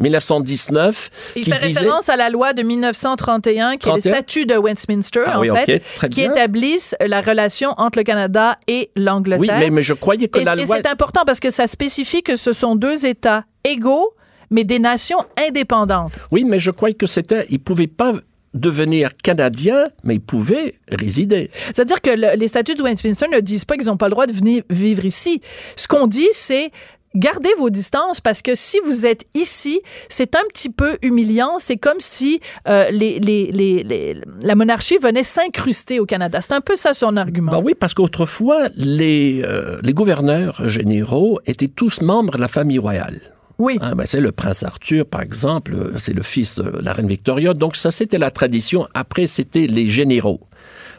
1919 0.00 1.10
Il 1.36 1.44
qui 1.44 1.50
fait 1.50 1.58
disait... 1.58 1.80
référence 1.80 2.08
à 2.08 2.16
la 2.16 2.30
loi 2.30 2.52
de 2.52 2.62
1931, 2.62 3.76
qui 3.76 3.88
est 3.88 3.90
31? 3.90 3.94
le 3.94 4.00
statut 4.16 4.46
de 4.46 4.54
Westminster, 4.56 5.22
Ah 5.26 5.38
en 5.38 5.42
oui, 5.42 5.50
fait, 5.66 5.82
qui 6.10 6.22
établissent 6.22 6.96
la 7.04 7.20
relation 7.20 7.70
entre 7.76 7.98
le 7.98 8.04
Canada 8.04 8.58
et 8.66 8.90
l'Angleterre. 8.96 9.40
Oui, 9.40 9.48
mais, 9.58 9.70
mais 9.70 9.82
je 9.82 9.94
croyais 9.94 10.28
que 10.28 10.38
Et, 10.38 10.44
la 10.44 10.54
et 10.54 10.64
loi... 10.64 10.76
c'est 10.76 10.86
important 10.88 11.22
parce 11.26 11.40
que 11.40 11.50
ça 11.50 11.66
spécifie 11.66 12.22
que 12.22 12.36
ce 12.36 12.52
sont 12.52 12.76
deux 12.76 13.06
États 13.06 13.44
égaux, 13.64 14.14
mais 14.50 14.64
des 14.64 14.78
nations 14.78 15.24
indépendantes. 15.38 16.12
Oui, 16.30 16.44
mais 16.44 16.58
je 16.58 16.70
croyais 16.70 16.94
que 16.94 17.06
c'était... 17.06 17.46
Ils 17.50 17.54
ne 17.54 17.58
pouvaient 17.58 17.86
pas 17.86 18.14
devenir 18.52 19.10
canadiens, 19.22 19.84
mais 20.02 20.16
ils 20.16 20.20
pouvaient 20.20 20.74
résider. 20.90 21.50
C'est-à-dire 21.66 22.00
que 22.00 22.10
le- 22.10 22.36
les 22.36 22.48
statuts 22.48 22.74
de 22.74 22.82
Westminster 22.82 23.26
ne 23.32 23.38
disent 23.38 23.64
pas 23.64 23.76
qu'ils 23.76 23.86
n'ont 23.86 23.96
pas 23.96 24.06
le 24.06 24.10
droit 24.10 24.26
de 24.26 24.32
venir 24.32 24.64
vivre 24.68 25.04
ici. 25.04 25.40
Ce 25.76 25.86
qu'on 25.86 26.08
dit, 26.08 26.26
c'est 26.32 26.72
gardez 27.14 27.50
vos 27.58 27.70
distances 27.70 28.20
parce 28.20 28.42
que 28.42 28.54
si 28.54 28.78
vous 28.84 29.06
êtes 29.06 29.24
ici, 29.34 29.80
c'est 30.08 30.34
un 30.36 30.42
petit 30.48 30.70
peu 30.70 30.96
humiliant. 31.02 31.58
C'est 31.58 31.76
comme 31.76 31.98
si 32.00 32.40
euh, 32.68 32.90
les, 32.90 33.18
les- 33.18 33.50
les- 33.52 33.82
les- 33.82 34.16
la 34.42 34.54
monarchie 34.54 34.98
venait 34.98 35.24
s'incruster 35.24 36.00
au 36.00 36.06
Canada. 36.06 36.40
C'est 36.40 36.54
un 36.54 36.60
peu 36.60 36.76
ça 36.76 36.94
son 36.94 37.16
argument. 37.16 37.52
Ben 37.52 37.60
oui, 37.64 37.74
parce 37.78 37.94
qu'autrefois, 37.94 38.68
les, 38.76 39.42
euh, 39.44 39.78
les 39.82 39.92
gouverneurs 39.94 40.68
généraux 40.68 41.40
étaient 41.46 41.68
tous 41.68 42.00
membres 42.02 42.36
de 42.36 42.40
la 42.40 42.48
famille 42.48 42.78
royale. 42.78 43.20
Oui. 43.58 43.78
Hein, 43.82 43.94
ben, 43.94 44.06
c'est 44.06 44.20
le 44.22 44.32
prince 44.32 44.62
Arthur, 44.62 45.04
par 45.04 45.20
exemple, 45.20 45.74
euh, 45.74 45.92
c'est 45.98 46.14
le 46.14 46.22
fils 46.22 46.54
de 46.54 46.80
la 46.82 46.94
reine 46.94 47.08
Victoria. 47.08 47.52
Donc 47.52 47.76
ça, 47.76 47.90
c'était 47.90 48.16
la 48.16 48.30
tradition. 48.30 48.88
Après, 48.94 49.26
c'était 49.26 49.66
les 49.66 49.86
généraux. 49.86 50.40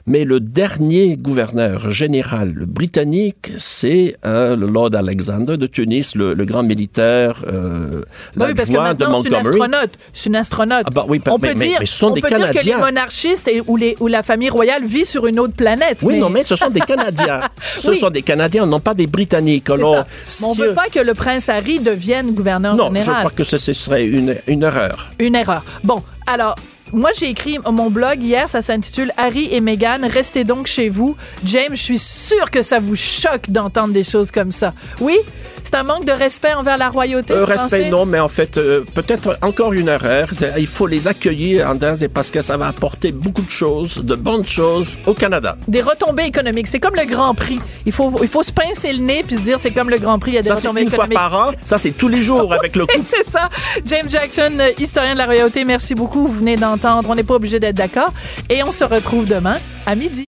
Mais 0.07 0.25
le 0.25 0.39
dernier 0.39 1.15
gouverneur 1.17 1.91
général 1.91 2.53
britannique, 2.67 3.51
c'est 3.57 4.15
euh, 4.25 4.55
le 4.55 4.65
Lord 4.67 4.95
Alexander 4.95 5.57
de 5.57 5.67
Tunis, 5.67 6.15
le, 6.15 6.33
le 6.33 6.45
grand 6.45 6.63
militaire, 6.63 7.43
euh, 7.47 8.01
oui, 8.37 8.53
parce 8.55 8.69
que 8.69 8.73
maintenant, 8.77 9.21
c'est 9.21 9.29
une 9.29 9.35
astronaute. 9.35 9.91
C'est 10.13 10.29
une 10.29 10.35
astronaute. 10.35 10.83
Ah 10.87 10.91
bah 10.91 11.05
oui, 11.07 11.21
on 11.27 11.37
mais- 11.37 11.49
peut 11.49 11.53
mais- 11.59 11.65
dire, 11.67 11.77
mais 11.79 11.85
ce 11.85 11.95
sont 11.97 12.07
on 12.07 12.13
des 12.13 12.21
peut 12.21 12.29
dire 12.29 12.51
que 12.51 12.65
les 12.65 12.75
monarchistes 12.75 13.47
et, 13.47 13.61
ou, 13.67 13.77
les, 13.77 13.95
ou 13.99 14.07
la 14.07 14.23
famille 14.23 14.49
royale 14.49 14.83
vit 14.85 15.05
sur 15.05 15.27
une 15.27 15.39
autre 15.39 15.53
planète. 15.53 15.99
Oui, 16.03 16.17
non, 16.17 16.29
mais 16.29 16.43
ce 16.43 16.55
sont 16.55 16.69
des 16.69 16.79
Canadiens. 16.81 17.41
ce 17.77 17.91
Oui. 17.91 17.97
sont 17.97 18.09
des 18.09 18.21
Canadiens, 18.23 18.65
non 18.65 18.79
pas 18.79 18.93
des 18.93 19.07
Britanniques. 19.07 19.69
Alors, 19.69 20.05
ça. 20.27 20.47
On 20.47 20.53
si- 20.53 20.61
veut 20.61 20.73
pas 20.73 20.87
que 20.89 20.99
le 20.99 21.13
prince 21.13 21.47
Harry 21.49 21.79
devienne 21.79 22.31
gouverneur 22.31 22.75
Non, 22.75 22.89
je 22.89 22.95
général. 23.01 23.19
crois 23.19 23.31
que 23.31 23.43
ce, 23.43 23.57
ce 23.57 23.73
serait 23.73 24.05
une, 24.05 24.35
une 24.47 24.63
erreur. 24.63 25.09
Une 25.19 25.35
erreur. 25.35 25.63
Bon, 25.83 26.01
alors, 26.27 26.55
moi, 26.93 27.09
j'ai 27.17 27.29
écrit 27.29 27.57
mon 27.69 27.89
blog 27.89 28.23
hier, 28.23 28.49
ça 28.49 28.61
s'intitule 28.61 29.11
Harry 29.17 29.49
et 29.51 29.61
Meghan, 29.61 29.99
restez 30.09 30.43
donc 30.43 30.67
chez 30.67 30.89
vous. 30.89 31.15
James, 31.45 31.71
je 31.73 31.81
suis 31.81 31.97
sûr 31.97 32.49
que 32.51 32.61
ça 32.61 32.79
vous 32.79 32.95
choque 32.95 33.49
d'entendre 33.49 33.93
des 33.93 34.03
choses 34.03 34.31
comme 34.31 34.51
ça. 34.51 34.73
Oui? 34.99 35.17
C'est 35.63 35.75
un 35.75 35.83
manque 35.83 36.05
de 36.05 36.11
respect 36.11 36.53
envers 36.53 36.77
la 36.77 36.89
royauté. 36.89 37.33
Euh, 37.33 37.45
respect, 37.45 37.89
non, 37.89 38.05
mais 38.05 38.19
en 38.19 38.27
fait, 38.27 38.57
euh, 38.57 38.83
peut-être 38.95 39.37
encore 39.43 39.73
une 39.73 39.89
erreur. 39.89 40.29
C'est- 40.35 40.53
Il 40.57 40.65
faut 40.67 40.87
les 40.87 41.07
accueillir 41.07 41.67
parce 42.13 42.31
que 42.31 42.41
ça 42.41 42.57
va 42.57 42.67
apporter 42.67 43.11
beaucoup 43.11 43.43
de 43.43 43.49
choses, 43.49 43.97
de 44.03 44.15
bonnes 44.15 44.45
choses 44.45 44.97
au 45.05 45.13
Canada. 45.13 45.57
Des 45.67 45.81
retombées 45.81 46.23
économiques. 46.23 46.67
C'est 46.67 46.79
comme 46.79 46.95
le 46.95 47.05
Grand 47.05 47.35
Prix. 47.35 47.59
Il 47.85 47.91
faut, 47.91 48.11
il 48.21 48.27
faut 48.27 48.43
se 48.43 48.51
pincer 48.51 48.91
le 48.93 48.99
nez 49.03 49.23
puis 49.25 49.35
se 49.35 49.41
dire 49.41 49.59
c'est 49.59 49.71
comme 49.71 49.89
le 49.89 49.97
Grand 49.97 50.17
Prix, 50.19 50.31
il 50.31 50.35
y 50.35 50.37
a 50.39 50.41
des 50.41 50.47
Ça, 50.47 50.55
c'est 50.55 50.67
retombées 50.67 50.81
une 50.81 50.89
fois 50.89 51.05
économiques. 51.05 51.17
par 51.31 51.49
an. 51.49 51.51
Ça, 51.63 51.77
c'est 51.77 51.91
tous 51.91 52.07
les 52.07 52.21
jours 52.21 52.51
avec 52.59 52.75
le 52.75 52.85
couple. 52.87 53.01
C'est 53.03 53.23
ça. 53.23 53.49
James 53.85 54.09
Jackson, 54.09 54.57
historien 54.79 55.13
de 55.13 55.19
la 55.19 55.25
royauté, 55.25 55.63
merci 55.63 55.93
beaucoup. 55.95 56.25
Vous 56.27 56.33
venez 56.39 56.55
d'entendre. 56.55 56.80
On 56.83 57.15
n'est 57.15 57.23
pas 57.23 57.35
obligé 57.35 57.59
d'être 57.59 57.75
d'accord. 57.77 58.13
Et 58.49 58.63
on 58.63 58.71
se 58.71 58.83
retrouve 58.83 59.25
demain 59.25 59.57
à 59.85 59.95
midi. 59.95 60.25